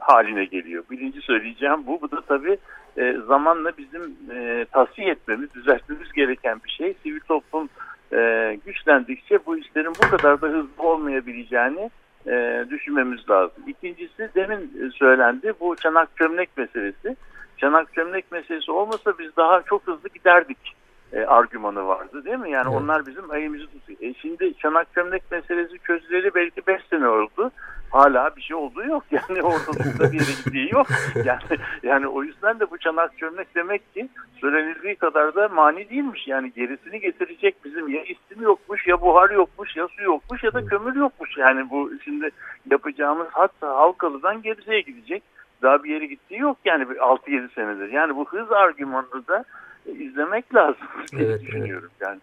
haline 0.00 0.44
geliyor. 0.44 0.84
Birinci 0.90 1.20
söyleyeceğim 1.20 1.86
bu. 1.86 2.00
Bu 2.00 2.10
da 2.10 2.20
tabii 2.20 2.58
e, 2.96 3.16
zamanla 3.26 3.72
bizim 3.78 4.16
e, 4.32 4.66
tasfiye 4.72 5.10
etmemiz, 5.10 5.54
düzeltmemiz 5.54 6.12
gereken 6.12 6.60
bir 6.64 6.70
şey. 6.70 6.94
Sivil 7.02 7.20
toplum 7.20 7.68
e, 8.12 8.58
güçlendikçe 8.66 9.38
bu 9.46 9.56
işlerin 9.58 9.92
bu 10.04 10.16
kadar 10.16 10.40
da 10.40 10.46
hızlı 10.46 10.82
olmayabileceğini 10.82 11.90
e, 12.26 12.64
düşünmemiz 12.70 13.30
lazım. 13.30 13.62
İkincisi 13.66 14.30
demin 14.34 14.90
söylendi 14.94 15.52
bu 15.60 15.76
çanak 15.76 16.08
çömlek 16.16 16.56
meselesi. 16.56 17.16
Çanak 17.56 17.94
çömlek 17.94 18.32
meselesi 18.32 18.72
olmasa 18.72 19.18
biz 19.18 19.36
daha 19.36 19.62
çok 19.62 19.86
hızlı 19.86 20.08
giderdik 20.08 20.74
e, 21.14 21.24
argümanı 21.24 21.86
vardı 21.86 22.24
değil 22.24 22.38
mi? 22.38 22.50
Yani 22.50 22.68
Evet. 22.68 22.82
onlar 22.82 23.06
bizim 23.06 23.30
ayımızı 23.30 23.66
tutuyor. 23.66 23.98
E, 24.00 24.14
şimdi 24.14 24.54
çanak 24.58 24.94
çömlek 24.94 25.22
meselesi 25.30 25.78
çözüleli 25.78 26.34
belki 26.34 26.66
5 26.66 26.82
sene 26.90 27.08
oldu. 27.08 27.50
Hala 27.90 28.36
bir 28.36 28.42
şey 28.42 28.56
olduğu 28.56 28.84
yok. 28.84 29.04
Yani 29.12 29.42
ortalıkta 29.42 30.12
bir 30.12 30.20
yere 30.20 30.32
gittiği 30.44 30.72
yok. 30.72 30.86
Yani, 31.24 31.40
yani 31.82 32.06
o 32.06 32.22
yüzden 32.22 32.60
de 32.60 32.70
bu 32.70 32.78
çanak 32.78 33.18
çömlek 33.18 33.54
demek 33.54 33.94
ki 33.94 34.08
söylenildiği 34.40 34.96
kadar 34.96 35.34
da 35.34 35.48
mani 35.48 35.90
değilmiş. 35.90 36.28
Yani 36.28 36.52
gerisini 36.52 37.00
getirecek 37.00 37.64
bizim 37.64 37.88
ya 37.88 38.02
istim 38.02 38.42
yokmuş 38.42 38.86
ya 38.86 39.00
buhar 39.00 39.30
yokmuş 39.30 39.76
ya 39.76 39.88
su 39.88 40.02
yokmuş 40.02 40.44
ya 40.44 40.52
da 40.52 40.66
kömür 40.66 40.96
yokmuş. 40.96 41.36
Yani 41.36 41.70
bu 41.70 41.90
şimdi 42.04 42.30
yapacağımız 42.70 43.26
hatta 43.30 43.68
Halkalı'dan 43.68 44.42
Gebze'ye 44.42 44.80
gidecek. 44.80 45.22
Daha 45.62 45.84
bir 45.84 45.90
yere 45.90 46.06
gittiği 46.06 46.38
yok 46.38 46.56
yani 46.64 46.90
bir 46.90 46.96
6-7 46.96 47.54
senedir. 47.54 47.92
Yani 47.92 48.16
bu 48.16 48.28
hız 48.28 48.52
argümanını 48.52 49.26
da 49.28 49.44
izlemek 49.86 50.54
lazım 50.54 50.86
diye 51.12 51.22
Evet, 51.22 51.40
evet. 51.40 51.42
düşünüyorum 51.52 51.90
yani. 52.00 52.20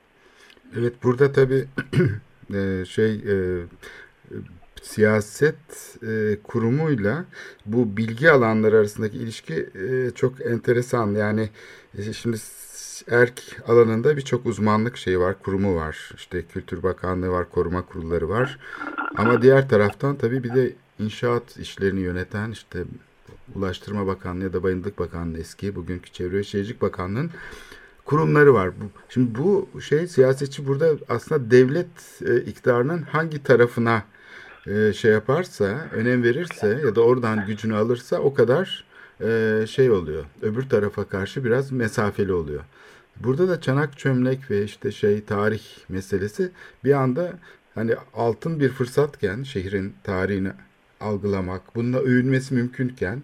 Evet 0.79 0.93
burada 1.03 1.31
tabii 1.31 1.65
e, 2.53 2.85
şey 2.85 3.13
e, 3.15 3.35
siyaset 4.81 5.97
e, 6.07 6.37
kurumuyla 6.43 7.25
bu 7.65 7.97
bilgi 7.97 8.31
alanları 8.31 8.77
arasındaki 8.77 9.17
ilişki 9.17 9.69
e, 9.75 10.11
çok 10.15 10.45
enteresan. 10.45 11.15
Yani 11.15 11.49
e, 11.97 12.13
şimdi 12.13 12.37
erk 13.09 13.41
alanında 13.67 14.17
birçok 14.17 14.45
uzmanlık 14.45 14.97
şeyi 14.97 15.19
var, 15.19 15.39
kurumu 15.39 15.75
var. 15.75 16.11
İşte 16.15 16.41
Kültür 16.41 16.83
Bakanlığı 16.83 17.29
var, 17.29 17.49
koruma 17.49 17.81
kurulları 17.85 18.29
var. 18.29 18.59
Ama 19.15 19.41
diğer 19.41 19.69
taraftan 19.69 20.15
tabii 20.15 20.43
bir 20.43 20.53
de 20.55 20.73
inşaat 20.99 21.57
işlerini 21.57 21.99
yöneten 21.99 22.51
işte 22.51 22.83
Ulaştırma 23.55 24.07
Bakanlığı 24.07 24.43
ya 24.43 24.53
da 24.53 24.63
Bayındırlık 24.63 24.99
Bakanlığı 24.99 25.37
eski, 25.37 25.75
bugünkü 25.75 26.11
Çevre 26.11 26.37
ve 26.37 26.43
Şehircilik 26.43 26.81
Bakanlığı'nın 26.81 27.31
kurumları 28.05 28.53
var. 28.53 28.69
Şimdi 29.09 29.39
bu 29.39 29.69
şey 29.81 30.07
siyasetçi 30.07 30.67
burada 30.67 30.91
aslında 31.09 31.51
devlet 31.51 32.21
e, 32.25 32.41
iktidarının 32.41 33.01
hangi 33.01 33.43
tarafına 33.43 34.03
e, 34.67 34.93
şey 34.93 35.11
yaparsa, 35.11 35.87
önem 35.91 36.23
verirse 36.23 36.81
ya 36.85 36.95
da 36.95 37.01
oradan 37.01 37.45
gücünü 37.45 37.75
alırsa 37.75 38.19
o 38.19 38.33
kadar 38.33 38.85
e, 39.21 39.63
şey 39.67 39.91
oluyor. 39.91 40.25
Öbür 40.41 40.69
tarafa 40.69 41.03
karşı 41.03 41.45
biraz 41.45 41.71
mesafeli 41.71 42.33
oluyor. 42.33 42.61
Burada 43.19 43.47
da 43.47 43.61
çanak 43.61 43.97
çömlek 43.97 44.51
ve 44.51 44.63
işte 44.63 44.91
şey 44.91 45.23
tarih 45.23 45.61
meselesi 45.89 46.51
bir 46.83 46.93
anda 46.93 47.33
hani 47.75 47.95
altın 48.13 48.59
bir 48.59 48.69
fırsatken 48.69 49.43
şehrin 49.43 49.93
tarihini 50.03 50.51
algılamak, 50.99 51.75
bununla 51.75 51.99
övünmesi 51.99 52.53
mümkünken 52.53 53.21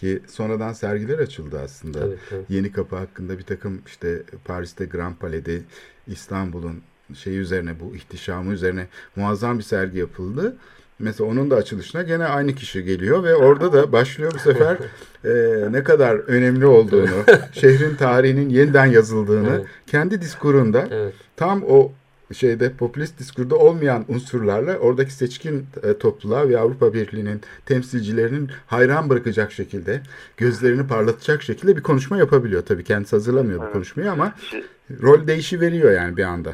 ki 0.00 0.22
sonradan 0.26 0.72
sergiler 0.72 1.18
açıldı 1.18 1.60
aslında. 1.64 2.00
Tabii, 2.00 2.16
tabii. 2.30 2.42
Yeni 2.48 2.72
Kapı 2.72 2.96
hakkında 2.96 3.38
bir 3.38 3.42
takım 3.42 3.82
işte 3.86 4.22
Paris'te 4.44 4.84
Grand 4.84 5.16
Palais'de 5.16 5.60
İstanbul'un 6.06 6.82
şey 7.14 7.38
üzerine 7.38 7.80
bu 7.80 7.96
ihtişamı 7.96 8.52
üzerine 8.52 8.86
muazzam 9.16 9.58
bir 9.58 9.62
sergi 9.64 9.98
yapıldı. 9.98 10.56
Mesela 10.98 11.30
onun 11.30 11.50
da 11.50 11.56
açılışına 11.56 12.02
gene 12.02 12.24
aynı 12.24 12.54
kişi 12.54 12.84
geliyor 12.84 13.24
ve 13.24 13.34
orada 13.34 13.72
da 13.72 13.92
başlıyor 13.92 14.32
bu 14.34 14.38
sefer 14.38 14.76
e, 15.24 15.72
ne 15.72 15.82
kadar 15.82 16.14
önemli 16.14 16.66
olduğunu, 16.66 17.24
şehrin 17.52 17.94
tarihinin 17.94 18.48
yeniden 18.48 18.86
yazıldığını 18.86 19.50
Evet. 19.50 19.66
kendi 19.86 20.20
diskurunda 20.20 20.88
Evet. 20.90 21.14
tam 21.36 21.62
o 21.68 21.92
şeyde 22.32 22.76
popülist 22.76 23.18
diskurda 23.18 23.56
olmayan 23.56 24.04
unsurlarla 24.08 24.76
oradaki 24.78 25.12
seçkin 25.12 25.66
e, 25.82 25.98
topluluğa 25.98 26.48
ve 26.48 26.58
Avrupa 26.58 26.94
Birliği'nin 26.94 27.40
temsilcilerinin 27.66 28.50
hayran 28.66 29.10
bırakacak 29.10 29.52
şekilde 29.52 30.00
gözlerini 30.36 30.86
parlatacak 30.86 31.42
şekilde 31.42 31.76
bir 31.76 31.82
konuşma 31.82 32.16
yapabiliyor. 32.18 32.62
Tabii 32.62 32.84
kendisi 32.84 33.16
hazırlamıyor 33.16 33.68
bu 33.68 33.72
konuşmayı 33.72 34.10
ama 34.10 34.32
Şey- 34.50 34.64
rol 35.02 35.26
değişi 35.26 35.60
veriyor 35.60 35.92
yani 35.92 36.16
bir 36.16 36.24
anda. 36.24 36.50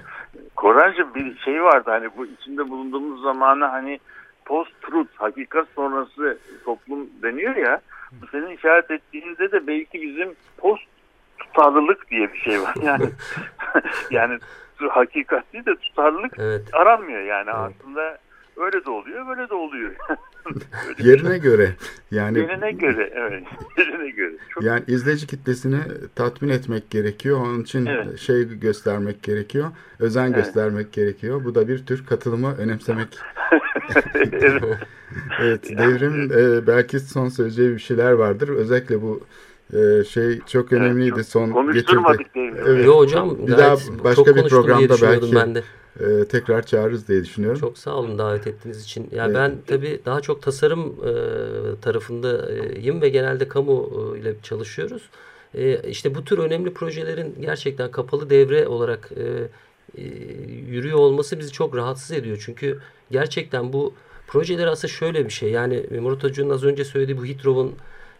Korancığım 0.56 1.14
bir 1.14 1.38
şey 1.38 1.62
vardı 1.62 1.90
hani 1.90 2.08
bu 2.16 2.26
içinde 2.26 2.70
bulunduğumuz 2.70 3.22
zamanı 3.22 3.64
hani 3.64 4.00
post-truth, 4.44 5.08
hakikat 5.14 5.66
sonrası 5.74 6.38
toplum 6.64 7.06
deniyor 7.22 7.56
ya. 7.56 7.80
Bu 8.22 8.26
senin 8.26 8.56
işaret 8.56 8.90
ettiğinde 8.90 9.52
de 9.52 9.66
belki 9.66 10.02
bizim 10.02 10.34
post 10.58 10.82
tutarlılık 11.38 12.10
diye 12.10 12.32
bir 12.32 12.38
şey 12.38 12.60
var. 12.62 12.74
Yani 12.82 13.04
yani 14.10 14.38
hakikat 14.90 15.52
değil 15.52 15.66
de 15.66 15.76
tutarlılık 15.76 16.32
Evet. 16.38 16.62
aranmıyor 16.72 17.22
yani 17.22 17.50
Evet. 17.56 17.74
aslında 17.80 18.18
öyle 18.56 18.84
de 18.84 18.90
oluyor 18.90 19.26
böyle 19.26 19.48
de 19.48 19.54
oluyor. 19.54 19.90
Yerine 20.98 21.38
göre 21.38 21.70
yani 22.10 22.38
Yerine 22.38 22.72
göre 22.72 23.12
evet. 23.14 23.44
Yerine 23.78 24.10
göre. 24.10 24.32
Çok 24.48 24.62
yani 24.62 24.82
izleyici 24.86 25.26
kitlesini 25.26 25.78
tatmin 26.14 26.48
etmek 26.48 26.90
gerekiyor. 26.90 27.40
Onun 27.40 27.62
için 27.62 27.86
Evet. 27.86 28.18
şey 28.18 28.58
göstermek 28.58 29.22
gerekiyor. 29.22 29.66
Özen 30.00 30.24
Evet. 30.26 30.36
göstermek 30.36 30.92
gerekiyor. 30.92 31.44
Bu 31.44 31.54
da 31.54 31.68
bir 31.68 31.86
tür 31.86 32.06
katılımı 32.06 32.56
önemsemek. 32.58 33.08
evet. 34.32 34.62
Evet, 35.40 35.78
devrim 35.78 36.32
e, 36.32 36.66
belki 36.66 37.00
son 37.00 37.28
söyleyeceği 37.28 37.74
bir 37.74 37.78
şeyler 37.78 38.12
vardır. 38.12 38.48
Özellikle 38.48 39.02
bu 39.02 39.20
e, 39.74 40.04
şey 40.04 40.40
çok 40.46 40.72
önemliydi 40.72 41.10
çok 41.10 41.24
son 41.24 41.46
getirdi. 41.46 41.54
konuşturmadık 41.66 42.34
devrimi. 42.34 42.58
Evet. 42.66 42.86
Yo 42.86 42.96
hocam 42.98 43.46
Bir 43.46 43.52
daha 43.58 43.76
başka 44.04 44.36
bir 44.36 44.42
programda 44.48 44.94
belki 45.02 45.34
ben 45.34 45.54
de. 45.54 45.62
e, 46.00 46.24
tekrar 46.24 46.66
çağırırız 46.66 47.08
diye 47.08 47.24
düşünüyorum. 47.24 47.60
Çok 47.60 47.78
sağ 47.78 47.94
olun 47.94 48.18
davet 48.18 48.46
ettiğiniz 48.46 48.82
için. 48.84 49.08
Ya 49.12 49.24
Evet. 49.24 49.34
ben 49.36 49.54
tabii 49.66 50.00
daha 50.06 50.20
çok 50.20 50.42
tasarım 50.42 50.80
e, 51.04 51.10
tarafındayım 51.80 53.02
ve 53.02 53.08
genelde 53.08 53.48
kamu 53.48 53.90
e, 54.16 54.18
ile 54.18 54.34
çalışıyoruz. 54.42 55.02
E, 55.54 55.80
işte 55.90 56.14
bu 56.14 56.24
tür 56.24 56.38
önemli 56.38 56.74
projelerin 56.74 57.34
gerçekten 57.40 57.90
kapalı 57.90 58.30
devre 58.30 58.68
olarak 58.68 59.10
e, 59.16 59.22
e, 60.02 60.04
yürüyor 60.68 60.98
olması 60.98 61.38
bizi 61.38 61.52
çok 61.52 61.76
rahatsız 61.76 62.12
ediyor. 62.12 62.42
Çünkü 62.46 62.78
gerçekten 63.10 63.72
bu 63.72 63.94
projeler 64.26 64.66
aslında 64.66 64.92
şöyle 64.92 65.24
bir 65.24 65.30
şey. 65.30 65.50
Yani 65.50 65.86
Murat 66.00 66.24
Hoca'nın 66.24 66.50
az 66.50 66.64
önce 66.64 66.84
söylediği 66.84 67.18
bu 67.18 67.24
Hitrov'un 67.24 67.72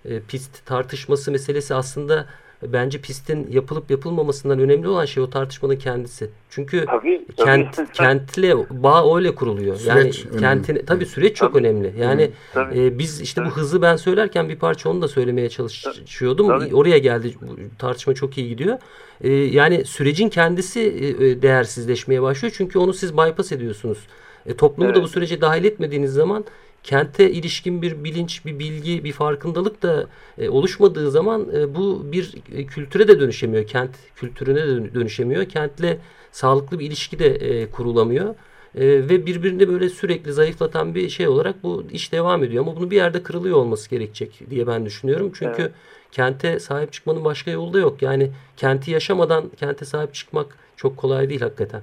e, 0.08 0.20
pist 0.20 0.66
tartışması 0.66 1.32
meselesi 1.32 1.74
aslında 1.74 2.26
bence 2.62 3.00
pistin 3.00 3.48
yapılıp 3.50 3.90
yapılmamasından 3.90 4.58
önemli 4.58 4.88
olan 4.88 5.04
şey 5.04 5.22
o 5.22 5.30
tartışmanın 5.30 5.76
kendisi. 5.76 6.30
Çünkü 6.50 6.84
Tabii, 6.84 7.26
tabii. 7.36 7.46
kent 7.46 7.92
kentle 7.92 8.56
bağ 8.70 9.16
öyle 9.16 9.34
kuruluyor. 9.34 9.76
Süreç 9.76 10.24
yani 10.24 10.40
kentin 10.40 10.86
tabii 10.86 11.06
süreç 11.06 11.36
çok 11.36 11.52
Tabii. 11.52 11.66
önemli. 11.66 11.94
Yani 12.00 12.30
Tabii. 12.54 12.84
e, 12.84 12.98
biz 12.98 13.20
işte 13.20 13.44
bu 13.44 13.48
hızı 13.48 13.82
ben 13.82 13.96
söylerken 13.96 14.48
bir 14.48 14.56
parça 14.56 14.90
onu 14.90 15.02
da 15.02 15.08
söylemeye 15.08 15.48
çalışıyordum. 15.48 16.48
Tabii. 16.48 16.74
Oraya 16.74 16.98
geldi. 16.98 17.34
Bu 17.42 17.56
tartışma 17.78 18.14
çok 18.14 18.38
iyi 18.38 18.48
gidiyor. 18.48 18.78
E, 19.20 19.32
yani 19.32 19.84
sürecin 19.84 20.28
kendisi 20.28 20.80
e, 20.80 21.08
e, 21.08 21.42
değersizleşmeye 21.42 22.22
başlıyor. 22.22 22.54
Çünkü 22.56 22.78
onu 22.78 22.92
siz 22.94 23.12
bypass 23.16 23.52
ediyorsunuz. 23.52 23.98
E, 24.46 24.56
toplumu 24.56 24.88
da 24.88 24.92
Evet. 24.92 25.04
bu 25.04 25.08
sürece 25.08 25.40
dahil 25.40 25.64
etmediğiniz 25.64 26.12
zaman 26.12 26.44
kente 26.86 27.30
ilişkin 27.30 27.82
bir 27.82 28.04
bilinç, 28.04 28.46
bir 28.46 28.58
bilgi, 28.58 29.04
bir 29.04 29.12
farkındalık 29.12 29.82
da 29.82 30.06
e, 30.38 30.48
oluşmadığı 30.48 31.10
zaman 31.10 31.46
e, 31.56 31.74
bu 31.74 32.12
bir 32.12 32.34
e, 32.52 32.66
kültüre 32.66 33.08
de 33.08 33.20
dönüşemiyor. 33.20 33.66
Kent 33.66 33.90
kültürüne 34.16 34.56
de 34.62 34.66
dön- 34.66 34.94
dönüşemiyor. 34.94 35.44
Kentle 35.44 35.98
sağlıklı 36.32 36.78
bir 36.78 36.86
ilişki 36.86 37.18
de 37.18 37.26
e, 37.34 37.70
kurulamıyor. 37.70 38.34
E, 38.74 38.86
ve 38.86 39.26
birbirini 39.26 39.68
böyle 39.68 39.88
sürekli 39.88 40.32
zayıflatan 40.32 40.94
bir 40.94 41.08
şey 41.08 41.28
olarak 41.28 41.62
bu 41.62 41.84
iş 41.92 42.12
devam 42.12 42.44
ediyor. 42.44 42.62
Ama 42.64 42.76
bunu 42.76 42.90
bir 42.90 42.96
yerde 42.96 43.22
kırılıyor 43.22 43.56
olması 43.56 43.90
gerekecek 43.90 44.40
diye 44.50 44.66
ben 44.66 44.86
düşünüyorum. 44.86 45.32
Çünkü 45.34 45.62
Evet. 45.62 45.72
kente 46.12 46.60
sahip 46.60 46.92
çıkmanın 46.92 47.24
başka 47.24 47.50
yolu 47.50 47.72
da 47.72 47.78
yok. 47.78 48.02
Yani 48.02 48.30
kenti 48.56 48.90
yaşamadan 48.90 49.48
kente 49.56 49.84
sahip 49.84 50.14
çıkmak 50.14 50.58
çok 50.76 50.96
kolay 50.96 51.28
değil 51.28 51.40
hakikaten. 51.40 51.82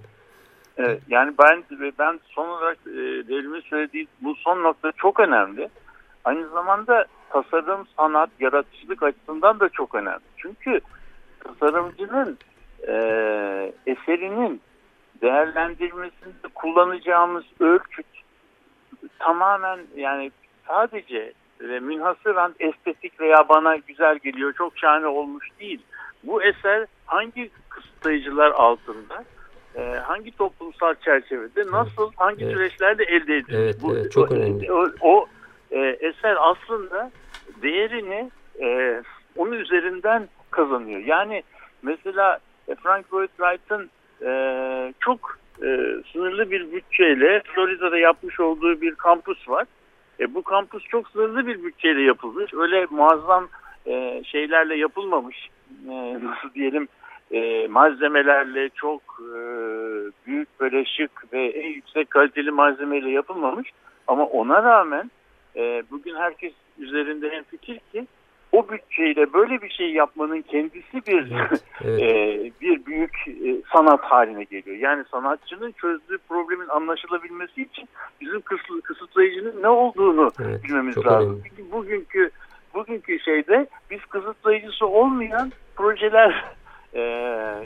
Yani 1.07 1.33
ben 1.39 1.63
ben 1.99 2.19
son 2.23 2.47
olarak 2.49 2.77
e, 2.87 2.91
devrimin 3.27 3.61
söylediği 3.61 4.07
bu 4.21 4.35
son 4.35 4.63
nokta 4.63 4.91
çok 4.91 5.19
önemli. 5.19 5.69
Aynı 6.23 6.49
zamanda 6.49 7.05
tasarım, 7.29 7.87
sanat, 7.97 8.29
yaratıcılık 8.39 9.03
açısından 9.03 9.59
da 9.59 9.69
çok 9.69 9.95
önemli. 9.95 10.23
Çünkü 10.37 10.81
tasarımcının 11.39 12.37
e, 12.87 12.93
eserinin 13.87 14.61
değerlendirmesinde 15.21 16.47
kullanacağımız 16.55 17.43
ölçüt 17.59 18.05
tamamen 19.19 19.79
yani 19.95 20.31
sadece 20.67 21.33
ve 21.61 21.79
münhasıran 21.79 22.55
estetik 22.59 23.19
veya 23.19 23.49
bana 23.49 23.75
güzel 23.75 24.17
geliyor, 24.17 24.53
çok 24.53 24.77
şahane 24.77 25.07
olmuş 25.07 25.47
değil. 25.59 25.81
Bu 26.23 26.43
eser 26.43 26.85
hangi 27.05 27.49
kısıtlayıcılar 27.69 28.51
altında 28.51 29.23
e, 29.75 29.81
hangi 29.81 30.37
toplumsal 30.37 30.95
çerçevede 31.05 31.71
nasıl 31.71 32.11
hangi 32.15 32.43
Evet. 32.43 32.53
süreçlerde 32.53 33.03
elde 33.03 33.37
edildi? 33.37 33.55
Evet, 33.55 33.75
evet, 33.91 34.11
çok 34.11 34.31
o, 34.31 34.35
önemli. 34.35 34.71
O, 34.73 34.87
o, 35.01 35.25
e, 35.71 35.79
eser 35.79 36.37
aslında 36.39 37.11
değerini 37.61 38.31
e, 38.61 39.01
onun 39.37 39.51
üzerinden 39.51 40.27
kazanıyor. 40.51 40.99
Yani 40.99 41.43
mesela 41.81 42.39
e, 42.67 42.75
Frank 42.75 43.13
Lloyd 43.13 43.29
Wright'ın 43.29 43.89
e, 44.25 44.93
çok 44.99 45.37
e, 45.63 45.67
sınırlı 46.13 46.51
bir 46.51 46.71
bütçeyle 46.71 47.41
Florida'da 47.45 47.97
yapmış 47.97 48.39
olduğu 48.39 48.81
bir 48.81 48.95
kampüs 48.95 49.49
var. 49.49 49.65
E, 50.19 50.33
bu 50.33 50.43
kampüs 50.43 50.83
çok 50.83 51.09
sınırlı 51.09 51.47
bir 51.47 51.63
bütçeyle 51.63 52.01
yapılmış. 52.01 52.53
Öyle 52.53 52.87
muazzam 52.89 53.47
e, 53.85 54.23
şeylerle 54.25 54.75
yapılmamış. 54.75 55.49
E, 55.89 56.19
nasıl 56.23 56.53
diyelim 56.55 56.87
e, 57.31 57.67
malzemelerle 57.67 58.69
çok 58.69 59.01
e, 59.19 59.37
büyük 60.27 60.59
böyle 60.59 60.85
şık 60.85 61.33
ve 61.33 61.45
en 61.47 61.69
yüksek 61.69 62.09
kaliteli 62.11 62.51
malzemeyle 62.51 63.09
yapılmamış. 63.09 63.69
Ama 64.07 64.25
ona 64.25 64.63
rağmen 64.63 65.11
e, 65.55 65.83
bugün 65.91 66.15
herkes 66.15 66.53
üzerinde 66.79 67.27
en 67.27 67.43
fikir 67.43 67.79
ki 67.91 68.07
o 68.51 68.69
bütçeyle 68.69 69.33
böyle 69.33 69.61
bir 69.61 69.69
şey 69.69 69.91
yapmanın 69.93 70.41
kendisi 70.41 71.05
bir 71.07 71.31
Evet. 71.85 72.01
e, 72.01 72.51
bir 72.61 72.85
büyük 72.85 73.27
e, 73.27 73.61
sanat 73.73 74.01
haline 74.03 74.43
geliyor. 74.43 74.77
Yani 74.77 75.03
sanatçının 75.11 75.71
çözdüğü 75.71 76.17
problemin 76.29 76.67
anlaşılabilmesi 76.67 77.61
için 77.61 77.89
bizim 78.21 78.39
kısıt- 78.41 78.81
kısıtlayıcının 78.81 79.61
ne 79.63 79.67
olduğunu 79.67 80.31
Evet, 80.41 80.63
bilmemiz 80.63 80.97
lazım. 80.97 81.29
önemli. 81.29 81.43
Çünkü 81.49 81.71
bugünkü 81.71 82.29
bugünkü 82.73 83.19
şeyde 83.19 83.67
biz 83.91 84.05
kısıtlayıcısı 84.05 84.87
olmayan 84.87 85.51
projeler 85.75 86.43
e, 86.93 86.99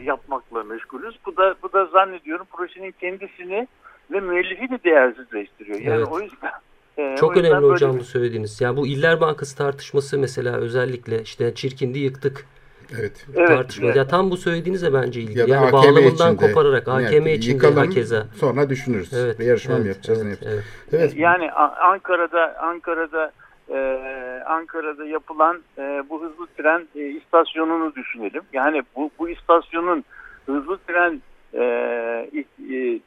yapmakla 0.04 0.64
meşgulüz. 0.64 1.16
Bu 1.26 1.38
da 1.38 1.56
bu 1.64 1.74
da 1.74 1.86
zannediyorum 1.86 2.46
projenin 2.58 2.92
kendisini 2.92 3.68
ve 4.12 4.20
müellifi 4.20 4.70
de 4.70 4.84
değersizleştiriyor. 4.84 5.80
Yani 5.80 5.96
Evet. 5.98 6.08
o 6.12 6.20
yüzden 6.22 6.52
e, 6.98 7.14
o 7.14 7.16
Çok 7.16 7.36
yüzden 7.36 7.52
önemli 7.52 7.68
hocam 7.68 7.94
bir- 7.96 8.00
bu 8.00 8.04
söylediğiniz. 8.04 8.62
Yani 8.62 8.78
bu 8.78 8.88
İller 8.88 9.22
Bankası 9.22 9.58
tartışması 9.58 10.20
mesela 10.20 10.58
özellikle 10.58 11.22
işte 11.22 11.54
çirkindi 11.56 12.00
yıktık 12.00 12.46
Evet. 13.00 13.26
Tartışma. 13.36 13.86
evet. 13.86 13.96
Ya 13.96 14.08
tam 14.08 14.32
bu 14.32 14.38
söylediğinizle 14.38 14.94
bence 14.94 15.22
ilgili. 15.22 15.40
Ya 15.40 15.46
yani 15.48 15.66
AKM 15.66 15.74
bağlamından 15.74 16.34
içinde. 16.34 16.48
kopararak 16.48 16.88
AKM 16.88 17.14
Evet, 17.28 17.38
içinde 17.38 17.54
yıkalım, 17.54 17.78
hakeza. 17.78 18.26
Sonra 18.40 18.70
düşünürüz. 18.70 19.14
Evet. 19.14 19.40
Bir 19.40 19.46
yarışma 19.46 19.74
mı 19.74 19.82
evet, 19.86 19.96
yapacağız? 19.96 20.24
ne 20.24 20.28
evet, 20.30 20.42
yapacağız? 20.42 20.66
evet. 20.94 21.02
Evet. 21.02 21.16
Yani 21.18 21.52
Ankara'da 21.52 22.56
Ankara'da 22.62 23.32
e, 23.70 24.44
Ankara'da 24.46 25.06
yapılan 25.06 25.62
e, 25.78 26.04
bu 26.10 26.22
hızlı 26.22 26.48
tren 26.48 26.88
e, 26.96 27.00
istasyonunu 27.00 27.96
düşünelim. 27.96 28.42
Yani 28.54 28.84
bu 28.96 29.12
bu 29.20 29.30
istasyonun 29.30 30.04
hızlı 30.46 30.78
tren 30.78 31.22
e, 31.54 31.64
e, 32.70 33.00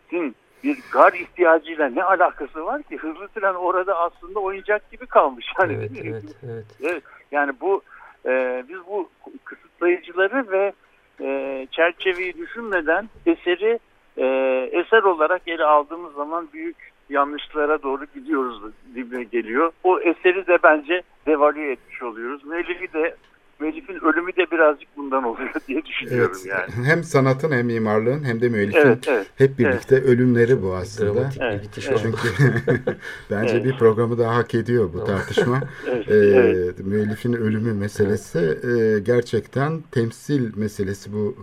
bir 0.64 0.78
gar 0.92 1.12
ihtiyacıyla 1.12 1.88
ne 1.88 2.04
alakası 2.04 2.66
var 2.66 2.82
ki? 2.82 2.96
Hızlı 2.96 3.28
tren 3.28 3.54
orada 3.54 3.98
aslında 3.98 4.40
oyuncak 4.40 4.90
gibi 4.90 5.06
kalmış. 5.06 5.46
Yani 5.60 5.72
Evet, 5.72 5.90
evet, 6.04 6.24
evet. 6.42 6.64
Evet, 6.82 7.02
yani 7.32 7.52
bu 7.60 7.82
e, 8.26 8.64
biz 8.68 8.78
bu 8.86 9.08
kısıtlayıcıları 9.44 10.50
ve 10.50 10.72
e, 11.20 11.66
çerçeveyi 11.70 12.38
düşünmeden 12.38 13.08
eseri 13.26 13.78
e, 14.16 14.26
eser 14.72 15.02
olarak 15.02 15.42
ele 15.46 15.64
aldığımız 15.64 16.14
zaman 16.14 16.48
büyük 16.52 16.89
yanlışlara 17.10 17.82
doğru 17.82 18.04
gidiyoruz 18.14 18.62
gibi 18.94 19.30
geliyor. 19.30 19.72
O 19.84 20.00
eseri 20.00 20.46
de 20.46 20.58
bence 20.62 21.02
devalüe 21.26 21.72
etmiş 21.72 22.02
oluyoruz. 22.02 22.44
Müellifi 22.44 22.92
de 22.92 23.16
müellifin 23.60 23.94
ölümü 24.04 24.36
de 24.36 24.50
birazcık 24.50 24.88
bundan 24.96 25.24
oluyor 25.24 25.50
diye 25.68 25.84
düşünüyorum 25.84 26.36
Evet. 26.36 26.46
yani. 26.46 26.86
Hem 26.86 27.04
sanatın 27.04 27.52
hem 27.52 27.66
mimarlığın 27.66 28.24
hem 28.24 28.40
de 28.40 28.48
müellifin 28.48 28.78
Evet, 28.78 29.08
evet. 29.08 29.26
hep 29.36 29.58
birlikte 29.58 30.02
ölümleri 30.02 30.62
bu 30.62 30.74
aslında. 30.74 31.14
Dramatik 31.14 31.42
Evet, 31.42 31.58
bir 31.62 31.66
bitiş 31.68 31.88
evet. 31.88 31.98
Çünkü 32.02 32.18
bence 33.30 33.52
Evet. 33.54 33.64
bir 33.64 33.78
programı 33.78 34.18
daha 34.18 34.36
hak 34.36 34.54
ediyor 34.54 34.90
bu 34.94 35.04
tartışma. 35.04 35.60
Evet, 35.88 36.08
Ee, 36.10 36.14
evet. 36.14 36.78
Müellifin 36.78 37.32
ölümü 37.32 37.72
meselesi 37.74 38.38
e, 38.38 39.00
gerçekten 39.00 39.80
temsil 39.92 40.56
meselesi 40.56 41.12
bu 41.12 41.36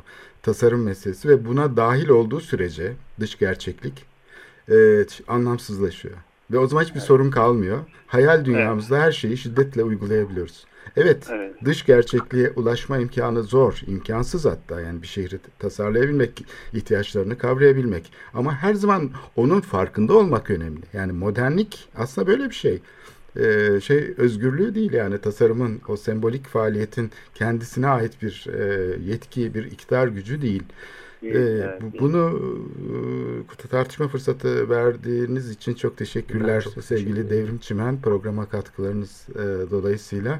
tasarım 0.43 0.83
meselesi 0.83 1.29
ve 1.29 1.45
buna 1.45 1.77
dahil 1.77 2.09
olduğu 2.09 2.39
sürece 2.39 2.93
dış 3.19 3.37
gerçeklik 3.39 4.05
e, 4.71 5.05
anlamsızlaşıyor. 5.27 6.15
Ve 6.51 6.57
o 6.57 6.67
zaman 6.67 6.83
hiçbir 6.83 6.99
sorun 6.99 7.31
kalmıyor. 7.31 7.79
Hayal 8.07 8.45
dünyamızda 8.45 8.99
her 8.99 9.11
şeyi 9.11 9.37
şiddetle 9.37 9.83
uygulayabiliyoruz. 9.83 10.65
Evet, 10.97 11.27
Evet. 11.31 11.55
dış 11.65 11.85
gerçekliğe 11.85 12.51
ulaşma 12.55 12.97
imkanı 12.97 13.43
zor, 13.43 13.81
imkansız 13.87 14.45
hatta 14.45 14.81
yani 14.81 15.01
bir 15.01 15.07
şehri 15.07 15.39
tasarlayabilmek, 15.59 16.45
ihtiyaçlarını 16.73 17.37
kavrayabilmek. 17.37 18.11
Ama 18.33 18.55
her 18.55 18.73
zaman 18.73 19.11
onun 19.35 19.61
farkında 19.61 20.13
olmak 20.17 20.49
önemli. 20.49 20.81
Yani 20.93 21.11
modernlik 21.11 21.89
aslında 21.97 22.27
böyle 22.27 22.49
bir 22.49 22.55
şey. 22.55 22.81
Ee, 23.39 23.81
şey 23.81 24.13
özgürlüğü 24.17 24.75
değil 24.75 24.93
yani 24.93 25.17
tasarımın 25.17 25.81
o 25.87 25.97
sembolik 25.97 26.47
faaliyetin 26.47 27.11
kendisine 27.35 27.87
ait 27.87 28.21
bir 28.21 28.47
e, 28.53 28.63
yetki, 29.05 29.53
bir 29.53 29.65
iktidar 29.65 30.07
gücü 30.07 30.41
değil. 30.41 30.63
Ee, 31.23 31.79
bunu 31.99 32.39
tartışma 33.71 34.07
fırsatı 34.07 34.69
verdiğiniz 34.69 35.51
için 35.51 35.73
çok 35.73 35.97
teşekkürler 35.97 36.61
çok 36.75 36.83
sevgili. 36.83 37.29
Devrim 37.29 37.57
Çimen 37.57 38.01
programa 38.01 38.49
katkılarınız 38.49 39.27
e, 39.35 39.71
dolayısıyla 39.71 40.39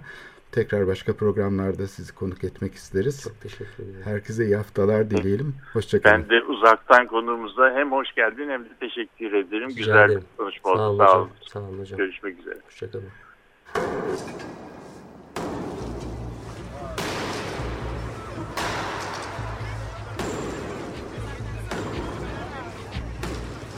tekrar 0.52 0.88
başka 0.88 1.14
programlarda 1.14 1.88
sizi 1.88 2.16
konuk 2.16 2.44
etmek 2.44 2.74
isteriz. 2.76 3.24
Çok 3.24 3.42
teşekkür 3.42 3.84
ederim. 3.84 4.02
Herkese 4.04 4.46
iyi 4.46 4.56
haftalar 4.56 5.10
dileyelim. 5.10 5.56
Hoşçakalın. 5.74 6.16
Ben 6.16 6.30
de 6.30 6.44
uzaktan 6.44 7.08
konuğumuza 7.08 7.72
hem 7.76 7.92
hoş 7.92 8.14
geldin 8.16 8.50
hem 8.50 8.64
de 8.66 8.70
teşekkür 8.80 9.34
ederim. 9.34 9.70
Rica 9.70 9.78
Güzel 9.80 10.06
ederim. 10.10 10.22
bir 10.32 10.38
konuşma 10.38 10.72
oldu. 10.72 10.78
Sağ 10.78 10.90
olun 10.90 10.98
Sağ 10.98 11.06
hocam. 11.06 11.22
olun. 11.22 11.30
Sağ 11.48 11.60
olun 11.60 11.80
hocam. 11.80 11.98
Görüşmek 11.98 12.40
üzere. 12.40 12.58
Hoşçakalın. 12.66 13.06